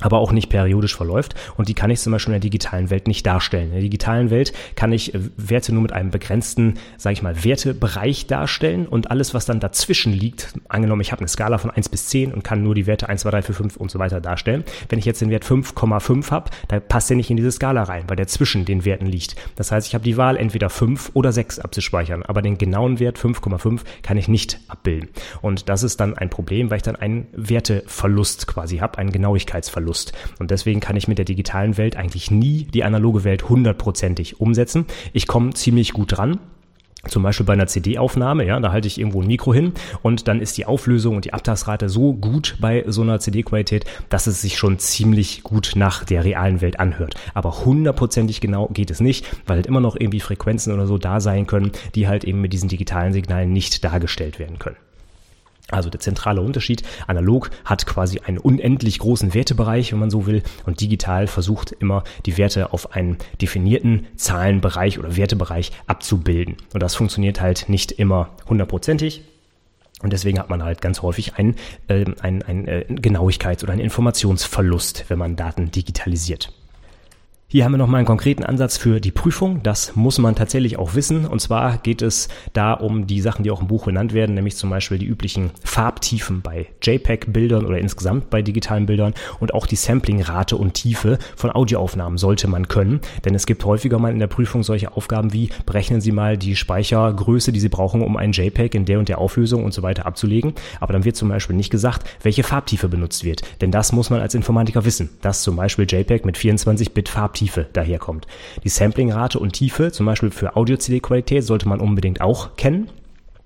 aber 0.00 0.18
auch 0.18 0.32
nicht 0.32 0.48
periodisch 0.48 0.96
verläuft 0.96 1.34
und 1.56 1.68
die 1.68 1.74
kann 1.74 1.90
ich 1.90 2.00
zum 2.00 2.12
Beispiel 2.12 2.34
in 2.34 2.40
der 2.40 2.50
digitalen 2.50 2.90
Welt 2.90 3.08
nicht 3.08 3.26
darstellen. 3.26 3.68
In 3.68 3.72
der 3.72 3.82
digitalen 3.82 4.30
Welt 4.30 4.52
kann 4.74 4.92
ich 4.92 5.14
äh, 5.14 5.20
Werte 5.36 5.72
nur 5.72 5.82
mit 5.82 5.92
einem 5.92 6.10
begrenzten, 6.10 6.74
sage 6.98 7.14
ich 7.14 7.22
mal, 7.22 7.44
Wertebereich 7.44 8.26
darstellen 8.26 8.86
und 8.86 9.10
alles, 9.10 9.34
was 9.34 9.46
dann 9.46 9.60
dazwischen 9.60 10.12
liegt, 10.12 10.54
angenommen, 10.68 11.00
ich 11.00 11.12
habe 11.12 11.20
eine 11.20 11.28
Skala 11.28 11.58
von 11.58 11.70
1 11.70 11.88
bis 11.88 12.08
10 12.08 12.32
und 12.32 12.44
kann 12.44 12.62
nur 12.62 12.74
die 12.74 12.86
Werte 12.86 13.08
1, 13.08 13.22
2, 13.22 13.30
3, 13.30 13.42
4, 13.42 13.54
5 13.54 13.76
und 13.76 13.90
so 13.90 13.98
weiter 13.98 14.20
darstellen. 14.20 14.64
Wenn 14.88 14.98
ich 14.98 15.04
jetzt 15.04 15.20
den 15.20 15.30
Wert 15.30 15.44
5,5 15.44 16.30
habe, 16.30 16.50
dann 16.68 16.82
passt 16.86 17.08
der 17.08 17.16
nicht 17.16 17.30
in 17.30 17.36
diese 17.36 17.52
Skala 17.52 17.84
rein, 17.84 18.04
weil 18.08 18.16
der 18.16 18.26
zwischen 18.26 18.64
den 18.64 18.84
Werten 18.84 19.06
liegt. 19.06 19.36
Das 19.56 19.72
heißt, 19.72 19.86
ich 19.86 19.94
habe 19.94 20.04
die 20.04 20.16
Wahl, 20.16 20.36
entweder 20.36 20.68
5 20.68 21.12
oder 21.14 21.32
6 21.32 21.58
abzuspeichern, 21.60 22.22
aber 22.22 22.42
den 22.42 22.58
genauen 22.58 22.98
Wert 23.00 23.18
5,5 23.18 23.80
kann 24.02 24.16
ich 24.16 24.28
nicht 24.28 24.60
abbilden. 24.68 25.08
Und 25.40 25.68
das 25.68 25.82
ist 25.82 26.00
dann 26.00 26.16
ein 26.16 26.30
Problem, 26.30 26.70
weil 26.70 26.78
ich 26.78 26.82
dann 26.82 26.96
einen 26.96 27.26
Werteverlust 27.32 28.46
quasi 28.46 28.78
habe, 28.78 28.98
einen 28.98 29.12
Genauigkeitsverlust. 29.12 29.85
Verlust. 29.86 30.12
Und 30.40 30.50
deswegen 30.50 30.80
kann 30.80 30.96
ich 30.96 31.06
mit 31.06 31.18
der 31.18 31.24
digitalen 31.24 31.76
Welt 31.76 31.96
eigentlich 31.96 32.30
nie 32.30 32.64
die 32.64 32.82
analoge 32.82 33.22
Welt 33.22 33.48
hundertprozentig 33.48 34.40
umsetzen. 34.40 34.86
Ich 35.12 35.28
komme 35.28 35.54
ziemlich 35.54 35.92
gut 35.92 36.16
dran, 36.16 36.40
zum 37.08 37.22
Beispiel 37.22 37.46
bei 37.46 37.52
einer 37.52 37.68
CD-Aufnahme, 37.68 38.44
ja, 38.44 38.58
da 38.58 38.72
halte 38.72 38.88
ich 38.88 38.98
irgendwo 38.98 39.22
ein 39.22 39.28
Mikro 39.28 39.54
hin 39.54 39.74
und 40.02 40.26
dann 40.26 40.40
ist 40.40 40.58
die 40.58 40.66
Auflösung 40.66 41.14
und 41.14 41.24
die 41.24 41.32
Abtastrate 41.32 41.88
so 41.88 42.14
gut 42.14 42.56
bei 42.58 42.82
so 42.88 43.02
einer 43.02 43.20
CD-Qualität, 43.20 43.84
dass 44.08 44.26
es 44.26 44.42
sich 44.42 44.58
schon 44.58 44.80
ziemlich 44.80 45.44
gut 45.44 45.74
nach 45.76 46.02
der 46.02 46.24
realen 46.24 46.60
Welt 46.62 46.80
anhört. 46.80 47.14
Aber 47.32 47.64
hundertprozentig 47.64 48.40
genau 48.40 48.66
geht 48.72 48.90
es 48.90 48.98
nicht, 48.98 49.24
weil 49.46 49.58
halt 49.58 49.66
immer 49.68 49.80
noch 49.80 49.94
irgendwie 49.94 50.18
Frequenzen 50.18 50.72
oder 50.72 50.88
so 50.88 50.98
da 50.98 51.20
sein 51.20 51.46
können, 51.46 51.70
die 51.94 52.08
halt 52.08 52.24
eben 52.24 52.40
mit 52.40 52.52
diesen 52.52 52.68
digitalen 52.68 53.12
Signalen 53.12 53.52
nicht 53.52 53.84
dargestellt 53.84 54.40
werden 54.40 54.58
können. 54.58 54.76
Also 55.70 55.90
der 55.90 56.00
zentrale 56.00 56.40
Unterschied, 56.40 56.82
analog 57.08 57.50
hat 57.64 57.86
quasi 57.86 58.20
einen 58.20 58.38
unendlich 58.38 59.00
großen 59.00 59.34
Wertebereich, 59.34 59.92
wenn 59.92 59.98
man 59.98 60.10
so 60.10 60.26
will, 60.26 60.42
und 60.64 60.80
digital 60.80 61.26
versucht 61.26 61.72
immer 61.72 62.04
die 62.24 62.38
Werte 62.38 62.72
auf 62.72 62.92
einen 62.92 63.18
definierten 63.40 64.06
Zahlenbereich 64.14 64.98
oder 64.98 65.16
Wertebereich 65.16 65.72
abzubilden. 65.88 66.56
Und 66.72 66.82
das 66.82 66.94
funktioniert 66.94 67.40
halt 67.40 67.68
nicht 67.68 67.90
immer 67.92 68.30
hundertprozentig. 68.48 69.22
Und 70.02 70.12
deswegen 70.12 70.38
hat 70.38 70.50
man 70.50 70.62
halt 70.62 70.80
ganz 70.80 71.02
häufig 71.02 71.34
einen, 71.34 71.56
äh, 71.88 72.04
einen, 72.20 72.42
einen 72.42 72.68
äh, 72.68 72.84
Genauigkeits- 72.88 73.64
oder 73.64 73.72
einen 73.72 73.82
Informationsverlust, 73.82 75.06
wenn 75.08 75.18
man 75.18 75.36
Daten 75.36 75.70
digitalisiert. 75.70 76.52
Hier 77.48 77.64
haben 77.64 77.70
wir 77.70 77.78
nochmal 77.78 78.00
einen 78.00 78.08
konkreten 78.08 78.42
Ansatz 78.42 78.76
für 78.76 78.98
die 78.98 79.12
Prüfung. 79.12 79.62
Das 79.62 79.94
muss 79.94 80.18
man 80.18 80.34
tatsächlich 80.34 80.80
auch 80.80 80.96
wissen. 80.96 81.24
Und 81.24 81.38
zwar 81.38 81.78
geht 81.78 82.02
es 82.02 82.26
da 82.54 82.72
um 82.72 83.06
die 83.06 83.20
Sachen, 83.20 83.44
die 83.44 83.52
auch 83.52 83.60
im 83.60 83.68
Buch 83.68 83.84
benannt 83.84 84.14
werden, 84.14 84.34
nämlich 84.34 84.56
zum 84.56 84.68
Beispiel 84.68 84.98
die 84.98 85.06
üblichen 85.06 85.52
Farbtiefen 85.62 86.42
bei 86.42 86.66
JPEG-Bildern 86.82 87.64
oder 87.64 87.78
insgesamt 87.78 88.30
bei 88.30 88.42
digitalen 88.42 88.86
Bildern 88.86 89.14
und 89.38 89.54
auch 89.54 89.68
die 89.68 89.76
Samplingrate 89.76 90.56
und 90.56 90.74
Tiefe 90.74 91.18
von 91.36 91.52
Audioaufnahmen 91.54 92.18
sollte 92.18 92.48
man 92.48 92.66
können. 92.66 93.00
Denn 93.24 93.36
es 93.36 93.46
gibt 93.46 93.64
häufiger 93.64 94.00
mal 94.00 94.10
in 94.10 94.18
der 94.18 94.26
Prüfung 94.26 94.64
solche 94.64 94.96
Aufgaben 94.96 95.32
wie 95.32 95.50
berechnen 95.66 96.00
Sie 96.00 96.10
mal 96.10 96.36
die 96.36 96.56
Speichergröße, 96.56 97.52
die 97.52 97.60
Sie 97.60 97.68
brauchen, 97.68 98.02
um 98.02 98.16
ein 98.16 98.32
JPEG 98.32 98.74
in 98.74 98.86
der 98.86 98.98
und 98.98 99.08
der 99.08 99.18
Auflösung 99.18 99.62
und 99.62 99.72
so 99.72 99.84
weiter 99.84 100.04
abzulegen. 100.04 100.54
Aber 100.80 100.92
dann 100.92 101.04
wird 101.04 101.14
zum 101.14 101.28
Beispiel 101.28 101.54
nicht 101.54 101.70
gesagt, 101.70 102.08
welche 102.24 102.42
Farbtiefe 102.42 102.88
benutzt 102.88 103.22
wird. 103.22 103.42
Denn 103.60 103.70
das 103.70 103.92
muss 103.92 104.10
man 104.10 104.20
als 104.20 104.34
Informatiker 104.34 104.84
wissen, 104.84 105.10
dass 105.22 105.42
zum 105.42 105.54
Beispiel 105.54 105.86
JPEG 105.88 106.24
mit 106.24 106.36
24-Bit 106.36 107.08
Farbtiefe 107.36 107.62
Tiefe 107.62 107.66
daherkommt. 107.72 108.26
Die 108.64 108.68
Samplingrate 108.68 109.38
und 109.38 109.52
Tiefe, 109.52 109.92
zum 109.92 110.06
Beispiel 110.06 110.30
für 110.30 110.56
Audio-CD-Qualität, 110.56 111.44
sollte 111.44 111.68
man 111.68 111.80
unbedingt 111.80 112.20
auch 112.20 112.56
kennen. 112.56 112.88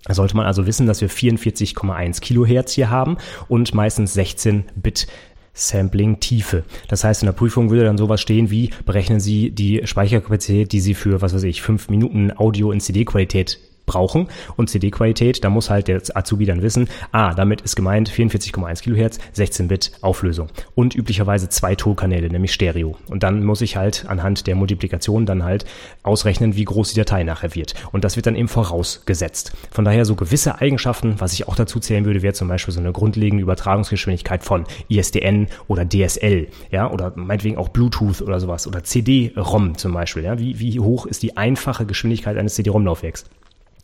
Da 0.05 0.15
sollte 0.15 0.37
man 0.37 0.47
also 0.47 0.67
wissen, 0.67 0.87
dass 0.87 1.01
wir 1.01 1.11
44,1 1.11 2.21
Kilohertz 2.21 2.73
hier 2.73 2.89
haben 2.89 3.19
und 3.49 3.75
meistens 3.75 4.15
16 4.15 4.65
Bit 4.77 5.09
Sampling-Tiefe. 5.53 6.63
Das 6.89 7.05
heißt, 7.05 7.23
in 7.23 7.27
der 7.27 7.33
Prüfung 7.33 7.71
würde 7.71 7.85
dann 7.85 7.99
sowas 7.99 8.21
stehen 8.21 8.51
wie, 8.51 8.71
berechnen 8.87 9.21
Sie 9.21 9.51
die 9.51 9.83
Speicherkapazität, 9.85 10.73
die 10.73 10.81
Sie 10.81 10.95
für, 10.95 11.21
was 11.21 11.35
weiß 11.35 11.43
ich, 11.43 11.61
5 11.61 11.91
Minuten 11.91 12.33
Audio 12.35 12.71
in 12.71 12.81
CD-Qualität 12.81 13.59
brauchen. 13.87 14.29
Und 14.57 14.71
CD-Qualität, 14.71 15.45
da 15.45 15.51
muss 15.51 15.71
halt 15.71 15.89
der 15.89 16.01
Azubi 16.15 16.47
dann 16.47 16.63
wissen, 16.63 16.89
ah, 17.13 17.35
damit 17.35 17.61
ist 17.63 17.77
gemeint 17.77 18.11
44,1 18.11 18.83
Kilohertz, 18.83 19.19
16-Bit 19.37 19.93
Auflösung 20.01 20.49
und 20.75 20.95
üblicherweise 20.95 21.49
zwei 21.49 21.75
Tonkanäle, 21.75 22.29
nämlich 22.29 22.53
Stereo. 22.53 22.97
Und 23.09 23.23
dann 23.23 23.45
muss 23.45 23.61
ich 23.61 23.77
halt 23.77 24.07
anhand 24.09 24.47
der 24.47 24.55
Multiplikation 24.55 25.27
dann 25.27 25.45
halt 25.45 25.65
ausrechnen, 26.03 26.57
wie 26.57 26.65
groß 26.65 26.91
die 26.91 27.01
Datei 27.01 27.25
nachher 27.25 27.55
wird. 27.55 27.75
Und 27.93 28.05
das 28.05 28.17
wird 28.17 28.27
dann 28.27 28.37
eben 28.37 28.49
vorausgesetzt. 28.49 29.53
Von 29.71 29.85
daher 29.85 30.05
so 30.05 30.15
gewisse 30.15 30.61
Eigenschaften, 30.61 31.17
was 31.19 31.33
ich 31.33 31.49
auch 31.49 31.57
dazu 31.57 31.81
zählen 31.81 32.05
würde, 32.05 32.23
wäre 32.23 32.35
zum 32.35 32.49
Beispiel 32.49 32.73
so 32.73 32.81
eine 32.81 32.93
grundlegende 32.93 33.43
Übertragungsgeschwindigkeit 33.43 34.45
von 34.45 34.65
ISDN 34.89 35.49
oder 35.69 35.89
DSL, 35.89 36.49
ja, 36.71 36.91
oder 36.91 37.13
meinetwegen 37.17 37.57
auch 37.57 37.69
Bluetooth 37.69 38.23
oder 38.23 38.41
sowas 38.41 38.67
oder 38.67 38.85
CD-ROM 38.85 39.77
zum 39.77 39.93
Beispiel, 39.93 40.25
ja. 40.25 40.39
Wie, 40.39 40.59
wie 40.59 40.81
hoch 40.81 41.07
ist 41.07 41.23
die 41.23 41.37
einfache 41.37 41.87
Geschwindigkeit 41.87 42.37
eines 42.37 42.55
CD-ROM-Laufwerks? 42.55 43.25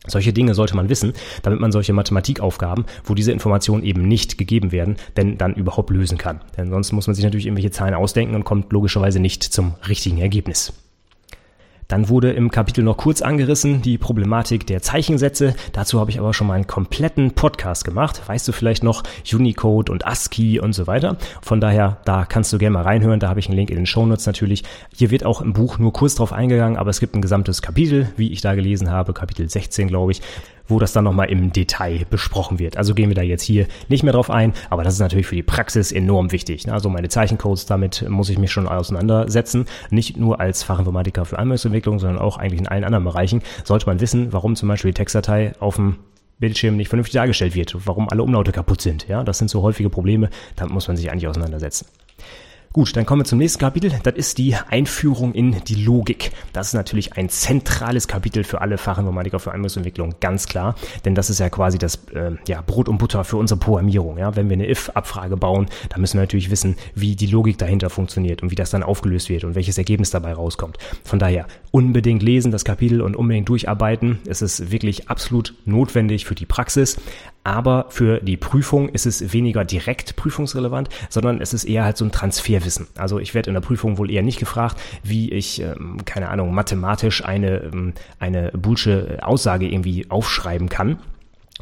Solche 0.06 0.32
Dinge 0.32 0.54
sollte 0.54 0.76
man 0.76 0.88
wissen, 0.88 1.12
damit 1.42 1.60
man 1.60 1.72
solche 1.72 1.92
Mathematikaufgaben, 1.92 2.84
wo 3.04 3.14
diese 3.14 3.32
Informationen 3.32 3.84
eben 3.84 4.06
nicht 4.06 4.38
gegeben 4.38 4.72
werden, 4.72 4.96
denn 5.16 5.38
dann 5.38 5.54
überhaupt 5.54 5.90
lösen 5.90 6.18
kann. 6.18 6.40
Denn 6.56 6.70
sonst 6.70 6.92
muss 6.92 7.06
man 7.06 7.14
sich 7.14 7.24
natürlich 7.24 7.46
irgendwelche 7.46 7.70
Zahlen 7.70 7.94
ausdenken 7.94 8.34
und 8.34 8.44
kommt 8.44 8.72
logischerweise 8.72 9.20
nicht 9.20 9.42
zum 9.42 9.74
richtigen 9.88 10.18
Ergebnis. 10.18 10.72
Dann 11.88 12.08
wurde 12.08 12.32
im 12.32 12.50
Kapitel 12.50 12.82
noch 12.82 12.96
kurz 12.96 13.22
angerissen 13.22 13.82
die 13.82 13.98
Problematik 13.98 14.66
der 14.66 14.82
Zeichensätze. 14.82 15.54
Dazu 15.72 16.00
habe 16.00 16.10
ich 16.10 16.18
aber 16.18 16.34
schon 16.34 16.46
mal 16.46 16.54
einen 16.54 16.66
kompletten 16.66 17.32
Podcast 17.32 17.84
gemacht. 17.84 18.20
Weißt 18.26 18.46
du 18.48 18.52
vielleicht 18.52 18.82
noch 18.82 19.02
Unicode 19.32 19.90
und 19.90 20.06
ASCII 20.06 20.58
und 20.58 20.72
so 20.72 20.86
weiter. 20.86 21.16
Von 21.42 21.60
daher, 21.60 21.98
da 22.04 22.24
kannst 22.24 22.52
du 22.52 22.58
gerne 22.58 22.74
mal 22.74 22.82
reinhören. 22.82 23.20
Da 23.20 23.28
habe 23.28 23.40
ich 23.40 23.48
einen 23.48 23.56
Link 23.56 23.70
in 23.70 23.76
den 23.76 23.86
Shownotes 23.86 24.26
natürlich. 24.26 24.64
Hier 24.94 25.10
wird 25.10 25.24
auch 25.24 25.40
im 25.40 25.52
Buch 25.52 25.78
nur 25.78 25.92
kurz 25.92 26.16
drauf 26.16 26.32
eingegangen, 26.32 26.76
aber 26.76 26.90
es 26.90 27.00
gibt 27.00 27.14
ein 27.14 27.22
gesamtes 27.22 27.62
Kapitel, 27.62 28.08
wie 28.16 28.32
ich 28.32 28.40
da 28.40 28.54
gelesen 28.54 28.90
habe, 28.90 29.12
Kapitel 29.12 29.48
16, 29.48 29.88
glaube 29.88 30.12
ich, 30.12 30.22
wo 30.68 30.78
das 30.78 30.92
dann 30.92 31.04
nochmal 31.04 31.30
im 31.30 31.52
Detail 31.52 32.06
besprochen 32.10 32.58
wird. 32.58 32.76
Also 32.76 32.94
gehen 32.94 33.08
wir 33.08 33.14
da 33.14 33.22
jetzt 33.22 33.42
hier 33.42 33.66
nicht 33.88 34.02
mehr 34.02 34.12
drauf 34.12 34.30
ein, 34.30 34.52
aber 34.70 34.84
das 34.84 34.94
ist 34.94 35.00
natürlich 35.00 35.26
für 35.26 35.36
die 35.36 35.42
Praxis 35.42 35.92
enorm 35.92 36.32
wichtig. 36.32 36.70
Also 36.70 36.88
meine 36.88 37.08
Zeichencodes, 37.08 37.66
damit 37.66 38.08
muss 38.08 38.28
ich 38.28 38.38
mich 38.38 38.52
schon 38.52 38.68
auseinandersetzen. 38.68 39.66
Nicht 39.90 40.16
nur 40.16 40.40
als 40.40 40.62
Fachinformatiker 40.62 41.24
für 41.24 41.38
Anwendungsentwicklung, 41.38 41.98
sondern 41.98 42.18
auch 42.18 42.38
eigentlich 42.38 42.60
in 42.60 42.68
allen 42.68 42.84
anderen 42.84 43.04
Bereichen 43.04 43.42
sollte 43.64 43.86
man 43.86 44.00
wissen, 44.00 44.32
warum 44.32 44.56
zum 44.56 44.68
Beispiel 44.68 44.90
die 44.90 44.96
Textdatei 44.96 45.52
auf 45.60 45.76
dem 45.76 45.96
Bildschirm 46.38 46.76
nicht 46.76 46.88
vernünftig 46.88 47.14
dargestellt 47.14 47.54
wird, 47.54 47.74
warum 47.86 48.08
alle 48.08 48.22
Umlaute 48.22 48.52
kaputt 48.52 48.80
sind. 48.80 49.08
Ja, 49.08 49.24
das 49.24 49.38
sind 49.38 49.48
so 49.48 49.62
häufige 49.62 49.88
Probleme, 49.88 50.28
damit 50.56 50.74
muss 50.74 50.86
man 50.88 50.96
sich 50.96 51.10
eigentlich 51.10 51.28
auseinandersetzen. 51.28 51.86
Gut, 52.76 52.94
dann 52.94 53.06
kommen 53.06 53.22
wir 53.22 53.24
zum 53.24 53.38
nächsten 53.38 53.58
Kapitel. 53.58 53.90
Das 54.02 54.16
ist 54.16 54.36
die 54.36 54.54
Einführung 54.54 55.32
in 55.32 55.64
die 55.64 55.76
Logik. 55.76 56.32
Das 56.52 56.66
ist 56.66 56.74
natürlich 56.74 57.14
ein 57.14 57.30
zentrales 57.30 58.06
Kapitel 58.06 58.44
für 58.44 58.60
alle 58.60 58.76
Fachinformatiker 58.76 59.40
für 59.40 59.52
Anwendungsentwicklung, 59.52 60.16
ganz 60.20 60.46
klar. 60.46 60.74
Denn 61.06 61.14
das 61.14 61.30
ist 61.30 61.40
ja 61.40 61.48
quasi 61.48 61.78
das 61.78 61.94
äh, 62.12 62.32
ja, 62.46 62.60
Brot 62.60 62.90
und 62.90 62.98
Butter 62.98 63.24
für 63.24 63.38
unsere 63.38 63.58
Programmierung. 63.58 64.18
Ja? 64.18 64.36
Wenn 64.36 64.50
wir 64.50 64.56
eine 64.56 64.68
if-Abfrage 64.68 65.38
bauen, 65.38 65.68
dann 65.88 66.02
müssen 66.02 66.18
wir 66.18 66.20
natürlich 66.20 66.50
wissen, 66.50 66.76
wie 66.94 67.16
die 67.16 67.28
Logik 67.28 67.56
dahinter 67.56 67.88
funktioniert 67.88 68.42
und 68.42 68.50
wie 68.50 68.56
das 68.56 68.68
dann 68.68 68.82
aufgelöst 68.82 69.30
wird 69.30 69.44
und 69.44 69.54
welches 69.54 69.78
Ergebnis 69.78 70.10
dabei 70.10 70.34
rauskommt. 70.34 70.76
Von 71.02 71.18
daher 71.18 71.46
unbedingt 71.70 72.22
lesen 72.22 72.52
das 72.52 72.66
Kapitel 72.66 73.00
und 73.00 73.16
unbedingt 73.16 73.48
durcharbeiten. 73.48 74.18
Es 74.26 74.42
ist 74.42 74.70
wirklich 74.70 75.08
absolut 75.08 75.54
notwendig 75.64 76.26
für 76.26 76.34
die 76.34 76.44
Praxis. 76.44 76.98
Aber 77.46 77.86
für 77.90 78.18
die 78.18 78.36
Prüfung 78.36 78.88
ist 78.88 79.06
es 79.06 79.32
weniger 79.32 79.64
direkt 79.64 80.16
prüfungsrelevant, 80.16 80.88
sondern 81.08 81.40
es 81.40 81.54
ist 81.54 81.62
eher 81.62 81.84
halt 81.84 81.96
so 81.96 82.04
ein 82.04 82.10
Transferwissen. 82.10 82.88
Also 82.96 83.20
ich 83.20 83.34
werde 83.34 83.50
in 83.50 83.54
der 83.54 83.60
Prüfung 83.60 83.98
wohl 83.98 84.10
eher 84.10 84.24
nicht 84.24 84.40
gefragt, 84.40 84.80
wie 85.04 85.30
ich, 85.30 85.62
ähm, 85.62 86.04
keine 86.04 86.28
Ahnung, 86.30 86.52
mathematisch 86.52 87.24
eine, 87.24 87.58
ähm, 87.58 87.92
eine 88.18 88.50
Bullsche 88.50 89.20
Aussage 89.22 89.68
irgendwie 89.68 90.10
aufschreiben 90.10 90.68
kann 90.68 90.98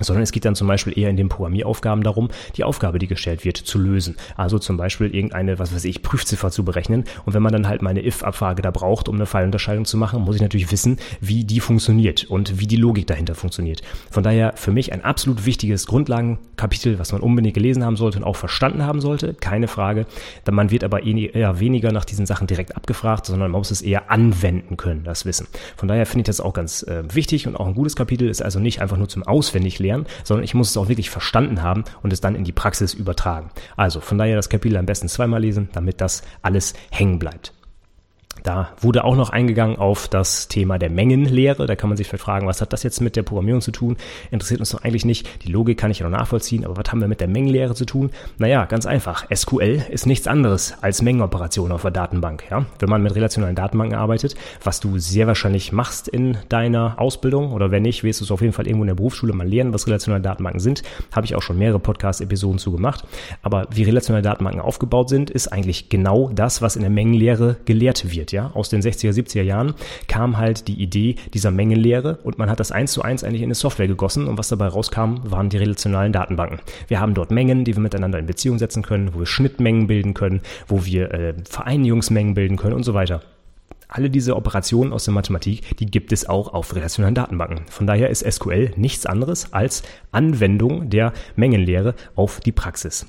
sondern 0.00 0.22
es 0.22 0.32
geht 0.32 0.44
dann 0.44 0.54
zum 0.54 0.66
Beispiel 0.66 0.98
eher 0.98 1.10
in 1.10 1.16
den 1.16 1.28
Programmieraufgaben 1.28 2.02
darum, 2.02 2.28
die 2.56 2.64
Aufgabe, 2.64 2.98
die 2.98 3.06
gestellt 3.06 3.44
wird, 3.44 3.56
zu 3.56 3.78
lösen. 3.78 4.16
Also 4.36 4.58
zum 4.58 4.76
Beispiel 4.76 5.14
irgendeine, 5.14 5.58
was 5.58 5.74
weiß 5.74 5.84
ich, 5.84 6.02
Prüfziffer 6.02 6.50
zu 6.50 6.64
berechnen. 6.64 7.04
Und 7.24 7.34
wenn 7.34 7.42
man 7.42 7.52
dann 7.52 7.68
halt 7.68 7.82
meine 7.82 8.04
if-Abfrage 8.04 8.62
da 8.62 8.70
braucht, 8.70 9.08
um 9.08 9.14
eine 9.16 9.26
Fallunterscheidung 9.26 9.84
zu 9.84 9.96
machen, 9.96 10.22
muss 10.22 10.36
ich 10.36 10.42
natürlich 10.42 10.72
wissen, 10.72 10.98
wie 11.20 11.44
die 11.44 11.60
funktioniert 11.60 12.24
und 12.24 12.58
wie 12.58 12.66
die 12.66 12.76
Logik 12.76 13.06
dahinter 13.06 13.34
funktioniert. 13.34 13.82
Von 14.10 14.22
daher 14.22 14.54
für 14.56 14.72
mich 14.72 14.92
ein 14.92 15.04
absolut 15.04 15.46
wichtiges 15.46 15.86
Grundlagenkapitel, 15.86 16.98
was 16.98 17.12
man 17.12 17.20
unbedingt 17.20 17.54
gelesen 17.54 17.84
haben 17.84 17.96
sollte 17.96 18.18
und 18.18 18.24
auch 18.24 18.36
verstanden 18.36 18.84
haben 18.84 19.00
sollte, 19.00 19.34
keine 19.34 19.68
Frage. 19.68 20.06
Man 20.50 20.70
wird 20.70 20.84
aber 20.84 21.04
eher 21.04 21.60
weniger 21.60 21.92
nach 21.92 22.04
diesen 22.04 22.26
Sachen 22.26 22.46
direkt 22.46 22.76
abgefragt, 22.76 23.26
sondern 23.26 23.50
man 23.50 23.60
muss 23.60 23.70
es 23.70 23.82
eher 23.82 24.10
anwenden 24.10 24.76
können, 24.76 25.04
das 25.04 25.24
Wissen. 25.24 25.46
Von 25.76 25.88
daher 25.88 26.06
finde 26.06 26.22
ich 26.22 26.26
das 26.26 26.40
auch 26.40 26.52
ganz 26.52 26.82
äh, 26.82 27.02
wichtig 27.14 27.46
und 27.46 27.56
auch 27.56 27.66
ein 27.66 27.74
gutes 27.74 27.96
Kapitel 27.96 28.28
ist 28.28 28.42
also 28.42 28.58
nicht 28.58 28.80
einfach 28.80 28.96
nur 28.96 29.08
zum 29.08 29.22
Auswendig 29.22 29.78
lernen, 29.84 30.06
sondern 30.24 30.44
ich 30.44 30.54
muss 30.54 30.70
es 30.70 30.76
auch 30.76 30.88
wirklich 30.88 31.10
verstanden 31.10 31.62
haben 31.62 31.84
und 32.02 32.12
es 32.12 32.20
dann 32.20 32.34
in 32.34 32.44
die 32.44 32.52
Praxis 32.52 32.94
übertragen. 32.94 33.50
Also 33.76 34.00
von 34.00 34.18
daher 34.18 34.36
das 34.36 34.48
Kapitel 34.48 34.76
am 34.76 34.86
besten 34.86 35.08
zweimal 35.08 35.40
lesen, 35.40 35.68
damit 35.72 36.00
das 36.00 36.22
alles 36.42 36.74
hängen 36.90 37.18
bleibt. 37.18 37.53
Da 38.44 38.68
wurde 38.78 39.04
auch 39.04 39.16
noch 39.16 39.30
eingegangen 39.30 39.78
auf 39.78 40.06
das 40.06 40.48
Thema 40.48 40.78
der 40.78 40.90
Mengenlehre. 40.90 41.66
Da 41.66 41.76
kann 41.76 41.88
man 41.88 41.96
sich 41.96 42.06
vielleicht 42.06 42.24
fragen, 42.24 42.46
was 42.46 42.60
hat 42.60 42.74
das 42.74 42.82
jetzt 42.82 43.00
mit 43.00 43.16
der 43.16 43.22
Programmierung 43.22 43.62
zu 43.62 43.70
tun? 43.72 43.96
Interessiert 44.30 44.60
uns 44.60 44.68
doch 44.68 44.84
eigentlich 44.84 45.06
nicht. 45.06 45.26
Die 45.44 45.50
Logik 45.50 45.78
kann 45.78 45.90
ich 45.90 46.00
ja 46.00 46.08
noch 46.08 46.18
nachvollziehen, 46.18 46.66
aber 46.66 46.76
was 46.76 46.92
haben 46.92 47.00
wir 47.00 47.08
mit 47.08 47.22
der 47.22 47.28
Mengenlehre 47.28 47.74
zu 47.74 47.86
tun? 47.86 48.10
Naja, 48.36 48.66
ganz 48.66 48.84
einfach. 48.84 49.24
SQL 49.34 49.82
ist 49.90 50.04
nichts 50.04 50.26
anderes 50.26 50.74
als 50.82 51.00
Mengenoperationen 51.00 51.72
auf 51.72 51.80
der 51.80 51.90
Datenbank. 51.90 52.44
Ja? 52.50 52.66
Wenn 52.80 52.90
man 52.90 53.02
mit 53.02 53.14
relationalen 53.14 53.56
Datenbanken 53.56 53.96
arbeitet, 53.96 54.34
was 54.62 54.78
du 54.78 54.98
sehr 54.98 55.26
wahrscheinlich 55.26 55.72
machst 55.72 56.08
in 56.08 56.36
deiner 56.50 57.00
Ausbildung 57.00 57.50
oder 57.50 57.70
wenn 57.70 57.82
nicht, 57.82 58.04
wirst 58.04 58.20
du 58.20 58.26
es 58.26 58.30
auf 58.30 58.42
jeden 58.42 58.52
Fall 58.52 58.66
irgendwo 58.66 58.84
in 58.84 58.88
der 58.88 58.94
Berufsschule 58.94 59.32
mal 59.32 59.48
lernen, 59.48 59.72
was 59.72 59.86
relationale 59.86 60.20
Datenbanken 60.22 60.60
sind. 60.60 60.82
Habe 61.12 61.24
ich 61.24 61.34
auch 61.34 61.40
schon 61.40 61.56
mehrere 61.56 61.78
Podcast-Episoden 61.78 62.58
zu 62.58 62.72
gemacht. 62.72 63.04
Aber 63.40 63.68
wie 63.70 63.84
relationale 63.84 64.22
Datenbanken 64.22 64.60
aufgebaut 64.60 65.08
sind, 65.08 65.30
ist 65.30 65.48
eigentlich 65.48 65.88
genau 65.88 66.28
das, 66.28 66.60
was 66.60 66.76
in 66.76 66.82
der 66.82 66.90
Mengenlehre 66.90 67.56
gelehrt 67.64 68.10
wird 68.10 68.33
ja, 68.34 68.50
aus 68.52 68.68
den 68.68 68.82
60er, 68.82 69.12
70er 69.12 69.42
Jahren, 69.42 69.74
kam 70.08 70.36
halt 70.36 70.68
die 70.68 70.82
Idee 70.82 71.16
dieser 71.32 71.50
Mengenlehre 71.50 72.18
und 72.22 72.38
man 72.38 72.50
hat 72.50 72.60
das 72.60 72.72
eins 72.72 72.92
zu 72.92 73.00
eins 73.02 73.24
eigentlich 73.24 73.40
in 73.40 73.46
eine 73.46 73.54
Software 73.54 73.88
gegossen 73.88 74.26
und 74.26 74.36
was 74.36 74.48
dabei 74.48 74.66
rauskam, 74.66 75.16
waren 75.24 75.48
die 75.48 75.56
relationalen 75.56 76.12
Datenbanken. 76.12 76.60
Wir 76.88 77.00
haben 77.00 77.14
dort 77.14 77.30
Mengen, 77.30 77.64
die 77.64 77.74
wir 77.74 77.80
miteinander 77.80 78.18
in 78.18 78.26
Beziehung 78.26 78.58
setzen 78.58 78.82
können, 78.82 79.14
wo 79.14 79.20
wir 79.20 79.26
Schnittmengen 79.26 79.86
bilden 79.86 80.12
können, 80.12 80.42
wo 80.66 80.84
wir 80.84 81.12
äh, 81.12 81.34
Vereinigungsmengen 81.48 82.34
bilden 82.34 82.56
können 82.56 82.74
und 82.74 82.84
so 82.84 82.92
weiter. 82.92 83.22
Alle 83.88 84.10
diese 84.10 84.34
Operationen 84.34 84.92
aus 84.92 85.04
der 85.04 85.14
Mathematik, 85.14 85.76
die 85.78 85.86
gibt 85.86 86.12
es 86.12 86.28
auch 86.28 86.52
auf 86.52 86.74
relationalen 86.74 87.14
Datenbanken. 87.14 87.60
Von 87.70 87.86
daher 87.86 88.10
ist 88.10 88.28
SQL 88.28 88.72
nichts 88.76 89.06
anderes 89.06 89.52
als 89.52 89.84
Anwendung 90.10 90.90
der 90.90 91.12
Mengenlehre 91.36 91.94
auf 92.16 92.40
die 92.40 92.50
Praxis. 92.50 93.06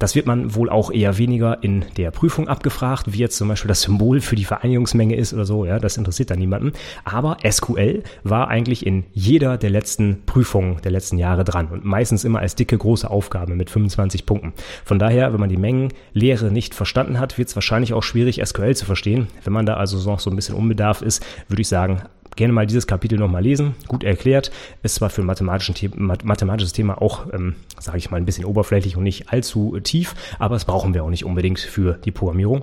Das 0.00 0.14
wird 0.14 0.26
man 0.26 0.54
wohl 0.54 0.70
auch 0.70 0.90
eher 0.90 1.18
weniger 1.18 1.62
in 1.62 1.84
der 1.98 2.10
Prüfung 2.10 2.48
abgefragt, 2.48 3.12
wie 3.12 3.18
jetzt 3.18 3.36
zum 3.36 3.48
Beispiel 3.48 3.68
das 3.68 3.82
Symbol 3.82 4.22
für 4.22 4.34
die 4.34 4.46
Vereinigungsmenge 4.46 5.14
ist 5.14 5.34
oder 5.34 5.44
so. 5.44 5.66
Ja, 5.66 5.78
das 5.78 5.98
interessiert 5.98 6.30
da 6.30 6.36
niemanden. 6.36 6.72
Aber 7.04 7.36
SQL 7.48 8.02
war 8.24 8.48
eigentlich 8.48 8.86
in 8.86 9.04
jeder 9.12 9.58
der 9.58 9.68
letzten 9.68 10.22
Prüfungen 10.24 10.80
der 10.82 10.90
letzten 10.90 11.18
Jahre 11.18 11.44
dran 11.44 11.68
und 11.68 11.84
meistens 11.84 12.24
immer 12.24 12.38
als 12.38 12.54
dicke 12.54 12.78
große 12.78 13.10
Aufgabe 13.10 13.54
mit 13.54 13.68
25 13.68 14.24
Punkten. 14.24 14.54
Von 14.86 14.98
daher, 14.98 15.34
wenn 15.34 15.40
man 15.40 15.50
die 15.50 15.58
Mengenlehre 15.58 16.50
nicht 16.50 16.74
verstanden 16.74 17.20
hat, 17.20 17.36
wird 17.36 17.50
es 17.50 17.54
wahrscheinlich 17.54 17.92
auch 17.92 18.02
schwierig, 18.02 18.40
SQL 18.42 18.74
zu 18.74 18.86
verstehen. 18.86 19.28
Wenn 19.44 19.52
man 19.52 19.66
da 19.66 19.74
also 19.74 19.98
noch 20.10 20.20
so 20.20 20.30
ein 20.30 20.36
bisschen 20.36 20.54
unbedarf 20.54 21.02
ist, 21.02 21.22
würde 21.48 21.60
ich 21.60 21.68
sagen, 21.68 22.00
gerne 22.36 22.52
mal 22.52 22.66
dieses 22.66 22.86
Kapitel 22.86 23.18
nochmal 23.18 23.42
lesen. 23.42 23.74
Gut 23.88 24.04
erklärt. 24.04 24.50
Ist 24.82 24.96
zwar 24.96 25.10
für 25.10 25.22
ein 25.22 25.26
mathematisches 25.26 26.72
Thema 26.72 27.00
auch, 27.00 27.26
ähm, 27.32 27.54
sage 27.78 27.98
ich 27.98 28.10
mal, 28.10 28.16
ein 28.16 28.26
bisschen 28.26 28.44
oberflächlich 28.44 28.96
und 28.96 29.02
nicht 29.02 29.32
allzu 29.32 29.78
tief, 29.80 30.14
aber 30.38 30.54
das 30.54 30.64
brauchen 30.64 30.94
wir 30.94 31.04
auch 31.04 31.10
nicht 31.10 31.24
unbedingt 31.24 31.60
für 31.60 31.94
die 32.04 32.10
Programmierung. 32.10 32.62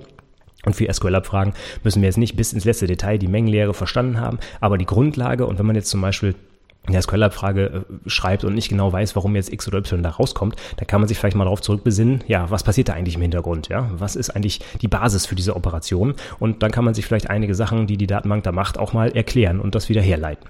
Und 0.64 0.74
für 0.74 0.92
SQL-Abfragen 0.92 1.54
müssen 1.84 2.02
wir 2.02 2.08
jetzt 2.08 2.18
nicht 2.18 2.36
bis 2.36 2.52
ins 2.52 2.64
letzte 2.64 2.86
Detail 2.86 3.18
die 3.18 3.28
Mengenlehre 3.28 3.74
verstanden 3.74 4.20
haben, 4.20 4.38
aber 4.60 4.76
die 4.76 4.86
Grundlage 4.86 5.46
und 5.46 5.58
wenn 5.58 5.66
man 5.66 5.76
jetzt 5.76 5.88
zum 5.88 6.00
Beispiel 6.00 6.34
der 6.92 7.02
SQL-Abfrage 7.02 7.64
äh, 7.64 8.08
schreibt 8.08 8.44
und 8.44 8.54
nicht 8.54 8.68
genau 8.68 8.92
weiß, 8.92 9.16
warum 9.16 9.36
jetzt 9.36 9.52
X 9.52 9.68
oder 9.68 9.78
Y 9.78 10.02
da 10.02 10.10
rauskommt, 10.10 10.56
da 10.76 10.84
kann 10.84 11.00
man 11.00 11.08
sich 11.08 11.18
vielleicht 11.18 11.36
mal 11.36 11.44
darauf 11.44 11.60
zurückbesinnen, 11.60 12.24
ja, 12.26 12.50
was 12.50 12.62
passiert 12.62 12.88
da 12.88 12.94
eigentlich 12.94 13.16
im 13.16 13.22
Hintergrund, 13.22 13.68
ja, 13.68 13.90
was 13.92 14.16
ist 14.16 14.30
eigentlich 14.30 14.60
die 14.80 14.88
Basis 14.88 15.26
für 15.26 15.34
diese 15.34 15.56
Operation 15.56 16.14
und 16.38 16.62
dann 16.62 16.70
kann 16.70 16.84
man 16.84 16.94
sich 16.94 17.06
vielleicht 17.06 17.30
einige 17.30 17.54
Sachen, 17.54 17.86
die 17.86 17.96
die 17.96 18.06
Datenbank 18.06 18.44
da 18.44 18.52
macht, 18.52 18.78
auch 18.78 18.92
mal 18.92 19.10
erklären 19.10 19.60
und 19.60 19.74
das 19.74 19.88
wieder 19.88 20.02
herleiten. 20.02 20.48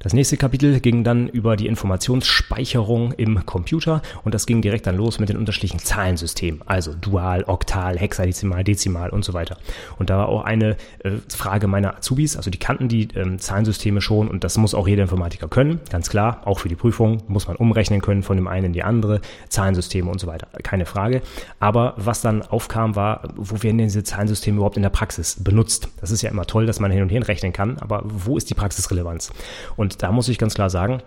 Das 0.00 0.12
nächste 0.12 0.36
Kapitel 0.36 0.78
ging 0.78 1.02
dann 1.02 1.28
über 1.28 1.56
die 1.56 1.66
Informationsspeicherung 1.66 3.12
im 3.12 3.44
Computer 3.44 4.00
und 4.22 4.32
das 4.32 4.46
ging 4.46 4.62
direkt 4.62 4.86
dann 4.86 4.96
los 4.96 5.18
mit 5.18 5.28
den 5.28 5.36
unterschiedlichen 5.36 5.80
Zahlensystemen, 5.80 6.62
also 6.66 6.94
Dual, 6.94 7.42
Oktal, 7.48 7.98
Hexadezimal, 7.98 8.62
Dezimal 8.62 9.10
und 9.10 9.24
so 9.24 9.34
weiter. 9.34 9.56
Und 9.98 10.08
da 10.08 10.18
war 10.18 10.28
auch 10.28 10.44
eine 10.44 10.76
äh, 11.02 11.10
Frage 11.28 11.66
meiner 11.66 11.96
Azubis, 11.96 12.36
also 12.36 12.48
die 12.48 12.58
kannten 12.58 12.88
die 12.88 13.08
ähm, 13.16 13.40
Zahlensysteme 13.40 14.00
schon 14.00 14.28
und 14.28 14.44
das 14.44 14.56
muss 14.56 14.72
auch 14.72 14.86
jeder 14.86 15.02
Informatiker 15.02 15.48
können, 15.48 15.80
ganz 15.90 16.08
klar, 16.08 16.42
auch 16.44 16.60
für 16.60 16.68
die 16.68 16.76
Prüfung 16.76 17.24
muss 17.26 17.48
man 17.48 17.56
umrechnen 17.56 18.00
können 18.00 18.22
von 18.22 18.36
dem 18.36 18.46
einen 18.46 18.66
in 18.66 18.72
die 18.74 18.84
andere, 18.84 19.20
Zahlensysteme 19.48 20.08
und 20.08 20.20
so 20.20 20.28
weiter, 20.28 20.46
keine 20.62 20.86
Frage. 20.86 21.22
Aber 21.58 21.94
was 21.96 22.20
dann 22.20 22.42
aufkam 22.42 22.94
war, 22.94 23.34
wo 23.34 23.64
werden 23.64 23.78
denn 23.78 23.88
diese 23.88 24.04
Zahlensysteme 24.04 24.58
überhaupt 24.58 24.76
in 24.76 24.84
der 24.84 24.90
Praxis 24.90 25.42
benutzt? 25.42 25.88
Das 26.00 26.12
ist 26.12 26.22
ja 26.22 26.30
immer 26.30 26.46
toll, 26.46 26.66
dass 26.66 26.78
man 26.78 26.92
hin 26.92 27.02
und 27.02 27.08
her 27.08 27.26
rechnen 27.26 27.52
kann, 27.52 27.78
aber 27.78 28.02
wo 28.04 28.36
ist 28.36 28.48
die 28.48 28.54
Praxisrelevanz? 28.54 29.32
Und 29.74 29.87
Und 29.88 30.02
da 30.02 30.12
muss 30.12 30.28
ich 30.28 30.36
ganz 30.36 30.52
klar 30.52 30.68
sagen, 30.68 31.00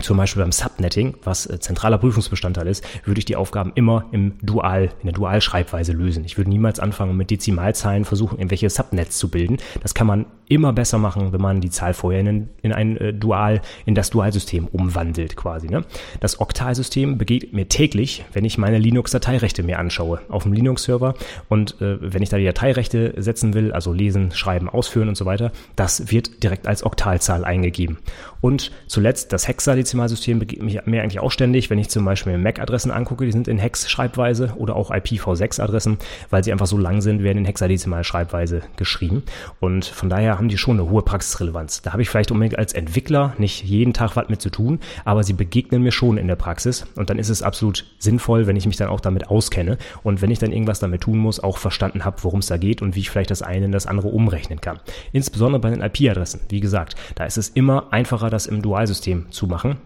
zum 0.00 0.16
Beispiel 0.16 0.42
beim 0.42 0.52
Subnetting, 0.52 1.14
was 1.24 1.46
äh, 1.46 1.58
zentraler 1.58 1.98
Prüfungsbestandteil 1.98 2.66
ist, 2.66 2.84
würde 3.04 3.18
ich 3.18 3.24
die 3.24 3.36
Aufgaben 3.36 3.72
immer 3.74 4.06
im 4.12 4.34
Dual, 4.42 4.90
in 5.00 5.06
der 5.06 5.12
Dualschreibweise 5.12 5.92
lösen. 5.92 6.24
Ich 6.24 6.36
würde 6.36 6.50
niemals 6.50 6.80
anfangen, 6.80 7.16
mit 7.16 7.30
Dezimalzahlen 7.30 8.04
versuchen, 8.04 8.38
irgendwelche 8.38 8.70
Subnets 8.70 9.18
zu 9.18 9.28
bilden. 9.28 9.58
Das 9.82 9.94
kann 9.94 10.06
man 10.06 10.26
immer 10.48 10.72
besser 10.72 10.98
machen, 10.98 11.32
wenn 11.32 11.40
man 11.40 11.60
die 11.60 11.70
Zahl 11.70 11.94
vorher 11.94 12.20
in, 12.20 12.48
in 12.62 12.72
ein 12.72 12.96
äh, 12.96 13.12
Dual, 13.12 13.60
in 13.84 13.94
das 13.94 14.10
Dualsystem 14.10 14.66
umwandelt 14.66 15.36
quasi. 15.36 15.68
Ne? 15.68 15.84
Das 16.20 16.40
Oktalsystem 16.40 17.18
begegnet 17.18 17.52
mir 17.52 17.68
täglich, 17.68 18.24
wenn 18.32 18.44
ich 18.44 18.58
meine 18.58 18.78
Linux-Dateirechte 18.78 19.62
mir 19.62 19.78
anschaue 19.78 20.20
auf 20.28 20.44
dem 20.44 20.52
Linux-Server 20.52 21.14
und 21.48 21.80
äh, 21.80 21.98
wenn 22.00 22.22
ich 22.22 22.28
da 22.28 22.38
die 22.38 22.44
Dateirechte 22.44 23.14
setzen 23.18 23.54
will, 23.54 23.72
also 23.72 23.92
lesen, 23.92 24.32
schreiben, 24.32 24.68
ausführen 24.68 25.08
und 25.08 25.16
so 25.16 25.26
weiter, 25.26 25.52
das 25.76 26.10
wird 26.10 26.42
direkt 26.42 26.66
als 26.66 26.84
Oktalzahl 26.84 27.44
eingegeben. 27.44 27.98
Und 28.40 28.70
zuletzt 28.86 29.32
das 29.32 29.48
Hexadezimalsystem 29.48 30.38
begegnet 30.38 30.64
mich 30.64 30.86
mir 30.86 31.02
eigentlich 31.02 31.20
auch 31.20 31.30
ständig, 31.30 31.70
wenn 31.70 31.78
ich 31.78 31.88
zum 31.88 32.04
Beispiel 32.04 32.38
MAC-Adressen 32.38 32.90
angucke, 32.90 33.24
die 33.24 33.32
sind 33.32 33.48
in 33.48 33.58
Hex-Schreibweise 33.58 34.54
oder 34.56 34.76
auch 34.76 34.90
IPv6-Adressen, 34.90 35.98
weil 36.30 36.44
sie 36.44 36.52
einfach 36.52 36.66
so 36.66 36.78
lang 36.78 37.00
sind, 37.00 37.22
werden 37.22 37.38
in 37.38 37.44
Hexadezimal-Schreibweise 37.44 38.62
geschrieben. 38.76 39.22
Und 39.60 39.84
von 39.84 40.08
daher 40.08 40.38
haben 40.38 40.48
die 40.48 40.58
schon 40.58 40.78
eine 40.78 40.90
hohe 40.90 41.02
Praxisrelevanz. 41.02 41.82
Da 41.82 41.92
habe 41.92 42.02
ich 42.02 42.08
vielleicht 42.08 42.30
unbedingt 42.30 42.58
als 42.58 42.72
Entwickler 42.72 43.34
nicht 43.38 43.64
jeden 43.64 43.92
Tag 43.92 44.16
was 44.16 44.28
mit 44.28 44.40
zu 44.40 44.50
tun, 44.50 44.80
aber 45.04 45.22
sie 45.22 45.32
begegnen 45.32 45.82
mir 45.82 45.92
schon 45.92 46.18
in 46.18 46.28
der 46.28 46.36
Praxis 46.36 46.86
und 46.96 47.10
dann 47.10 47.18
ist 47.18 47.28
es 47.28 47.42
absolut 47.42 47.86
sinnvoll, 47.98 48.46
wenn 48.46 48.56
ich 48.56 48.66
mich 48.66 48.76
dann 48.76 48.88
auch 48.88 49.00
damit 49.00 49.28
auskenne 49.28 49.78
und 50.02 50.22
wenn 50.22 50.30
ich 50.30 50.38
dann 50.38 50.52
irgendwas 50.52 50.80
damit 50.80 51.02
tun 51.02 51.18
muss, 51.18 51.40
auch 51.40 51.58
verstanden 51.58 52.04
habe, 52.04 52.22
worum 52.22 52.40
es 52.40 52.46
da 52.46 52.56
geht 52.56 52.82
und 52.82 52.94
wie 52.94 53.00
ich 53.00 53.10
vielleicht 53.10 53.30
das 53.30 53.42
eine 53.42 53.66
in 53.66 53.72
das 53.72 53.86
andere 53.86 54.08
umrechnen 54.08 54.60
kann. 54.60 54.80
Insbesondere 55.12 55.60
bei 55.60 55.70
den 55.70 55.80
IP-Adressen. 55.80 56.40
Wie 56.48 56.60
gesagt, 56.60 56.96
da 57.14 57.24
ist 57.24 57.38
es 57.38 57.48
immer 57.50 57.92
einfacher, 57.92 58.27
das 58.30 58.46
im 58.46 58.62
Dualsystem 58.62 59.30
zu 59.30 59.46
machen 59.46 59.78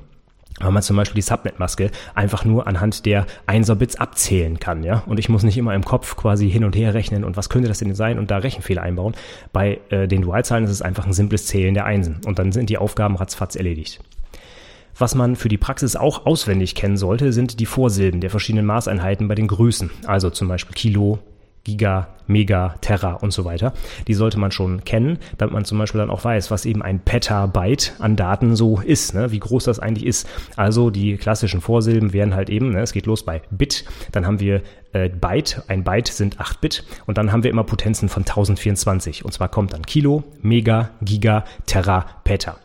weil 0.60 0.70
man 0.70 0.82
zum 0.82 0.96
Beispiel 0.96 1.16
die 1.16 1.22
Subnet-Maske 1.22 1.90
einfach 2.14 2.44
nur 2.44 2.66
anhand 2.66 3.06
der 3.06 3.26
1er-Bits 3.46 3.96
abzählen 3.96 4.58
kann, 4.60 4.82
ja. 4.82 5.02
Und 5.06 5.18
ich 5.18 5.28
muss 5.28 5.42
nicht 5.42 5.56
immer 5.56 5.74
im 5.74 5.84
Kopf 5.84 6.16
quasi 6.16 6.50
hin 6.50 6.64
und 6.64 6.76
her 6.76 6.94
rechnen 6.94 7.24
und 7.24 7.36
was 7.36 7.48
könnte 7.48 7.68
das 7.68 7.78
denn 7.78 7.94
sein 7.94 8.18
und 8.18 8.30
da 8.30 8.38
Rechenfehler 8.38 8.82
einbauen. 8.82 9.14
Bei 9.52 9.80
äh, 9.90 10.06
den 10.06 10.22
Dualzahlen 10.22 10.64
ist 10.64 10.70
es 10.70 10.82
einfach 10.82 11.06
ein 11.06 11.12
simples 11.12 11.46
Zählen 11.46 11.74
der 11.74 11.84
Einsen 11.84 12.20
und 12.26 12.38
dann 12.38 12.52
sind 12.52 12.70
die 12.70 12.78
Aufgaben 12.78 13.16
ratzfatz 13.16 13.56
erledigt. 13.56 14.00
Was 14.98 15.14
man 15.14 15.36
für 15.36 15.48
die 15.48 15.58
Praxis 15.58 15.96
auch 15.96 16.26
auswendig 16.26 16.74
kennen 16.74 16.98
sollte, 16.98 17.32
sind 17.32 17.58
die 17.58 17.66
Vorsilben 17.66 18.20
der 18.20 18.30
verschiedenen 18.30 18.66
Maßeinheiten 18.66 19.26
bei 19.26 19.34
den 19.34 19.48
Größen. 19.48 19.90
Also 20.04 20.28
zum 20.28 20.48
Beispiel 20.48 20.74
Kilo, 20.74 21.18
Giga, 21.64 22.08
Mega, 22.26 22.74
Terra 22.80 23.14
und 23.14 23.32
so 23.32 23.44
weiter. 23.44 23.72
Die 24.08 24.14
sollte 24.14 24.38
man 24.38 24.52
schon 24.52 24.84
kennen, 24.84 25.18
damit 25.38 25.52
man 25.52 25.64
zum 25.64 25.78
Beispiel 25.78 26.00
dann 26.00 26.10
auch 26.10 26.24
weiß, 26.24 26.50
was 26.50 26.64
eben 26.64 26.82
ein 26.82 27.00
Petabyte 27.00 27.94
an 27.98 28.16
Daten 28.16 28.56
so 28.56 28.80
ist, 28.80 29.14
ne? 29.14 29.32
wie 29.32 29.38
groß 29.38 29.64
das 29.64 29.78
eigentlich 29.78 30.06
ist. 30.06 30.28
Also 30.56 30.90
die 30.90 31.16
klassischen 31.16 31.60
Vorsilben 31.60 32.12
wären 32.12 32.34
halt 32.34 32.50
eben, 32.50 32.70
ne? 32.70 32.80
es 32.80 32.92
geht 32.92 33.06
los 33.06 33.24
bei 33.24 33.42
Bit, 33.50 33.84
dann 34.12 34.26
haben 34.26 34.40
wir 34.40 34.62
äh, 34.92 35.08
Byte, 35.08 35.64
ein 35.68 35.84
Byte 35.84 36.08
sind 36.08 36.40
8 36.40 36.60
Bit 36.60 36.84
und 37.06 37.18
dann 37.18 37.32
haben 37.32 37.42
wir 37.42 37.50
immer 37.50 37.64
Potenzen 37.64 38.08
von 38.08 38.22
1024 38.22 39.24
und 39.24 39.32
zwar 39.32 39.48
kommt 39.48 39.72
dann 39.72 39.82
Kilo, 39.82 40.24
Mega, 40.40 40.90
Giga, 41.02 41.44
Terra, 41.66 42.06
Peta. 42.24 42.56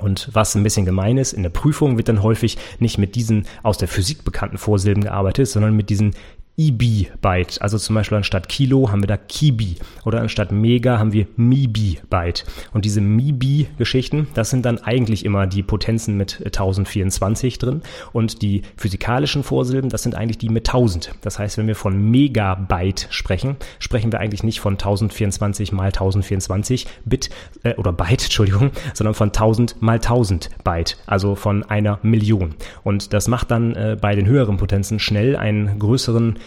Und 0.00 0.28
was 0.32 0.56
ein 0.56 0.64
bisschen 0.64 0.84
gemein 0.84 1.18
ist, 1.18 1.32
in 1.32 1.44
der 1.44 1.50
Prüfung 1.50 1.96
wird 1.96 2.08
dann 2.08 2.22
häufig 2.22 2.58
nicht 2.80 2.98
mit 2.98 3.14
diesen 3.14 3.46
aus 3.62 3.78
der 3.78 3.86
Physik 3.86 4.24
bekannten 4.24 4.58
Vorsilben 4.58 5.04
gearbeitet, 5.04 5.46
sondern 5.46 5.76
mit 5.76 5.88
diesen 5.88 6.14
IB-Byte. 6.56 7.60
Also 7.60 7.78
zum 7.78 7.94
Beispiel 7.94 8.16
anstatt 8.16 8.48
Kilo 8.48 8.90
haben 8.90 9.02
wir 9.02 9.08
da 9.08 9.16
Kibi 9.16 9.76
oder 10.04 10.20
anstatt 10.20 10.52
Mega 10.52 10.98
haben 10.98 11.12
wir 11.12 11.26
MIBI-Byte. 11.36 12.44
Und 12.72 12.84
diese 12.84 13.00
MIBI-Geschichten, 13.00 14.28
das 14.34 14.50
sind 14.50 14.64
dann 14.64 14.78
eigentlich 14.78 15.24
immer 15.24 15.46
die 15.46 15.62
Potenzen 15.62 16.16
mit 16.16 16.40
1024 16.44 17.58
drin. 17.58 17.82
Und 18.12 18.42
die 18.42 18.62
physikalischen 18.76 19.42
Vorsilben, 19.42 19.90
das 19.90 20.02
sind 20.04 20.14
eigentlich 20.14 20.38
die 20.38 20.48
mit 20.48 20.68
1000. 20.68 21.12
Das 21.22 21.38
heißt, 21.38 21.58
wenn 21.58 21.66
wir 21.66 21.74
von 21.74 22.10
Megabyte 22.10 23.08
sprechen, 23.10 23.56
sprechen 23.80 24.12
wir 24.12 24.20
eigentlich 24.20 24.44
nicht 24.44 24.60
von 24.60 24.74
1024 24.74 25.72
mal 25.72 25.86
1024 25.86 26.86
Bit 27.04 27.30
äh, 27.64 27.74
oder 27.74 27.92
Byte, 27.92 28.24
Entschuldigung, 28.24 28.70
sondern 28.92 29.14
von 29.14 29.28
1000 29.28 29.82
mal 29.82 29.94
1000 29.96 30.50
Byte, 30.62 30.98
also 31.06 31.34
von 31.34 31.64
einer 31.64 31.98
Million. 32.02 32.54
Und 32.84 33.12
das 33.12 33.26
macht 33.26 33.50
dann 33.50 33.74
äh, 33.74 33.96
bei 34.00 34.14
den 34.14 34.26
höheren 34.26 34.56
Potenzen 34.56 35.00
schnell 35.00 35.36
einen 35.36 35.78
größeren 35.78 36.38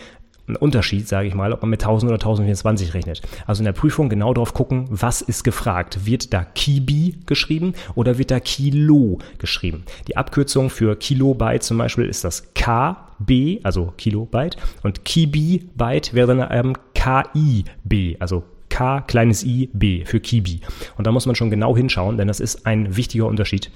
Unterschied, 0.56 1.08
sage 1.08 1.28
ich 1.28 1.34
mal, 1.34 1.52
ob 1.52 1.62
man 1.62 1.70
mit 1.70 1.82
1000 1.82 2.10
oder 2.10 2.20
1024 2.20 2.94
rechnet. 2.94 3.22
Also 3.46 3.62
in 3.62 3.66
der 3.66 3.74
Prüfung 3.74 4.10
genau 4.10 4.34
drauf 4.34 4.54
gucken, 4.54 4.86
was 4.90 5.22
ist 5.22 5.44
gefragt. 5.44 6.06
Wird 6.06 6.34
da 6.34 6.44
Kibi 6.44 7.18
geschrieben 7.26 7.74
oder 7.96 8.18
wird 8.18 8.32
da 8.32 8.40
Kilo 8.40 9.20
geschrieben? 9.38 9.84
Die 10.08 10.16
Abkürzung 10.16 10.70
für 10.70 10.96
Kilobyte 10.96 11.64
zum 11.64 11.78
Beispiel 11.78 12.06
ist 12.06 12.24
das 12.24 12.54
KB, 12.54 13.60
also 13.64 13.94
Kilobyte, 13.98 14.58
und 14.84 15.04
Kibi-Byte 15.04 16.14
wäre 16.14 16.36
dann 16.36 16.48
ähm, 16.52 16.74
KIB, 16.94 18.18
also 18.20 18.44
K 18.70 19.02
kleines 19.02 19.44
i 19.44 19.70
B 19.74 20.06
für 20.06 20.20
Kibi. 20.20 20.62
Und 20.98 21.08
da 21.08 21.12
muss 21.12 21.26
man 21.26 21.36
schon 21.36 21.50
genau 21.50 21.76
hinschauen, 21.76 22.18
denn 22.18 22.28
das 22.28 22.40
ist 22.40 22.66
ein 22.66 22.96
wichtiger 22.96 23.26
Unterschied 23.26 23.72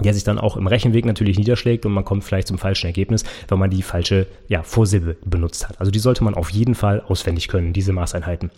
der 0.00 0.14
sich 0.14 0.24
dann 0.24 0.38
auch 0.38 0.56
im 0.56 0.66
Rechenweg 0.66 1.04
natürlich 1.04 1.38
niederschlägt 1.38 1.86
und 1.86 1.92
man 1.92 2.04
kommt 2.04 2.24
vielleicht 2.24 2.48
zum 2.48 2.58
falschen 2.58 2.86
Ergebnis, 2.86 3.24
wenn 3.48 3.58
man 3.58 3.70
die 3.70 3.82
falsche 3.82 4.26
ja, 4.48 4.62
Vorsilbe 4.62 5.16
benutzt 5.24 5.68
hat. 5.68 5.78
Also 5.78 5.92
die 5.92 5.98
sollte 5.98 6.24
man 6.24 6.34
auf 6.34 6.50
jeden 6.50 6.74
Fall 6.74 7.00
auswendig 7.00 7.48
können, 7.48 7.72
diese 7.72 7.92
Maßeinheiten. 7.92 8.50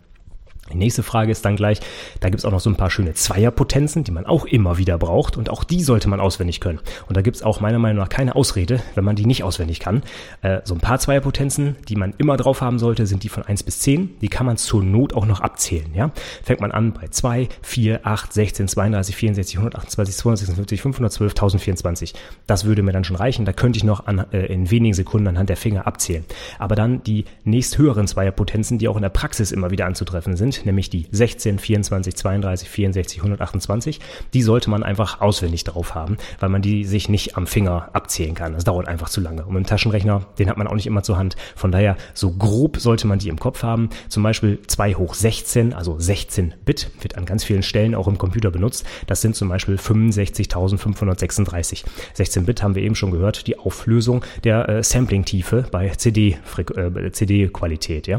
Die 0.73 0.77
nächste 0.77 1.03
Frage 1.03 1.33
ist 1.33 1.45
dann 1.45 1.57
gleich, 1.57 1.81
da 2.21 2.29
gibt 2.29 2.41
es 2.41 2.45
auch 2.45 2.51
noch 2.51 2.61
so 2.61 2.71
ein 2.71 2.77
paar 2.77 2.91
schöne 2.91 3.15
Zweierpotenzen, 3.15 4.05
die 4.05 4.11
man 4.11 4.27
auch 4.27 4.45
immer 4.45 4.79
wieder 4.79 4.99
braucht 4.99 5.37
und 5.37 5.51
auch 5.51 5.65
die 5.65 5.83
sollte 5.83 6.09
man 6.09 6.21
auswendig 6.21 6.61
können. 6.61 6.81
Und 7.09 7.17
da 7.17 7.23
gibt 7.23 7.37
es 7.37 7.43
auch 7.43 7.61
meiner 7.61 7.79
Meinung 7.79 8.03
nach 8.03 8.09
keine 8.09 8.35
Ausrede, 8.35 8.83
wenn 8.95 9.05
man 9.05 9.17
die 9.17 9.27
nicht 9.27 9.45
auswendig 9.45 9.81
kann. 9.81 10.03
Äh, 10.43 10.61
so 10.65 10.75
ein 10.75 10.81
paar 10.81 10.99
Zweierpotenzen, 10.99 11.77
die 11.89 11.97
man 11.97 12.15
immer 12.19 12.37
drauf 12.37 12.61
haben 12.61 12.79
sollte, 12.79 13.07
sind 13.07 13.23
die 13.23 13.29
von 13.29 13.43
1 13.43 13.63
bis 13.63 13.81
10. 13.81 14.19
Die 14.21 14.29
kann 14.29 14.47
man 14.47 14.57
zur 14.57 14.83
Not 14.83 15.15
auch 15.15 15.27
noch 15.27 15.41
abzählen. 15.41 15.95
Ja? 15.95 16.11
Fängt 16.43 16.61
man 16.61 16.73
an 16.73 16.93
bei 16.93 17.09
2, 17.09 17.49
4, 17.63 18.01
8, 18.07 18.33
16, 18.33 18.69
32, 18.69 19.17
64, 19.17 19.59
128, 19.59 20.17
256, 20.17 20.83
512, 20.83 21.33
1024. 21.33 22.15
Das 22.47 22.65
würde 22.65 22.83
mir 22.83 22.93
dann 22.93 23.05
schon 23.05 23.17
reichen. 23.17 23.45
Da 23.45 23.53
könnte 23.53 23.77
ich 23.77 23.85
noch 23.85 24.07
an, 24.07 24.25
äh, 24.33 24.47
in 24.47 24.71
wenigen 24.71 24.95
Sekunden 24.95 25.29
anhand 25.29 25.49
der 25.49 25.57
Finger 25.57 25.87
abzählen. 25.87 26.25
Aber 26.59 26.75
dann 26.75 27.03
die 27.03 27.25
nächsthöheren 27.45 28.07
Zweierpotenzen, 28.07 28.79
die 28.79 28.89
auch 28.89 28.97
in 28.97 29.03
der 29.03 29.11
Praxis 29.11 29.53
immer 29.53 29.71
wieder 29.71 29.87
anzutreffen 29.87 30.37
sind, 30.37 30.56
nämlich 30.65 30.91
die 30.91 31.07
16, 31.11 31.59
24, 31.59 32.15
32, 32.15 32.69
64, 32.69 33.19
128. 33.19 34.01
Die 34.33 34.43
sollte 34.43 34.71
man 34.71 34.83
einfach 34.83 35.21
auswendig 35.21 35.65
drauf 35.65 35.95
haben, 35.95 36.17
weil 36.41 36.49
man 36.49 36.63
die 36.63 36.85
sich 36.85 37.09
nicht 37.09 37.37
am 37.37 37.47
Finger 37.47 37.91
abzählen 37.93 38.35
kann. 38.35 38.55
Das 38.55 38.65
dauert 38.65 38.89
einfach 38.89 39.09
zu 39.09 39.21
lange. 39.21 39.45
Und 39.45 39.55
mit 39.55 39.65
dem 39.65 39.69
Taschenrechner, 39.69 40.27
den 40.39 40.49
hat 40.49 40.57
man 40.57 40.67
auch 40.67 40.75
nicht 40.75 40.87
immer 40.87 41.03
zur 41.03 41.19
Hand. 41.19 41.37
Von 41.55 41.73
daher, 41.73 41.97
so 42.15 42.31
grob 42.31 42.79
sollte 42.79 43.07
man 43.07 43.19
die 43.19 43.29
im 43.29 43.39
Kopf 43.39 43.63
haben. 43.63 43.91
Zum 44.09 44.23
Beispiel 44.23 44.59
2 44.67 44.95
hoch 44.95 45.15
16, 45.15 45.75
also 45.75 45.99
16 45.99 46.55
Bit, 46.65 46.91
wird 47.01 47.19
an 47.19 47.27
ganz 47.27 47.45
vielen 47.45 47.63
Stellen 47.63 47.95
auch 47.95 48.09
im 48.09 48.19
Computer 48.19 48.51
benutzt. 48.51 48.87
Das 49.07 49.21
sind 49.21 49.37
zum 49.37 49.49
Beispiel 49.49 49.77
65.536. 49.77 51.85
16 52.15 52.47
Bit 52.47 52.63
haben 52.63 52.75
wir 52.75 52.83
eben 52.83 52.95
schon 52.95 53.11
gehört, 53.11 53.47
die 53.47 53.59
Auflösung 53.59 54.25
der 54.45 54.69
äh, 54.69 54.83
Sampling-Tiefe 54.83 55.67
bei 55.71 55.91
CD-Qualität, 55.91 58.05
CD 58.05 58.13
ja. 58.13 58.19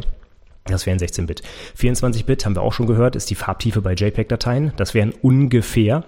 Das 0.72 0.86
wären 0.86 0.98
16-Bit. 1.00 1.42
24-Bit 1.80 2.46
haben 2.46 2.56
wir 2.56 2.62
auch 2.62 2.74
schon 2.74 2.88
gehört, 2.88 3.16
ist 3.16 3.30
die 3.30 3.36
Farbtiefe 3.36 3.82
bei 3.82 3.94
JPEG-Dateien. 3.94 4.74
Das 4.78 4.94
wären 4.94 5.14
ungefähr 5.22 6.04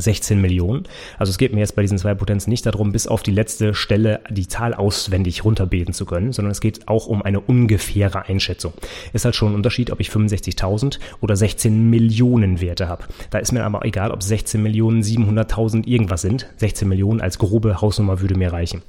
16 0.00 0.40
Millionen. 0.40 0.84
Also 1.18 1.30
es 1.30 1.38
geht 1.38 1.52
mir 1.52 1.60
jetzt 1.60 1.76
bei 1.76 1.82
diesen 1.82 1.98
zwei 1.98 2.14
Potenzen 2.14 2.50
nicht 2.50 2.66
darum, 2.66 2.92
bis 2.92 3.06
auf 3.06 3.22
die 3.22 3.30
letzte 3.30 3.74
Stelle 3.74 4.20
die 4.30 4.48
Zahl 4.48 4.74
auswendig 4.74 5.44
runterbeten 5.44 5.94
zu 5.94 6.06
können, 6.06 6.32
sondern 6.32 6.52
es 6.52 6.60
geht 6.60 6.88
auch 6.88 7.06
um 7.06 7.22
eine 7.22 7.40
ungefähre 7.40 8.26
Einschätzung. 8.26 8.72
Ist 9.12 9.24
halt 9.24 9.36
schon 9.36 9.52
ein 9.52 9.54
Unterschied, 9.54 9.90
ob 9.90 10.00
ich 10.00 10.10
65.000 10.10 10.98
oder 11.20 11.36
16 11.36 11.90
Millionen 11.90 12.60
Werte 12.60 12.88
habe. 12.88 13.04
Da 13.30 13.38
ist 13.38 13.52
mir 13.52 13.64
aber 13.64 13.84
egal, 13.84 14.10
ob 14.10 14.22
16 14.22 14.62
Millionen 14.62 15.02
700.000 15.02 15.86
irgendwas 15.86 16.22
sind. 16.22 16.48
16 16.56 16.88
Millionen 16.88 17.20
als 17.20 17.38
grobe 17.38 17.80
Hausnummer 17.80 18.20
würde 18.20 18.36
mir 18.36 18.52
reichen. 18.52 18.82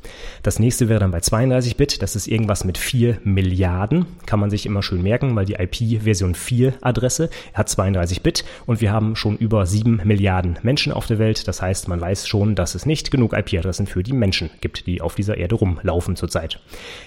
Das 0.43 0.59
nächste 0.59 0.89
wäre 0.89 0.99
dann 0.99 1.11
bei 1.11 1.19
32 1.19 1.77
Bit. 1.77 2.01
Das 2.01 2.15
ist 2.15 2.27
irgendwas 2.27 2.63
mit 2.63 2.77
4 2.77 3.19
Milliarden. 3.23 4.05
Kann 4.25 4.39
man 4.39 4.49
sich 4.49 4.65
immer 4.65 4.83
schön 4.83 5.01
merken, 5.01 5.35
weil 5.35 5.45
die 5.45 5.55
IP-Version 5.55 6.35
4 6.35 6.73
Adresse 6.81 7.29
hat 7.53 7.69
32 7.69 8.21
Bit 8.21 8.45
und 8.65 8.81
wir 8.81 8.91
haben 8.91 9.15
schon 9.15 9.37
über 9.37 9.65
7 9.65 10.01
Milliarden 10.03 10.57
Menschen 10.63 10.71
Menschen 10.71 10.93
auf 11.01 11.07
der 11.07 11.17
Welt. 11.17 11.47
Das 11.47 11.63
heißt, 11.63 11.87
man 11.87 11.99
weiß 11.99 12.27
schon, 12.27 12.53
dass 12.53 12.75
es 12.75 12.85
nicht 12.85 13.09
genug 13.09 13.33
IP-Adressen 13.33 13.87
für 13.87 14.03
die 14.03 14.13
Menschen 14.13 14.51
gibt, 14.61 14.85
die 14.85 15.01
auf 15.01 15.15
dieser 15.15 15.35
Erde 15.35 15.55
rumlaufen 15.55 16.15
zurzeit. 16.15 16.59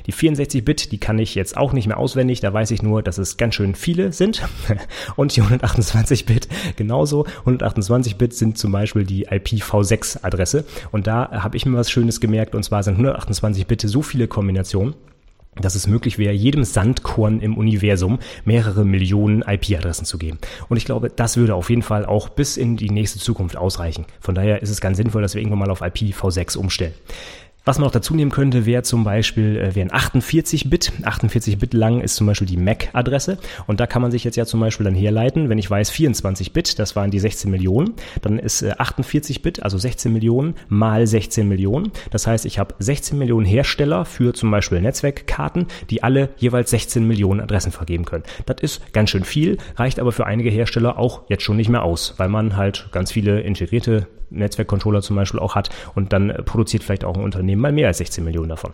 Die 0.08 0.12
64-Bit, 0.12 0.90
die 0.90 0.98
kann 0.98 1.20
ich 1.20 1.36
jetzt 1.36 1.56
auch 1.56 1.72
nicht 1.72 1.86
mehr 1.86 1.96
auswendig. 1.96 2.40
Da 2.40 2.52
weiß 2.52 2.72
ich 2.72 2.82
nur, 2.82 3.04
dass 3.04 3.18
es 3.18 3.36
ganz 3.36 3.54
schön 3.54 3.76
viele 3.76 4.12
sind. 4.12 4.42
Und 5.16 5.36
die 5.36 5.42
128-Bit 5.42 6.48
genauso. 6.74 7.24
128-Bit 7.46 8.34
sind 8.34 8.58
zum 8.58 8.72
Beispiel 8.72 9.04
die 9.04 9.28
IPv6-Adresse. 9.28 10.64
Und 10.90 11.06
da 11.06 11.30
habe 11.30 11.56
ich 11.56 11.64
mir 11.64 11.76
was 11.76 11.88
Schönes 11.88 12.20
gemerkt. 12.20 12.56
Und 12.56 12.64
zwar 12.64 12.82
sind 12.82 12.94
128 12.94 13.68
Bit 13.68 13.82
so 13.82 14.02
viele 14.02 14.26
Kombinationen 14.26 14.94
dass 15.60 15.74
es 15.74 15.86
möglich 15.86 16.18
wäre, 16.18 16.32
jedem 16.32 16.64
Sandkorn 16.64 17.40
im 17.40 17.56
Universum 17.56 18.18
mehrere 18.44 18.84
Millionen 18.84 19.42
IP-Adressen 19.42 20.04
zu 20.04 20.18
geben. 20.18 20.38
Und 20.68 20.76
ich 20.76 20.84
glaube, 20.84 21.10
das 21.10 21.36
würde 21.36 21.54
auf 21.54 21.70
jeden 21.70 21.82
Fall 21.82 22.06
auch 22.06 22.28
bis 22.28 22.56
in 22.56 22.76
die 22.76 22.90
nächste 22.90 23.18
Zukunft 23.18 23.56
ausreichen. 23.56 24.06
Von 24.20 24.34
daher 24.34 24.62
ist 24.62 24.70
es 24.70 24.80
ganz 24.80 24.96
sinnvoll, 24.96 25.22
dass 25.22 25.34
wir 25.34 25.40
irgendwann 25.40 25.60
mal 25.60 25.70
auf 25.70 25.82
IPv6 25.82 26.56
umstellen. 26.56 26.94
Was 27.66 27.78
man 27.78 27.86
noch 27.86 27.92
dazu 27.92 28.14
nehmen 28.14 28.30
könnte, 28.30 28.66
wäre 28.66 28.82
zum 28.82 29.04
Beispiel 29.04 29.56
äh, 29.56 29.74
wären 29.74 29.88
48-Bit. 29.88 30.92
48-Bit 31.02 31.72
lang 31.72 32.02
ist 32.02 32.16
zum 32.16 32.26
Beispiel 32.26 32.46
die 32.46 32.58
MAC-Adresse. 32.58 33.38
Und 33.66 33.80
da 33.80 33.86
kann 33.86 34.02
man 34.02 34.10
sich 34.10 34.22
jetzt 34.22 34.36
ja 34.36 34.44
zum 34.44 34.60
Beispiel 34.60 34.84
dann 34.84 34.94
herleiten, 34.94 35.48
wenn 35.48 35.56
ich 35.56 35.70
weiß 35.70 35.90
24-Bit, 35.90 36.78
das 36.78 36.94
waren 36.94 37.10
die 37.10 37.18
16 37.18 37.50
Millionen, 37.50 37.94
dann 38.20 38.38
ist 38.38 38.60
äh, 38.60 38.72
48-Bit, 38.72 39.62
also 39.62 39.78
16 39.78 40.12
Millionen 40.12 40.56
mal 40.68 41.06
16 41.06 41.48
Millionen. 41.48 41.90
Das 42.10 42.26
heißt, 42.26 42.44
ich 42.44 42.58
habe 42.58 42.74
16 42.80 43.16
Millionen 43.16 43.46
Hersteller 43.46 44.04
für 44.04 44.34
zum 44.34 44.50
Beispiel 44.50 44.82
Netzwerkkarten, 44.82 45.66
die 45.88 46.02
alle 46.02 46.28
jeweils 46.36 46.68
16 46.68 47.06
Millionen 47.06 47.40
Adressen 47.40 47.72
vergeben 47.72 48.04
können. 48.04 48.24
Das 48.44 48.56
ist 48.60 48.92
ganz 48.92 49.08
schön 49.08 49.24
viel, 49.24 49.56
reicht 49.76 50.00
aber 50.00 50.12
für 50.12 50.26
einige 50.26 50.50
Hersteller 50.50 50.98
auch 50.98 51.22
jetzt 51.30 51.42
schon 51.42 51.56
nicht 51.56 51.70
mehr 51.70 51.82
aus, 51.82 52.12
weil 52.18 52.28
man 52.28 52.58
halt 52.58 52.88
ganz 52.92 53.10
viele 53.10 53.40
integrierte 53.40 54.06
Netzwerkcontroller 54.34 55.02
zum 55.02 55.16
Beispiel 55.16 55.40
auch 55.40 55.54
hat 55.54 55.70
und 55.94 56.12
dann 56.12 56.32
produziert 56.44 56.84
vielleicht 56.84 57.04
auch 57.04 57.16
ein 57.16 57.24
Unternehmen 57.24 57.62
mal 57.62 57.72
mehr 57.72 57.88
als 57.88 57.98
16 57.98 58.24
Millionen 58.24 58.48
davon. 58.48 58.72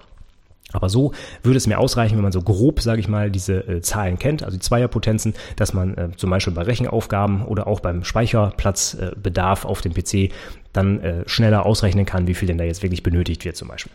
Aber 0.72 0.88
so 0.88 1.12
würde 1.42 1.56
es 1.56 1.66
mir 1.66 1.78
ausreichen, 1.78 2.16
wenn 2.16 2.22
man 2.22 2.32
so 2.32 2.42
grob, 2.42 2.80
sage 2.80 3.00
ich 3.00 3.08
mal, 3.08 3.30
diese 3.30 3.66
äh, 3.66 3.80
Zahlen 3.80 4.18
kennt, 4.18 4.42
also 4.42 4.56
die 4.56 4.62
Zweierpotenzen, 4.62 5.34
dass 5.56 5.72
man 5.72 5.96
äh, 5.96 6.08
zum 6.16 6.30
Beispiel 6.30 6.52
bei 6.52 6.62
Rechenaufgaben 6.62 7.44
oder 7.44 7.66
auch 7.66 7.80
beim 7.80 8.04
Speicherplatzbedarf 8.04 9.64
äh, 9.64 9.68
auf 9.68 9.80
dem 9.80 9.94
PC 9.94 10.32
dann 10.72 11.00
äh, 11.00 11.28
schneller 11.28 11.66
ausrechnen 11.66 12.06
kann, 12.06 12.26
wie 12.26 12.34
viel 12.34 12.46
denn 12.46 12.58
da 12.58 12.64
jetzt 12.64 12.82
wirklich 12.82 13.02
benötigt 13.02 13.44
wird 13.44 13.56
zum 13.56 13.68
Beispiel. 13.68 13.92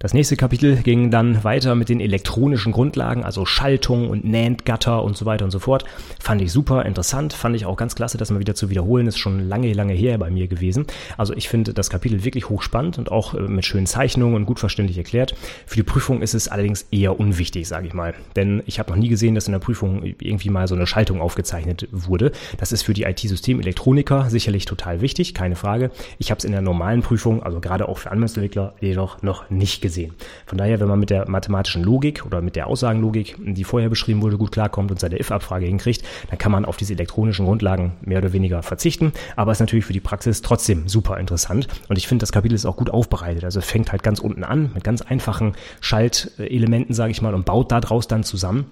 Das 0.00 0.14
nächste 0.14 0.36
Kapitel 0.36 0.76
ging 0.76 1.10
dann 1.10 1.42
weiter 1.42 1.74
mit 1.74 1.88
den 1.88 1.98
elektronischen 1.98 2.70
Grundlagen, 2.70 3.24
also 3.24 3.44
Schaltung 3.44 4.10
und 4.10 4.24
NAND-Gatter 4.24 5.02
und 5.02 5.16
so 5.16 5.26
weiter 5.26 5.44
und 5.44 5.50
so 5.50 5.58
fort. 5.58 5.84
Fand 6.20 6.40
ich 6.40 6.52
super 6.52 6.84
interessant, 6.84 7.32
fand 7.32 7.56
ich 7.56 7.66
auch 7.66 7.76
ganz 7.76 7.96
klasse, 7.96 8.16
das 8.16 8.30
mal 8.30 8.38
wieder 8.38 8.54
zu 8.54 8.70
wiederholen, 8.70 9.08
ist 9.08 9.18
schon 9.18 9.48
lange, 9.48 9.72
lange 9.72 9.94
her 9.94 10.16
bei 10.18 10.30
mir 10.30 10.46
gewesen. 10.46 10.86
Also 11.16 11.34
ich 11.34 11.48
finde 11.48 11.74
das 11.74 11.90
Kapitel 11.90 12.22
wirklich 12.22 12.48
hochspannend 12.48 12.96
und 12.98 13.10
auch 13.10 13.34
äh, 13.34 13.40
mit 13.40 13.64
schönen 13.64 13.86
Zeichnungen 13.86 14.36
und 14.36 14.46
gut 14.46 14.60
verständlich 14.60 14.98
erklärt. 14.98 15.34
Für 15.66 15.74
die 15.74 15.82
Prüfung 15.82 16.22
ist 16.22 16.34
es 16.34 16.46
allerdings 16.46 16.86
eher 16.92 17.18
unwichtig, 17.18 17.66
sage 17.66 17.88
ich 17.88 17.92
mal. 17.92 18.14
Denn 18.36 18.62
ich 18.66 18.78
habe 18.78 18.92
noch 18.92 18.98
nie 18.98 19.08
gesehen, 19.08 19.34
dass 19.34 19.48
in 19.48 19.52
der 19.52 19.58
Prüfung 19.58 20.04
irgendwie 20.04 20.50
mal 20.50 20.68
so 20.68 20.76
eine 20.76 20.86
Schaltung 20.86 21.20
aufgezeichnet 21.20 21.88
wurde. 21.90 22.30
Das 22.58 22.70
ist 22.70 22.82
für 22.82 22.94
die 22.94 23.02
IT-Systemelektroniker 23.02 24.30
sicherlich 24.30 24.64
total 24.64 25.00
wichtig, 25.00 25.34
keine 25.34 25.56
Frage. 25.56 25.90
Ich 26.18 26.30
habe 26.30 26.38
es 26.38 26.44
in 26.44 26.52
der 26.52 26.62
normalen 26.62 27.02
Prüfung, 27.02 27.42
also 27.42 27.58
gerade 27.58 27.88
auch 27.88 27.98
für 27.98 28.12
Anwendungsentwickler, 28.12 28.74
jedoch 28.80 29.22
noch 29.22 29.50
nicht 29.50 29.80
gesehen 29.80 29.87
gesehen. 29.88 30.12
Von 30.46 30.58
daher, 30.58 30.80
wenn 30.80 30.88
man 30.88 31.00
mit 31.00 31.08
der 31.08 31.28
mathematischen 31.28 31.82
Logik 31.82 32.26
oder 32.26 32.42
mit 32.42 32.56
der 32.56 32.66
Aussagenlogik, 32.66 33.36
die 33.38 33.64
vorher 33.64 33.88
beschrieben 33.88 34.20
wurde, 34.20 34.36
gut 34.36 34.52
klarkommt 34.52 34.90
und 34.90 35.00
seine 35.00 35.18
if-Abfrage 35.18 35.64
hinkriegt, 35.64 36.04
dann 36.28 36.38
kann 36.38 36.52
man 36.52 36.66
auf 36.66 36.76
diese 36.76 36.92
elektronischen 36.92 37.46
Grundlagen 37.46 37.92
mehr 38.02 38.18
oder 38.18 38.34
weniger 38.34 38.62
verzichten. 38.62 39.12
Aber 39.36 39.52
ist 39.52 39.60
natürlich 39.60 39.86
für 39.86 39.94
die 39.94 40.00
Praxis 40.00 40.42
trotzdem 40.42 40.88
super 40.88 41.16
interessant. 41.16 41.68
Und 41.88 41.96
ich 41.96 42.06
finde, 42.06 42.22
das 42.22 42.32
Kapitel 42.32 42.54
ist 42.54 42.66
auch 42.66 42.76
gut 42.76 42.90
aufbereitet. 42.90 43.44
Also 43.44 43.62
fängt 43.62 43.92
halt 43.92 44.02
ganz 44.02 44.18
unten 44.20 44.44
an 44.44 44.70
mit 44.74 44.84
ganz 44.84 45.00
einfachen 45.00 45.54
Schaltelementen, 45.80 46.94
sage 46.94 47.12
ich 47.12 47.22
mal, 47.22 47.34
und 47.34 47.46
baut 47.46 47.72
daraus 47.72 48.08
dann 48.08 48.24
zusammen 48.24 48.66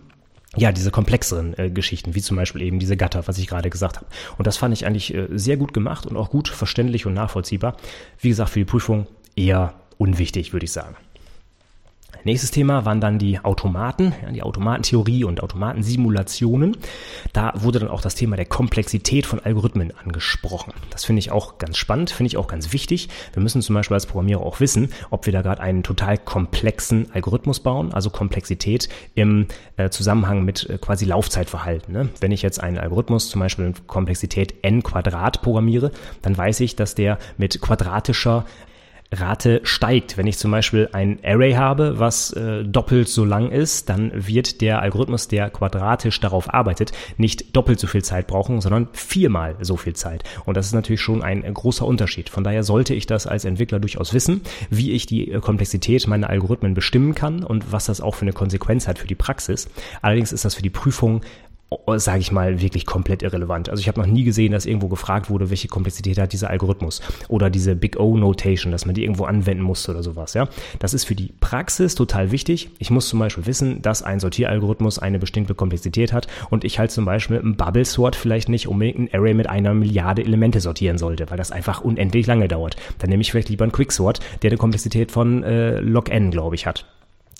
ja, 0.57 0.72
diese 0.72 0.90
komplexeren 0.90 1.57
äh, 1.59 1.70
Geschichten, 1.70 2.14
wie 2.14 2.22
zum 2.22 2.37
Beispiel 2.37 2.62
eben 2.62 2.79
diese 2.79 2.96
Gatter, 2.96 3.26
was 3.26 3.38
ich 3.38 3.46
gerade 3.46 3.70
gesagt 3.70 3.96
habe. 3.96 4.07
Und 4.38 4.46
das 4.46 4.57
fand 4.57 4.72
ich 4.72 4.87
eigentlich 4.87 5.14
äh, 5.14 5.29
sehr 5.33 5.57
gut 5.57 5.74
gemacht 5.74 6.07
und 6.07 6.16
auch 6.16 6.31
gut 6.31 6.48
verständlich 6.48 7.07
und 7.07 7.14
nachvollziehbar. 7.14 7.76
Wie 8.20 8.29
gesagt, 8.29 8.50
für 8.50 8.61
die 8.61 8.64
Prüfung 8.64 9.07
eher 9.35 9.74
unwichtig, 9.98 10.52
würde 10.52 10.64
ich 10.64 10.72
sagen. 10.72 10.96
Nächstes 12.27 12.51
Thema 12.51 12.85
waren 12.85 13.01
dann 13.01 13.21
die 13.21 13.38
Automaten, 13.38 14.12
ja, 14.21 14.33
die 14.33 14.42
Automatentheorie 14.42 15.23
und 15.23 15.40
Automatensimulationen. 15.45 16.77
Da 17.33 17.53
wurde 17.55 17.79
dann 17.79 17.88
auch 17.88 18.01
das 18.01 18.16
Thema 18.16 18.35
der 18.35 18.47
Komplexität 18.47 19.27
von 19.27 19.38
Algorithmen 19.38 19.92
angesprochen. 19.97 20.73
Das 20.90 21.05
finde 21.05 21.21
ich 21.21 21.31
auch 21.31 21.59
ganz 21.59 21.77
spannend, 21.77 22.11
finde 22.11 22.27
ich 22.27 22.37
auch 22.37 22.49
ganz 22.49 22.73
wichtig. 22.73 23.11
Wir 23.33 23.45
müssen 23.45 23.62
zum 23.62 23.77
Beispiel 23.77 23.95
als 23.95 24.07
Programmierer 24.07 24.40
auch 24.40 24.59
wissen, 24.59 24.88
ob 25.11 25.27
wir 25.27 25.33
da 25.33 25.42
gerade 25.42 25.62
einen 25.62 25.85
total 25.85 26.19
komplexen 26.19 27.12
Algorithmus 27.12 27.61
bauen, 27.61 27.95
also 27.95 28.11
Komplexität 28.11 28.88
im 29.14 29.47
äh, 29.77 29.90
Zusammenhang 29.90 30.45
mit 30.45 30.69
äh, 30.69 30.79
quasi 30.79 31.05
Laufzeitverhalten. 31.05 31.95
Ne? 31.95 32.09
Wenn 32.19 32.33
ich 32.33 32.42
jetzt 32.42 32.61
einen 32.61 32.79
Algorithmus 32.79 33.29
zum 33.29 33.40
Beispiel 33.40 33.66
in 33.66 33.87
Komplexität 33.87 34.55
n 34.62 34.83
Quadrat 34.83 35.42
programmiere, 35.42 35.92
dann 36.23 36.37
weiß 36.37 36.59
ich, 36.59 36.75
dass 36.75 36.97
der 36.97 37.19
mit 37.37 37.61
quadratischer 37.61 38.45
Rate 39.12 39.61
steigt. 39.64 40.16
Wenn 40.16 40.27
ich 40.27 40.38
zum 40.38 40.51
Beispiel 40.51 40.88
ein 40.92 41.19
Array 41.25 41.53
habe, 41.53 41.99
was 41.99 42.33
äh, 42.33 42.64
doppelt 42.64 43.09
so 43.09 43.25
lang 43.25 43.51
ist, 43.51 43.88
dann 43.88 44.12
wird 44.14 44.61
der 44.61 44.81
Algorithmus, 44.83 45.29
der 45.29 45.51
quadratisch 45.51 46.19
darauf 46.21 46.53
arbeitet, 46.53 46.92
nicht 47.16 47.57
doppelt 47.57 47.79
so 47.79 47.87
viel 47.87 48.03
Zeit 48.03 48.27
brauchen, 48.27 48.61
sondern 48.61 48.88
viermal 48.92 49.57
so 49.61 49.77
viel 49.77 49.95
Zeit. 49.95 50.25
Und 50.45 50.57
das 50.57 50.66
ist 50.66 50.75
natürlich 50.75 51.01
schon 51.01 51.23
ein 51.23 51.42
großer 51.42 51.87
Unterschied. 51.87 52.29
Von 52.29 52.45
daher 52.45 52.62
sollte 52.62 52.95
ich 52.95 53.07
das 53.07 53.27
als 53.27 53.45
Entwickler 53.45 53.79
durchaus 53.79 54.12
wissen, 54.12 54.42
wie 54.71 54.92
ich 54.92 55.07
die 55.07 55.31
äh, 55.31 55.40
Komplexität 55.40 56.07
meiner 56.07 56.31
Algorithmen 56.31 56.75
bestimmen 56.75 57.14
kann 57.14 57.45
und 57.45 57.73
was 57.73 57.87
das 57.87 58.01
auch 58.01 58.14
für 58.14 58.23
eine 58.23 58.33
Konsequenz 58.33 58.88
hat 58.88 58.99
für 58.99 59.07
die 59.07 59.14
Praxis. 59.14 59.69
Allerdings 60.03 60.33
ist 60.33 60.45
das 60.45 60.55
für 60.55 60.62
die 60.62 60.71
Prüfung 60.71 61.23
sage 61.96 62.20
ich 62.20 62.31
mal, 62.31 62.61
wirklich 62.61 62.87
komplett 62.87 63.22
irrelevant. 63.22 63.68
Also 63.68 63.81
ich 63.81 63.88
habe 63.88 64.00
noch 64.00 64.07
nie 64.07 64.22
gesehen, 64.22 64.52
dass 64.52 64.66
irgendwo 64.66 64.88
gefragt 64.88 65.31
wurde, 65.31 65.50
welche 65.50 65.66
Komplexität 65.66 66.18
hat 66.18 66.33
dieser 66.33 66.48
Algorithmus 66.50 67.02
oder 67.29 67.50
diese 67.50 67.74
Big 67.74 67.98
O-Notation, 67.98 68.70
dass 68.70 68.87
man 68.87 68.94
die 68.94 69.02
irgendwo 69.02 69.24
anwenden 69.24 69.64
musste 69.64 69.90
oder 69.90 70.02
sowas. 70.02 70.35
Ja, 70.35 70.48
Das 70.79 70.94
ist 70.94 71.05
für 71.05 71.16
die 71.16 71.33
Praxis 71.40 71.96
total 71.96 72.31
wichtig. 72.31 72.70
Ich 72.79 72.90
muss 72.90 73.09
zum 73.09 73.18
Beispiel 73.18 73.46
wissen, 73.46 73.83
dass 73.83 74.02
ein 74.02 74.20
Sortieralgorithmus 74.20 74.98
eine 75.00 75.18
bestimmte 75.18 75.55
Komplexität 75.55 76.12
hat 76.12 76.29
und 76.50 76.64
ich 76.64 76.79
halt 76.79 76.92
zum 76.92 77.05
Beispiel 77.05 77.38
im 77.38 77.57
Bubble 77.57 77.85
Sort 77.85 78.14
vielleicht 78.14 78.48
nicht 78.48 78.68
unbedingt 78.68 78.98
ein 78.98 79.09
Array 79.12 79.35
mit 79.35 79.48
einer 79.48 79.74
Milliarde 79.74 80.22
Elemente 80.22 80.61
sortieren 80.61 80.98
sollte, 80.98 81.31
weil 81.31 81.38
das 81.38 81.50
einfach 81.50 81.81
unendlich 81.81 82.26
lange 82.26 82.46
dauert. 82.46 82.76
Dann 82.98 83.11
nehme 83.11 83.22
ich 83.22 83.31
vielleicht 83.31 83.48
lieber 83.48 83.64
einen 83.64 83.72
Quicksort, 83.72 84.20
der 84.42 84.50
eine 84.50 84.59
Komplexität 84.59 85.11
von 85.11 85.42
äh, 85.42 85.81
log 85.81 86.11
n, 86.11 86.31
glaube 86.31 86.55
ich, 86.55 86.66
hat. 86.66 86.87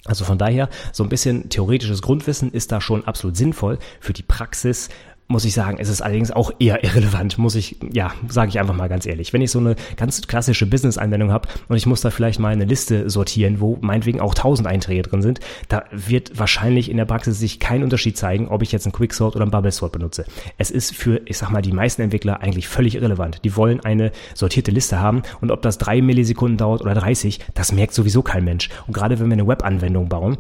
Also 0.07 0.25
von 0.25 0.38
daher, 0.38 0.69
so 0.92 1.03
ein 1.03 1.09
bisschen 1.09 1.49
theoretisches 1.49 2.03
Grundwissen 2.03 2.53
ist 2.53 2.73
da 2.73 2.81
schon 2.81 3.05
absolut 3.05 3.37
sinnvoll. 3.37 3.79
Für 4.01 4.12
die 4.12 4.23
Praxis 4.23 4.88
muss 5.28 5.44
ich 5.44 5.54
sagen, 5.54 5.78
ist 5.78 5.88
es 5.88 6.00
allerdings 6.00 6.30
auch 6.30 6.52
eher 6.58 6.84
irrelevant, 6.84 7.38
muss 7.38 7.54
ich, 7.54 7.76
ja, 7.92 8.12
sage 8.28 8.50
ich 8.50 8.60
einfach 8.60 8.74
mal 8.74 8.88
ganz 8.88 9.06
ehrlich. 9.06 9.32
Wenn 9.32 9.42
ich 9.42 9.50
so 9.50 9.58
eine 9.58 9.74
ganz 9.96 10.22
klassische 10.26 10.66
Business-Anwendung 10.66 11.32
habe 11.32 11.48
und 11.68 11.76
ich 11.76 11.86
muss 11.86 12.00
da 12.00 12.10
vielleicht 12.10 12.38
mal 12.38 12.52
eine 12.52 12.64
Liste 12.64 13.10
sortieren, 13.10 13.60
wo 13.60 13.78
meinetwegen 13.80 14.20
auch 14.20 14.34
1000 14.34 14.68
Einträge 14.68 15.02
drin 15.02 15.22
sind, 15.22 15.40
da 15.68 15.84
wird 15.90 16.38
wahrscheinlich 16.38 16.90
in 16.90 16.96
der 16.96 17.06
Praxis 17.06 17.38
sich 17.38 17.58
kein 17.58 17.82
Unterschied 17.82 18.16
zeigen, 18.16 18.48
ob 18.48 18.62
ich 18.62 18.72
jetzt 18.72 18.86
einen 18.86 18.92
Quicksort 18.92 19.34
oder 19.34 19.42
einen 19.42 19.50
Bubble 19.50 19.72
Sort 19.72 19.92
benutze. 19.92 20.24
Es 20.58 20.70
ist 20.70 20.94
für, 20.94 21.20
ich 21.24 21.38
sag 21.38 21.50
mal, 21.50 21.62
die 21.62 21.72
meisten 21.72 22.02
Entwickler 22.02 22.40
eigentlich 22.40 22.68
völlig 22.68 22.94
irrelevant. 22.94 23.40
Die 23.44 23.56
wollen 23.56 23.80
eine 23.80 24.12
sortierte 24.34 24.70
Liste 24.70 25.00
haben 25.00 25.22
und 25.40 25.50
ob 25.50 25.62
das 25.62 25.78
drei 25.78 26.00
Millisekunden 26.00 26.56
dauert 26.56 26.82
oder 26.82 26.94
30, 26.94 27.40
das 27.54 27.72
merkt 27.72 27.94
sowieso 27.94 28.22
kein 28.22 28.44
Mensch. 28.44 28.70
Und 28.86 28.92
gerade 28.92 29.18
wenn 29.18 29.26
wir 29.26 29.34
eine 29.34 29.46
Web-Anwendung 29.46 30.08
bauen, 30.08 30.36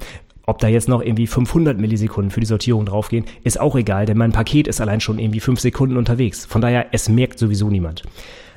ob 0.46 0.58
da 0.58 0.68
jetzt 0.68 0.88
noch 0.88 1.02
irgendwie 1.02 1.26
500 1.26 1.78
Millisekunden 1.78 2.30
für 2.30 2.40
die 2.40 2.46
Sortierung 2.46 2.86
draufgehen, 2.86 3.24
ist 3.42 3.60
auch 3.60 3.74
egal, 3.76 4.06
denn 4.06 4.16
mein 4.16 4.32
Paket 4.32 4.68
ist 4.68 4.80
allein 4.80 5.00
schon 5.00 5.18
irgendwie 5.18 5.40
fünf 5.40 5.60
Sekunden 5.60 5.96
unterwegs. 5.96 6.46
Von 6.46 6.60
daher, 6.60 6.86
es 6.92 7.08
merkt 7.08 7.38
sowieso 7.38 7.68
niemand. 7.68 8.02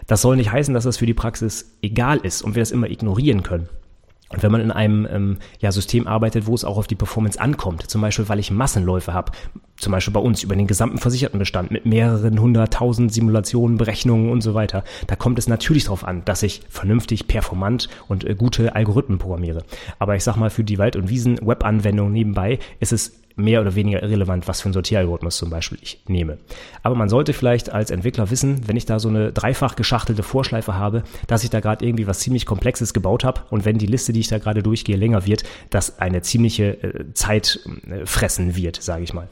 Das 0.08 0.22
soll 0.22 0.38
nicht 0.38 0.52
heißen, 0.52 0.74
dass 0.74 0.86
das 0.86 0.98
für 0.98 1.06
die 1.06 1.14
Praxis 1.14 1.78
egal 1.82 2.18
ist 2.18 2.42
und 2.42 2.56
wir 2.56 2.62
das 2.62 2.72
immer 2.72 2.90
ignorieren 2.90 3.44
können. 3.44 3.70
Und 4.30 4.44
wenn 4.44 4.52
man 4.52 4.62
in 4.62 4.72
einem 4.72 5.08
ähm, 5.12 5.38
ja, 5.60 5.72
System 5.72 6.08
arbeitet, 6.08 6.46
wo 6.46 6.54
es 6.54 6.64
auch 6.64 6.78
auf 6.78 6.88
die 6.88 6.96
Performance 6.96 7.40
ankommt, 7.40 7.90
zum 7.90 8.02
Beispiel 8.02 8.30
weil 8.30 8.40
ich 8.40 8.52
Massenläufe 8.52 9.14
habe, 9.14 9.32
zum 9.78 9.92
Beispiel 9.92 10.14
bei 10.14 10.20
uns 10.20 10.44
über 10.44 10.56
den 10.56 10.68
gesamten 10.68 10.98
versicherten 11.00 11.40
Bestand 11.40 11.72
mit 11.72 11.86
mehreren 11.86 12.40
hunderttausend 12.40 13.14
Simulationen, 13.14 13.78
Berechnungen 13.78 14.30
und 14.30 14.42
so 14.42 14.54
weiter, 14.54 14.84
da 15.08 15.16
kommt 15.16 15.40
es 15.40 15.48
natürlich 15.48 15.86
darauf 15.86 16.04
an, 16.04 16.24
dass 16.26 16.44
ich 16.44 16.62
vernünftig, 16.70 17.28
performant 17.28 17.90
und 18.08 18.24
äh, 18.24 18.36
gute 18.36 18.76
Algorithmen 18.76 19.18
programmiere. 19.18 19.64
Aber 19.98 20.16
ich 20.16 20.24
sag 20.24 20.36
mal, 20.36 20.50
für 20.50 20.64
die 20.64 20.78
Wald- 20.78 20.96
und 20.96 21.10
Wiesen-Web-Anwendung 21.10 22.12
nebenbei 22.12 22.60
ist 22.80 22.94
es 22.94 23.14
mehr 23.40 23.62
oder 23.62 23.76
weniger 23.76 24.04
irrelevant, 24.04 24.48
was 24.48 24.62
für 24.62 24.70
ein 24.70 24.74
Sortieralgorithmus 24.74 25.38
zum 25.38 25.50
Beispiel 25.50 25.80
ich 25.82 26.02
nehme. 26.08 26.38
Aber 26.84 26.96
man 26.96 27.10
sollte 27.10 27.34
vielleicht 27.34 27.72
als 27.72 27.92
Entwickler 27.92 28.30
wissen, 28.30 28.68
wenn 28.68 28.78
ich 28.78 28.86
da 28.86 29.00
so 29.00 29.10
eine 29.10 29.32
dreifach 29.32 29.76
geschachtelte 29.76 30.24
Vorschleife 30.24 30.76
habe, 30.76 31.04
dass 31.28 31.44
ich 31.44 31.50
da 31.50 31.60
gerade 31.60 31.86
irgendwie 31.86 32.08
was 32.08 32.20
ziemlich 32.20 32.46
Komplexes 32.46 32.94
gebaut 32.94 33.24
habe 33.24 33.42
und 33.50 33.66
wenn 33.66 33.78
die 33.78 33.86
Liste, 33.86 34.14
die 34.14 34.20
ich 34.20 34.28
da 34.28 34.38
gerade 34.38 34.64
durchgehe, 34.64 34.98
länger 34.98 35.26
wird, 35.26 35.44
dass 35.70 36.00
eine 36.00 36.22
ziemliche 36.22 36.84
äh, 36.84 37.14
Zeit 37.14 37.60
äh, 37.90 38.06
fressen 38.06 38.56
wird, 38.56 38.82
sage 38.82 39.04
ich 39.04 39.14
mal. 39.14 39.28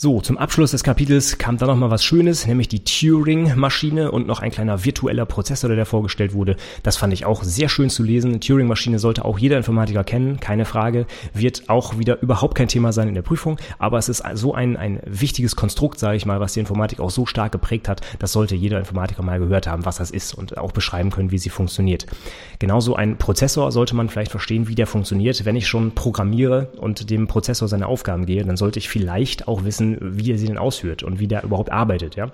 So, 0.00 0.20
zum 0.20 0.38
Abschluss 0.38 0.70
des 0.70 0.84
Kapitels 0.84 1.38
kam 1.38 1.56
dann 1.56 1.70
noch 1.70 1.74
mal 1.74 1.90
was 1.90 2.04
Schönes, 2.04 2.46
nämlich 2.46 2.68
die 2.68 2.84
Turing-Maschine 2.84 4.12
und 4.12 4.28
noch 4.28 4.38
ein 4.38 4.52
kleiner 4.52 4.84
virtueller 4.84 5.26
Prozessor, 5.26 5.66
der 5.66 5.76
da 5.76 5.84
vorgestellt 5.84 6.34
wurde. 6.34 6.54
Das 6.84 6.96
fand 6.96 7.12
ich 7.12 7.26
auch 7.26 7.42
sehr 7.42 7.68
schön 7.68 7.90
zu 7.90 8.04
lesen. 8.04 8.40
Turing-Maschine 8.40 9.00
sollte 9.00 9.24
auch 9.24 9.40
jeder 9.40 9.56
Informatiker 9.56 10.04
kennen, 10.04 10.38
keine 10.38 10.66
Frage. 10.66 11.06
Wird 11.34 11.64
auch 11.68 11.98
wieder 11.98 12.22
überhaupt 12.22 12.54
kein 12.54 12.68
Thema 12.68 12.92
sein 12.92 13.08
in 13.08 13.14
der 13.14 13.22
Prüfung, 13.22 13.58
aber 13.80 13.98
es 13.98 14.08
ist 14.08 14.22
so 14.34 14.54
ein, 14.54 14.76
ein 14.76 15.00
wichtiges 15.04 15.56
Konstrukt, 15.56 15.98
sage 15.98 16.16
ich 16.16 16.26
mal, 16.26 16.38
was 16.38 16.52
die 16.52 16.60
Informatik 16.60 17.00
auch 17.00 17.10
so 17.10 17.26
stark 17.26 17.50
geprägt 17.50 17.88
hat, 17.88 18.00
das 18.20 18.30
sollte 18.30 18.54
jeder 18.54 18.78
Informatiker 18.78 19.24
mal 19.24 19.40
gehört 19.40 19.66
haben, 19.66 19.84
was 19.84 19.96
das 19.96 20.12
ist 20.12 20.32
und 20.32 20.58
auch 20.58 20.70
beschreiben 20.70 21.10
können, 21.10 21.32
wie 21.32 21.38
sie 21.38 21.50
funktioniert. 21.50 22.06
Genauso 22.60 22.94
ein 22.94 23.18
Prozessor 23.18 23.72
sollte 23.72 23.96
man 23.96 24.08
vielleicht 24.08 24.30
verstehen, 24.30 24.68
wie 24.68 24.76
der 24.76 24.86
funktioniert. 24.86 25.44
Wenn 25.44 25.56
ich 25.56 25.66
schon 25.66 25.90
programmiere 25.96 26.68
und 26.76 27.10
dem 27.10 27.26
Prozessor 27.26 27.66
seine 27.66 27.88
Aufgaben 27.88 28.26
gehe, 28.26 28.44
dann 28.44 28.56
sollte 28.56 28.78
ich 28.78 28.88
vielleicht 28.88 29.48
auch 29.48 29.64
wissen, 29.64 29.87
wie 30.00 30.32
er 30.32 30.38
sie 30.38 30.46
denn 30.46 30.58
ausführt 30.58 31.02
und 31.02 31.18
wie 31.20 31.28
der 31.28 31.44
überhaupt 31.44 31.72
arbeitet, 31.72 32.16
ja. 32.16 32.30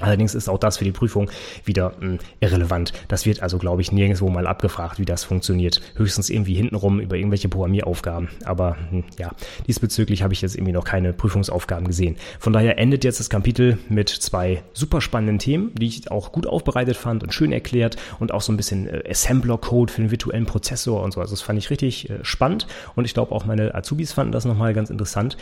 Allerdings 0.00 0.34
ist 0.34 0.48
auch 0.48 0.58
das 0.58 0.78
für 0.78 0.84
die 0.84 0.92
Prüfung 0.92 1.30
wieder 1.64 1.90
mh, 1.90 2.00
hm, 2.00 2.18
irrelevant. 2.40 2.92
Das 3.08 3.26
wird 3.26 3.42
also, 3.42 3.58
glaube 3.58 3.82
ich, 3.82 3.90
nirgendwo 3.90 4.28
mal 4.28 4.46
abgefragt, 4.46 4.98
wie 4.98 5.04
das 5.04 5.24
funktioniert. 5.24 5.80
Höchstens 5.96 6.30
irgendwie 6.30 6.54
hintenrum 6.54 7.00
über 7.00 7.16
irgendwelche 7.16 7.48
Programmieraufgaben. 7.48 8.28
Aber 8.44 8.76
mh, 8.90 8.90
hm, 8.90 9.04
ja, 9.18 9.32
diesbezüglich 9.66 10.22
habe 10.22 10.32
ich 10.32 10.40
jetzt 10.40 10.54
irgendwie 10.54 10.72
noch 10.72 10.84
keine 10.84 11.12
Prüfungsaufgaben 11.12 11.86
gesehen. 11.86 12.16
Von 12.38 12.52
daher 12.52 12.78
endet 12.78 13.02
jetzt 13.02 13.18
das 13.18 13.28
Kapitel 13.28 13.78
mit 13.88 14.08
zwei 14.08 14.62
super 14.72 15.00
spannenden 15.00 15.40
Themen, 15.40 15.72
die 15.74 15.86
ich 15.86 16.10
auch 16.10 16.30
gut 16.30 16.46
aufbereitet 16.46 16.96
fand 16.96 17.24
und 17.24 17.34
schön 17.34 17.50
erklärt 17.50 17.96
und 18.20 18.32
auch 18.32 18.42
so 18.42 18.52
ein 18.52 18.56
bisschen 18.56 18.86
äh, 18.86 19.02
Assembler-Code 19.08 19.92
für 19.92 20.02
den 20.02 20.10
virtuellen 20.12 20.46
Prozessor 20.46 21.02
und 21.02 21.12
so. 21.12 21.20
Also 21.20 21.32
das 21.32 21.42
fand 21.42 21.58
ich 21.58 21.70
richtig 21.70 22.08
äh, 22.08 22.18
spannend 22.22 22.68
und 22.94 23.04
ich 23.04 23.14
glaube 23.14 23.32
auch 23.32 23.44
meine 23.46 23.74
Azubis 23.74 24.12
fanden 24.12 24.32
das 24.32 24.44
nochmal 24.44 24.74
ganz 24.74 24.90
interessant. 24.90 25.36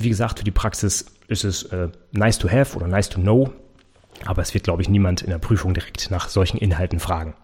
Wie 0.00 0.08
gesagt, 0.08 0.38
für 0.38 0.44
die 0.44 0.52
Praxis 0.52 1.06
ist 1.26 1.44
es 1.44 1.64
äh, 1.64 1.88
nice 2.12 2.38
to 2.38 2.48
have 2.48 2.76
oder 2.76 2.86
nice 2.86 3.08
to 3.08 3.20
know, 3.20 3.52
aber 4.24 4.42
es 4.42 4.54
wird, 4.54 4.64
glaube 4.64 4.80
ich, 4.80 4.88
niemand 4.88 5.22
in 5.22 5.30
der 5.30 5.38
Prüfung 5.38 5.74
direkt 5.74 6.10
nach 6.10 6.28
solchen 6.28 6.58
Inhalten 6.58 7.00
fragen. 7.00 7.34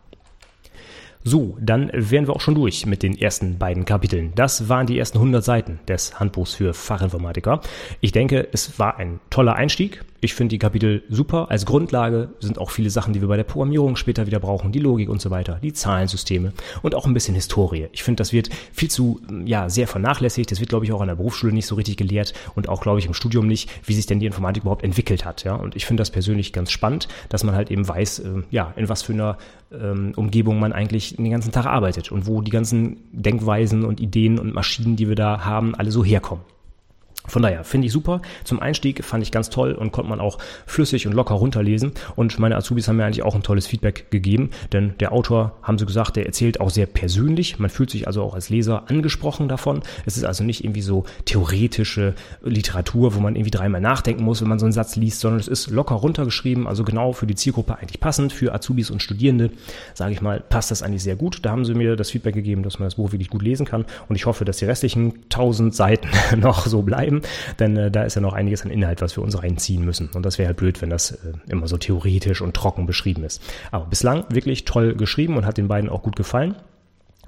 So, 1.25 1.57
dann 1.59 1.91
wären 1.93 2.27
wir 2.29 2.37
auch 2.37 2.41
schon 2.43 2.55
durch 2.55 2.85
mit 2.87 3.03
den 3.03 3.19
ersten 3.19 3.59
beiden 3.59 3.87
Kapiteln. 3.87 4.33
Das 4.35 4.69
waren 4.69 4.87
die 4.87 4.99
ersten 4.99 5.19
100 5.19 5.43
Seiten 5.43 5.81
des 5.89 6.21
Handbuchs 6.21 6.55
für 6.55 6.75
Fachinformatiker. 6.75 7.61
Ich 8.01 8.13
denke, 8.13 8.47
es 8.53 8.79
war 8.79 8.99
ein 8.99 9.21
toller 9.31 9.57
Einstieg. 9.57 10.05
Ich 10.25 10.33
finde 10.33 10.55
die 10.55 10.59
Kapitel 10.59 11.03
super. 11.11 11.51
Als 11.51 11.67
Grundlage 11.67 12.31
sind 12.41 12.57
auch 12.59 12.71
viele 12.71 12.89
Sachen, 12.89 13.13
die 13.13 13.21
wir 13.21 13.29
bei 13.29 13.37
der 13.37 13.45
Programmierung 13.45 13.95
später 13.95 14.27
wieder 14.27 14.41
brauchen, 14.41 14.73
die 14.73 14.79
Logik 14.79 15.11
und 15.11 15.21
so 15.21 15.29
weiter, 15.29 15.59
die 15.63 15.75
Zahlensysteme 15.75 16.55
und 16.81 16.95
auch 16.95 17.05
ein 17.05 17.13
bisschen 17.13 17.35
Historie. 17.35 17.89
Ich 17.93 18.03
finde, 18.03 18.23
das 18.23 18.33
wird 18.33 18.49
viel 18.73 18.91
zu, 18.91 19.21
ja, 19.45 19.69
sehr 19.69 19.87
vernachlässigt. 19.87 20.51
Das 20.51 20.61
wird, 20.61 20.71
glaube 20.71 20.87
ich, 20.87 20.93
auch 20.93 21.03
an 21.03 21.09
der 21.09 21.17
Berufsschule 21.17 21.53
nicht 21.53 21.67
so 21.67 21.75
richtig 21.75 21.99
gelehrt 21.99 22.33
und 22.55 22.71
auch, 22.71 22.81
glaube 22.81 23.01
ich, 23.01 23.05
im 23.05 23.13
Studium 23.13 23.47
nicht, 23.47 23.69
wie 23.85 23.93
sich 23.93 24.07
denn 24.07 24.19
die 24.19 24.25
Informatik 24.25 24.63
überhaupt 24.63 24.83
entwickelt 24.83 25.27
hat. 25.27 25.45
Ja, 25.45 25.57
und 25.57 25.77
ich 25.77 25.85
finde 25.85 26.01
das 26.01 26.11
persönlich 26.11 26.55
ganz 26.55 26.71
spannend, 26.71 27.07
dass 27.29 27.45
man 27.45 27.55
halt 27.55 27.71
eben 27.71 27.87
weiß, 27.87 28.21
äh, 28.21 28.29
ja, 28.51 28.73
in 28.77 28.89
was 28.89 29.03
für 29.03 29.13
einer 29.13 29.37
ähm, 29.73 30.15
Umgebung 30.17 30.59
man 30.59 30.73
eigentlich 30.73 31.17
den 31.17 31.31
ganzen 31.31 31.53
Tag 31.53 31.67
arbeitet 31.67 32.11
und 32.11 32.27
wo 32.27 32.41
die 32.41 32.51
ganzen 32.51 32.97
Denkweisen 33.13 33.85
und 33.85 34.01
Ideen 34.01 34.39
und 34.39 34.55
Maschinen, 34.55 34.97
die 34.97 35.07
wir 35.07 35.17
da 35.17 35.45
haben, 35.45 35.75
alle 35.75 35.91
so 35.91 36.03
herkommen. 36.03 36.54
Von 37.27 37.43
daher 37.43 37.65
finde 37.65 37.87
ich 37.87 37.93
super. 37.93 38.21
Zum 38.45 38.61
Einstieg 38.61 39.03
fand 39.03 39.23
ich 39.23 39.33
ganz 39.33 39.49
toll 39.49 39.73
und 39.73 39.93
konnte 39.93 40.11
man 40.11 40.21
auch 40.21 40.39
flüssig 40.67 41.07
und 41.07 41.15
locker 41.15 41.35
runterlesen. 41.35 41.93
Und 42.17 42.39
meine 42.39 42.55
Azubis 42.55 42.87
haben 42.87 42.97
mir 42.97 43.07
eigentlich 43.07 43.25
auch 43.25 43.35
ein 43.35 43.43
tolles 43.43 43.67
Feedback 43.67 44.11
gegeben, 44.11 44.51
denn 44.73 44.95
der 45.01 45.13
Autor, 45.13 45.57
haben 45.63 45.79
sie 45.79 45.87
gesagt, 45.87 46.17
der 46.17 46.27
erzählt 46.27 46.61
auch 46.61 46.69
sehr 46.69 46.85
persönlich. 46.85 47.59
Man 47.59 47.71
fühlt 47.71 47.91
sich 47.91 48.07
also 48.07 48.23
auch 48.23 48.35
als 48.35 48.51
Leser 48.51 48.91
angesprochen 48.91 49.49
davon. 49.49 49.83
Es 50.05 50.19
ist 50.19 50.25
also 50.25 50.45
nicht 50.45 50.65
irgendwie 50.65 50.83
so 50.83 51.05
theoretische 51.25 52.15
Literatur, 52.43 53.15
wo 53.15 53.21
man 53.21 53.37
irgendwie 53.37 53.51
dreimal 53.51 53.81
nachdenken 53.81 54.23
muss, 54.23 54.43
wenn 54.43 54.49
man 54.49 54.59
so 54.59 54.67
einen 54.67 54.73
Satz 54.73 54.97
liest, 54.97 55.21
sondern 55.21 55.41
es 55.41 55.49
ist 55.49 55.71
locker 55.71 55.95
runtergeschrieben, 55.95 56.67
also 56.67 56.85
genau 56.85 57.13
für 57.13 57.27
die 57.27 57.35
Zielgruppe 57.35 57.79
eigentlich 57.79 58.01
passend. 58.01 58.35
Für 58.35 58.55
Azubis 58.55 58.91
und 58.91 59.03
Studierende, 59.03 59.51
sage 59.95 60.13
ich 60.13 60.21
mal, 60.21 60.41
passt 60.41 60.71
das 60.71 60.83
eigentlich 60.83 61.03
sehr 61.03 61.17
gut. 61.17 61.39
Da 61.43 61.53
haben 61.53 61.65
sie 61.65 61.75
mir 61.75 61.97
das 61.97 62.11
Feedback 62.11 62.35
gegeben, 62.35 62.63
dass 62.63 62.79
man 62.79 62.87
das 62.87 62.97
Buch 62.97 63.13
wirklich 63.13 63.31
gut 63.31 63.43
lesen 63.43 63.65
kann. 63.65 63.87
Und 64.11 64.17
ich 64.17 64.27
hoffe, 64.27 64.45
dass 64.45 64.59
die 64.59 64.67
restlichen 64.67 65.29
tausend 65.31 65.75
Seiten 65.75 66.09
noch 66.39 66.67
so 66.67 66.83
bleiben 66.83 67.14
bleiben, 67.21 67.35
denn 67.59 67.77
äh, 67.77 67.91
da 67.91 68.05
ist 68.05 68.15
ja 68.15 68.21
noch 68.21 68.33
einiges 68.33 68.63
an 68.63 68.71
Inhalt, 68.71 69.03
was 69.03 69.17
wir 69.17 69.23
uns 69.23 69.41
reinziehen 69.41 69.85
müssen. 69.85 70.11
Und 70.15 70.25
das 70.25 70.39
wäre 70.39 70.49
halt 70.49 70.57
blöd, 70.57 70.81
wenn 70.83 70.91
das 70.91 71.13
äh, 71.13 71.33
immer 71.49 71.69
so 71.69 71.77
theoretisch 71.77 72.41
und 72.41 72.55
trocken 72.55 72.87
beschrieben 72.87 73.25
ist. 73.25 73.43
Aber 73.71 73.87
bislang 73.87 74.25
wirklich 74.29 74.65
toll 74.65 74.95
geschrieben 74.95 75.37
und 75.37 75.47
hat 75.47 75.59
den 75.59 75.69
beiden 75.69 75.91
auch 75.91 76.03
gut 76.03 76.17
gefallen 76.17 76.57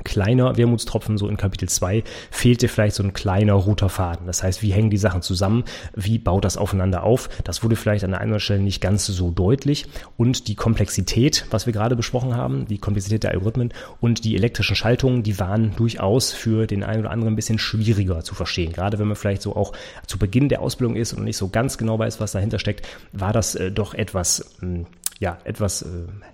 kleiner 0.05 0.57
Wermutstropfen, 0.57 1.19
so 1.19 1.29
in 1.29 1.37
Kapitel 1.37 1.69
2, 1.69 2.05
fehlte 2.31 2.69
vielleicht 2.69 2.97
so 2.97 3.03
ein 3.03 3.13
kleiner 3.13 3.55
roter 3.55 3.89
Faden. 3.89 4.27
Das 4.27 4.43
heißt, 4.43 4.63
wie 4.63 4.73
hängen 4.73 4.91
die 4.91 4.97
Sachen 4.97 5.23
zusammen? 5.23 5.65
Wie 5.95 6.19
baut 6.19 6.45
das 6.45 6.57
aufeinander 6.57 7.03
auf? 7.03 7.29
Das 7.45 7.63
wurde 7.63 7.77
vielleicht 7.77 8.05
an 8.05 8.11
der 8.11 8.21
einen 8.21 8.41
Stelle 8.41 8.61
nicht 8.61 8.81
ganz 8.81 9.07
so 9.07 9.31
deutlich. 9.31 9.87
Und 10.17 10.49
die 10.49 10.55
Komplexität, 10.55 11.47
was 11.51 11.67
wir 11.67 11.73
gerade 11.73 11.97
besprochen 11.97 12.35
haben, 12.35 12.67
die 12.67 12.79
Komplexität 12.79 13.25
der 13.25 13.33
Algorithmen 13.33 13.73
und 14.01 14.25
die 14.25 14.37
elektrischen 14.37 14.77
Schaltungen, 14.77 15.23
die 15.23 15.39
waren 15.39 15.75
durchaus 15.77 16.33
für 16.33 16.67
den 16.67 16.83
einen 16.83 17.01
oder 17.01 17.11
anderen 17.11 17.33
ein 17.33 17.37
bisschen 17.37 17.59
schwieriger 17.59 18.23
zu 18.23 18.35
verstehen. 18.35 18.73
Gerade 18.73 18.99
wenn 18.99 19.07
man 19.07 19.17
vielleicht 19.17 19.43
so 19.43 19.57
auch 19.57 19.73
zu 20.07 20.19
Beginn 20.19 20.49
der 20.49 20.63
Ausbildung 20.63 20.97
ist 20.97 21.13
und 21.13 21.25
nicht 21.25 21.37
so 21.37 21.49
ganz 21.49 21.79
genau 21.79 21.99
weiß, 21.99 22.21
was 22.21 22.33
dahinter 22.33 22.59
steckt, 22.59 22.87
war 23.13 23.33
das 23.33 23.55
äh, 23.55 23.71
doch 23.71 23.95
etwas, 23.95 24.57
hm, 24.61 24.87
ja, 25.19 25.39
etwas 25.45 25.83
äh, 25.83 25.87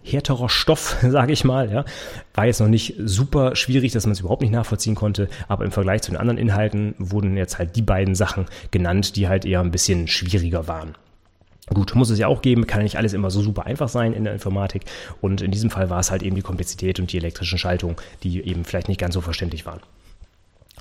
härterer 0.03 0.49
Stoff, 0.49 0.97
sage 1.03 1.33
ich 1.33 1.45
mal. 1.45 1.71
Ja. 1.71 1.85
War 2.35 2.47
jetzt 2.47 2.61
noch 2.61 2.69
nicht 2.69 2.95
super 2.99 3.52
schwierig, 3.55 3.93
dass 3.93 4.07
man 4.07 4.13
es 4.13 4.21
überhaupt 4.21 4.43
nicht 4.43 4.53
nachvollziehen 4.53 4.95
konnte, 4.95 5.29
aber 5.49 5.65
im 5.65 5.73
Vergleich 5.73 6.03
zu 6.03 6.11
den 6.11 6.21
anderen 6.21 6.39
Inhalten 6.39 6.95
wurden 6.99 7.37
jetzt 7.37 7.59
halt 7.59 7.77
die 7.77 7.83
beiden 7.83 8.15
Sachen 8.15 8.47
genannt, 8.71 9.17
die 9.17 9.29
halt 9.29 9.45
eher 9.45 9.61
ein 9.61 9.71
bisschen 9.71 10.09
schwieriger 10.09 10.69
waren. 10.69 10.95
Gut, 11.69 11.95
muss 11.95 12.11
es 12.11 12.19
ja 12.19 12.27
auch 12.27 12.43
geben, 12.43 12.67
kann 12.67 12.81
ja 12.81 12.85
nicht 12.85 12.99
alles 12.99 13.13
immer 13.13 13.31
so 13.31 13.41
super 13.41 13.67
einfach 13.67 13.89
sein 13.89 14.13
in 14.13 14.25
der 14.25 14.33
Informatik. 14.33 14.83
Und 15.21 15.41
in 15.41 15.51
diesem 15.51 15.71
Fall 15.71 15.91
war 15.91 16.01
es 16.01 16.11
halt 16.11 16.23
eben 16.23 16.37
die 16.37 16.43
Komplexität 16.43 16.99
und 16.99 17.13
die 17.13 17.17
elektrischen 17.17 17.59
Schaltungen, 17.59 17.97
die 18.23 18.43
eben 18.43 18.65
vielleicht 18.65 18.89
nicht 18.89 19.01
ganz 19.01 19.15
so 19.15 19.21
verständlich 19.21 19.65
waren. 19.65 19.81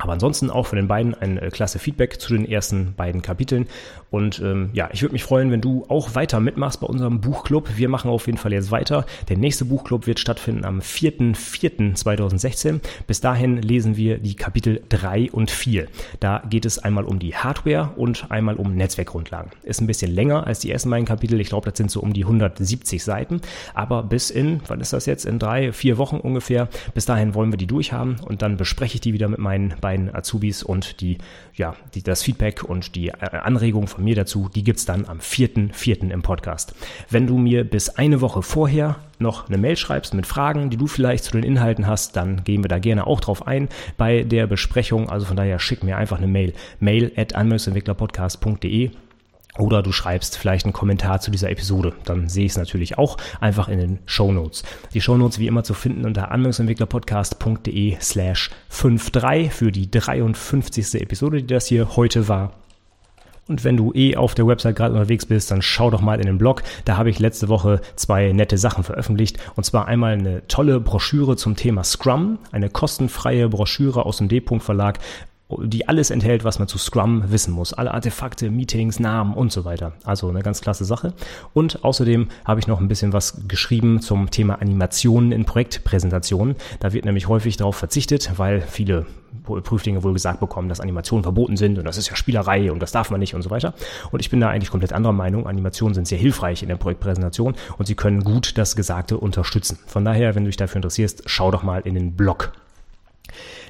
Aber 0.02 0.14
ansonsten 0.14 0.50
auch 0.50 0.66
von 0.66 0.78
den 0.78 0.88
beiden 0.88 1.14
ein 1.14 1.38
äh, 1.38 1.52
klasse 1.52 1.78
Feedback 1.78 2.20
zu 2.20 2.34
den 2.34 2.50
ersten 2.50 2.96
beiden 2.96 3.22
Kapiteln. 3.22 3.68
Und 4.10 4.40
ähm, 4.40 4.72
ja, 4.74 4.90
ich 4.92 5.04
würde 5.04 5.14
mich 5.14 5.24
freuen, 5.24 5.52
wenn 5.52 5.62
du 5.62 5.86
auch 5.88 6.16
weiter 6.16 6.40
mitmachst 6.40 6.82
bei 6.82 6.88
unserem 6.88 7.22
Buchclub. 7.22 7.78
Wir 7.78 7.88
machen 7.88 8.10
auf 8.10 8.26
jeden 8.26 8.40
Fall 8.40 8.52
jetzt 8.52 8.72
weiter. 8.72 9.06
Der 9.30 9.38
nächste 9.38 9.66
Buchclub 9.66 10.08
wird 10.08 10.20
stattfinden 10.20 10.66
am 10.66 10.80
4.4.2016. 10.80 12.80
Bis 13.06 13.22
dahin 13.22 13.62
lesen 13.62 13.96
wir 13.96 14.18
die 14.18 14.34
Kapitel 14.36 14.82
3 14.90 15.30
und 15.32 15.52
4. 15.52 15.86
Da 16.20 16.42
geht 16.50 16.66
es 16.66 16.80
einmal 16.80 17.06
um 17.06 17.20
die 17.20 17.36
Hardware 17.36 17.92
und 17.96 18.32
einmal 18.32 18.56
um 18.56 18.76
Netzwerkgrundlagen. 18.76 19.52
Ist 19.62 19.82
ein 19.82 19.88
bisschen 19.88 20.12
länger 20.12 20.48
als 20.48 20.58
die 20.60 20.72
ersten 20.72 20.90
beiden 20.90 21.06
Kapitel. 21.06 21.40
Ich 21.40 21.50
glaube, 21.50 21.70
das 21.70 21.78
sind 21.78 21.92
so 21.92 22.00
um 22.02 22.14
die 22.14 22.26
170 22.26 23.04
Seiten. 23.04 23.42
Aber 23.76 24.02
bis 24.02 24.32
in, 24.32 24.62
wann 24.68 24.82
ist 24.82 24.94
das 24.94 25.06
jetzt? 25.06 25.26
In 25.26 25.38
drei, 25.38 25.72
vier 25.72 26.00
Wochen 26.00 26.18
ungefähr. 26.18 26.70
Bis 26.96 27.06
dahin 27.06 27.36
wollen 27.36 27.54
wir 27.54 27.58
die 27.58 27.68
durchhaben 27.68 28.16
und 28.26 28.42
dann 28.42 28.58
bespreche 28.58 28.96
ich 28.96 29.02
die 29.02 29.14
wieder 29.14 29.28
mit 29.28 29.38
meinen 29.40 29.76
beiden 29.80 29.90
Azubis 30.13 30.63
und 30.63 31.01
die, 31.01 31.17
ja, 31.54 31.75
die, 31.93 32.04
das 32.04 32.23
Feedback 32.23 32.63
und 32.63 32.95
die 32.95 33.10
äh, 33.10 33.13
Anregung 33.19 33.88
von 33.88 34.04
mir 34.04 34.15
dazu, 34.15 34.49
die 34.54 34.63
gibt's 34.63 34.86
dann 34.86 35.06
am 35.06 35.19
4.4. 35.19 36.10
im 36.10 36.21
Podcast. 36.21 36.73
Wenn 37.10 37.27
du 37.27 37.38
mir 37.38 37.63
bis 37.63 37.89
eine 37.89 38.21
Woche 38.21 38.41
vorher 38.41 38.97
noch 39.19 39.47
eine 39.47 39.58
Mail 39.58 39.77
schreibst 39.77 40.13
mit 40.13 40.25
Fragen, 40.25 40.69
die 40.69 40.77
du 40.77 40.88
vielleicht 40.88 41.23
zu 41.23 41.32
den 41.32 41.43
Inhalten 41.43 41.88
hast, 41.88 42.15
dann 42.15 42.43
gehen 42.43 42.63
wir 42.63 42.69
da 42.69 42.80
gerne 42.80 43.08
auch 43.08 43.19
drauf 43.19 43.45
ein 43.47 43.69
bei 43.97 44.23
der 44.23 44.47
Besprechung. 44.47 45.10
Also 45.10 45.25
von 45.25 45.38
daher 45.38 45.60
schick 45.60 45.84
mir 45.84 45.97
einfach 45.97 46.17
eine 46.17 46.27
Mail. 46.27 46.54
Mail 46.80 47.12
at 47.15 47.36
anwendungsentwicklerpodcast.de 47.36 48.91
oder 49.58 49.84
du 49.84 49.92
schreibst 49.92 50.38
vielleicht 50.38 50.66
einen 50.66 50.74
Kommentar 50.74 51.20
zu 51.20 51.32
dieser 51.32 51.50
Episode. 51.50 51.94
Dann 52.06 52.30
sehe 52.30 52.46
ich 52.46 52.54
es 52.54 52.58
natürlich 52.58 52.98
auch 52.98 53.18
einfach 53.40 53.68
in 53.68 53.80
den 53.80 54.00
Show 54.06 54.32
Notes. 54.32 54.64
Die 54.94 55.02
Show 55.02 55.18
Notes 55.18 55.40
wie 55.40 55.48
immer 55.48 55.64
zu 55.64 55.74
finden 55.74 56.06
unter 56.06 56.32
anwendungsentwicklerpodcast.de 56.32 57.98
slash 58.00 58.50
53 58.70 59.52
für 59.52 59.72
die 59.72 59.92
53. 59.92 61.02
Episode, 61.02 61.42
die 61.42 61.54
das 61.54 61.68
hier 61.68 61.96
heute 61.96 62.28
war. 62.28 62.54
Und 63.48 63.66
wenn 63.66 63.76
du 63.76 63.92
eh 63.94 64.16
auf 64.16 64.34
der 64.34 64.48
Website 64.48 64.78
gerade 64.78 64.94
unterwegs 64.94 65.26
bist, 65.26 65.52
dann 65.52 65.62
schau 65.62 65.90
doch 65.90 66.00
mal 66.00 66.20
in 66.20 66.26
den 66.26 66.38
Blog. 66.38 66.64
Da 66.86 66.96
habe 66.96 67.10
ich 67.10 67.20
letzte 67.20 67.50
Woche 67.50 67.82
zwei 67.98 68.32
nette 68.32 68.58
Sachen 68.58 68.84
veröffentlicht. 68.84 69.40
Und 69.56 69.66
zwar 69.66 69.88
einmal 69.88 70.14
eine 70.14 70.48
tolle 70.48 70.80
Broschüre 70.80 71.36
zum 71.36 71.58
Thema 71.58 71.84
Scrum, 71.84 72.38
eine 72.52 72.70
kostenfreie 72.70 73.50
Broschüre 73.50 74.06
aus 74.06 74.18
dem 74.18 74.30
D-Punkt 74.30 74.64
Verlag, 74.64 75.00
die 75.62 75.88
alles 75.88 76.10
enthält, 76.10 76.44
was 76.44 76.60
man 76.60 76.68
zu 76.68 76.78
Scrum 76.78 77.32
wissen 77.32 77.54
muss. 77.54 77.74
Alle 77.74 77.94
Artefakte, 77.94 78.50
Meetings, 78.50 79.00
Namen 79.00 79.34
und 79.34 79.52
so 79.52 79.66
weiter. 79.66 79.94
Also 80.04 80.30
eine 80.30 80.42
ganz 80.42 80.62
klasse 80.62 80.86
Sache. 80.86 81.14
Und 81.54 81.84
außerdem 81.84 82.30
habe 82.46 82.60
ich 82.60 82.68
noch 82.68 82.80
ein 82.80 82.88
bisschen 82.88 83.14
was 83.14 83.48
geschrieben 83.48 84.02
zum 84.02 84.32
Thema 84.32 84.62
Animationen 84.62 85.32
in 85.32 85.46
Projektpräsentationen. 85.46 86.56
Da 86.80 86.94
wird 86.94 87.06
nämlich 87.06 87.28
häufig 87.28 87.58
darauf 87.58 87.76
verzichtet, 87.76 88.32
weil 88.38 88.62
viele 88.62 89.06
Prüflinge 89.44 90.04
wohl 90.04 90.14
gesagt 90.14 90.40
bekommen, 90.40 90.70
dass 90.70 90.80
Animationen 90.80 91.24
verboten 91.24 91.58
sind 91.58 91.78
und 91.78 91.86
das 91.86 91.98
ist 91.98 92.10
ja 92.10 92.16
Spielerei 92.16 92.72
und 92.72 92.82
das 92.82 92.92
darf 92.92 93.12
man 93.12 93.20
nicht 93.20 93.34
und 93.34 93.42
so 93.42 93.50
weiter. 93.50 93.74
Und 94.12 94.20
ich 94.20 94.30
bin 94.30 94.40
da 94.40 94.50
eigentlich 94.50 94.70
komplett 94.70 94.94
anderer 94.94 95.14
Meinung. 95.14 95.48
Animationen 95.48 95.94
sind 95.94 96.08
sehr 96.08 96.18
hilfreich 96.18 96.64
in 96.64 96.70
der 96.70 96.76
Projektpräsentation 96.76 97.56
und 97.78 97.86
sie 97.86 97.96
können 97.96 98.24
gut 98.24 98.58
das 98.58 98.76
Gesagte 98.76 99.18
unterstützen. 99.18 99.80
Von 99.88 100.06
daher, 100.06 100.36
wenn 100.36 100.44
du 100.44 100.50
dich 100.50 100.58
dafür 100.58 100.78
interessierst, 100.78 101.24
schau 101.26 101.52
doch 101.52 101.64
mal 101.64 101.82
in 101.82 101.96
den 101.96 102.16
Blog. 102.16 102.52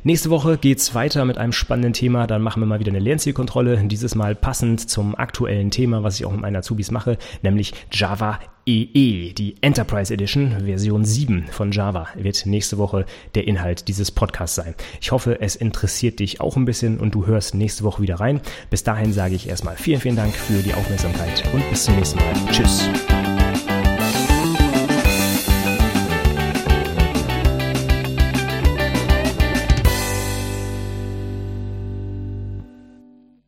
Nächste 0.04 0.32
Woche 0.32 0.58
geht's 0.58 0.96
weiter 0.96 1.26
mit 1.26 1.38
einem 1.38 1.54
spannenden 1.54 1.94
Thema. 1.94 2.26
Dann 2.26 2.42
machen 2.42 2.62
wir 2.62 2.68
mal 2.68 2.80
wieder 2.80 2.92
eine 2.92 3.00
Lernzielkontrolle. 3.00 3.78
Dieses 3.88 4.16
Mal 4.16 4.34
passend 4.34 4.90
zum 4.90 5.16
aktuellen 5.16 5.70
Thema, 5.70 6.02
was 6.04 6.20
ich 6.20 6.26
auch 6.26 6.32
mit 6.32 6.42
meinen 6.42 6.56
Azubis 6.56 6.90
mache, 6.90 7.18
nämlich 7.44 7.74
Java 7.92 8.40
EE, 8.66 8.88
e. 8.94 9.34
die 9.34 9.56
Enterprise 9.62 10.14
Edition, 10.14 10.66
Version 10.66 11.04
7 11.04 11.46
von 11.52 11.72
Java, 11.72 12.08
wird 12.16 12.46
nächste 12.46 12.78
Woche 12.78 13.06
der 13.36 13.48
Inhalt 13.48 13.88
dieses 13.88 14.12
Podcasts 14.12 14.56
sein. 14.56 14.76
Ich 15.02 15.12
hoffe, 15.12 15.42
es 15.42 15.56
interessiert 15.56 16.20
dich 16.20 16.42
auch 16.42 16.58
ein 16.58 16.66
bisschen 16.66 17.00
und 17.00 17.16
du 17.16 17.26
hörst 17.26 17.56
nächste 17.56 17.84
Woche 17.84 18.02
wieder 18.02 18.20
rein. 18.20 18.42
Bis 18.70 18.84
dahin 18.84 19.14
sage 19.14 19.36
ich 19.36 19.50
erstmal 19.50 19.76
vielen, 19.78 20.02
vielen 20.02 20.16
Dank 20.16 20.34
für 20.34 20.62
die 20.62 20.74
Aufmerksamkeit 20.74 21.44
und 21.54 21.68
bis 21.70 21.86
zum 21.86 21.96
nächsten 21.96 22.20
Mal. 22.20 22.34
Tschüss. 22.52 22.90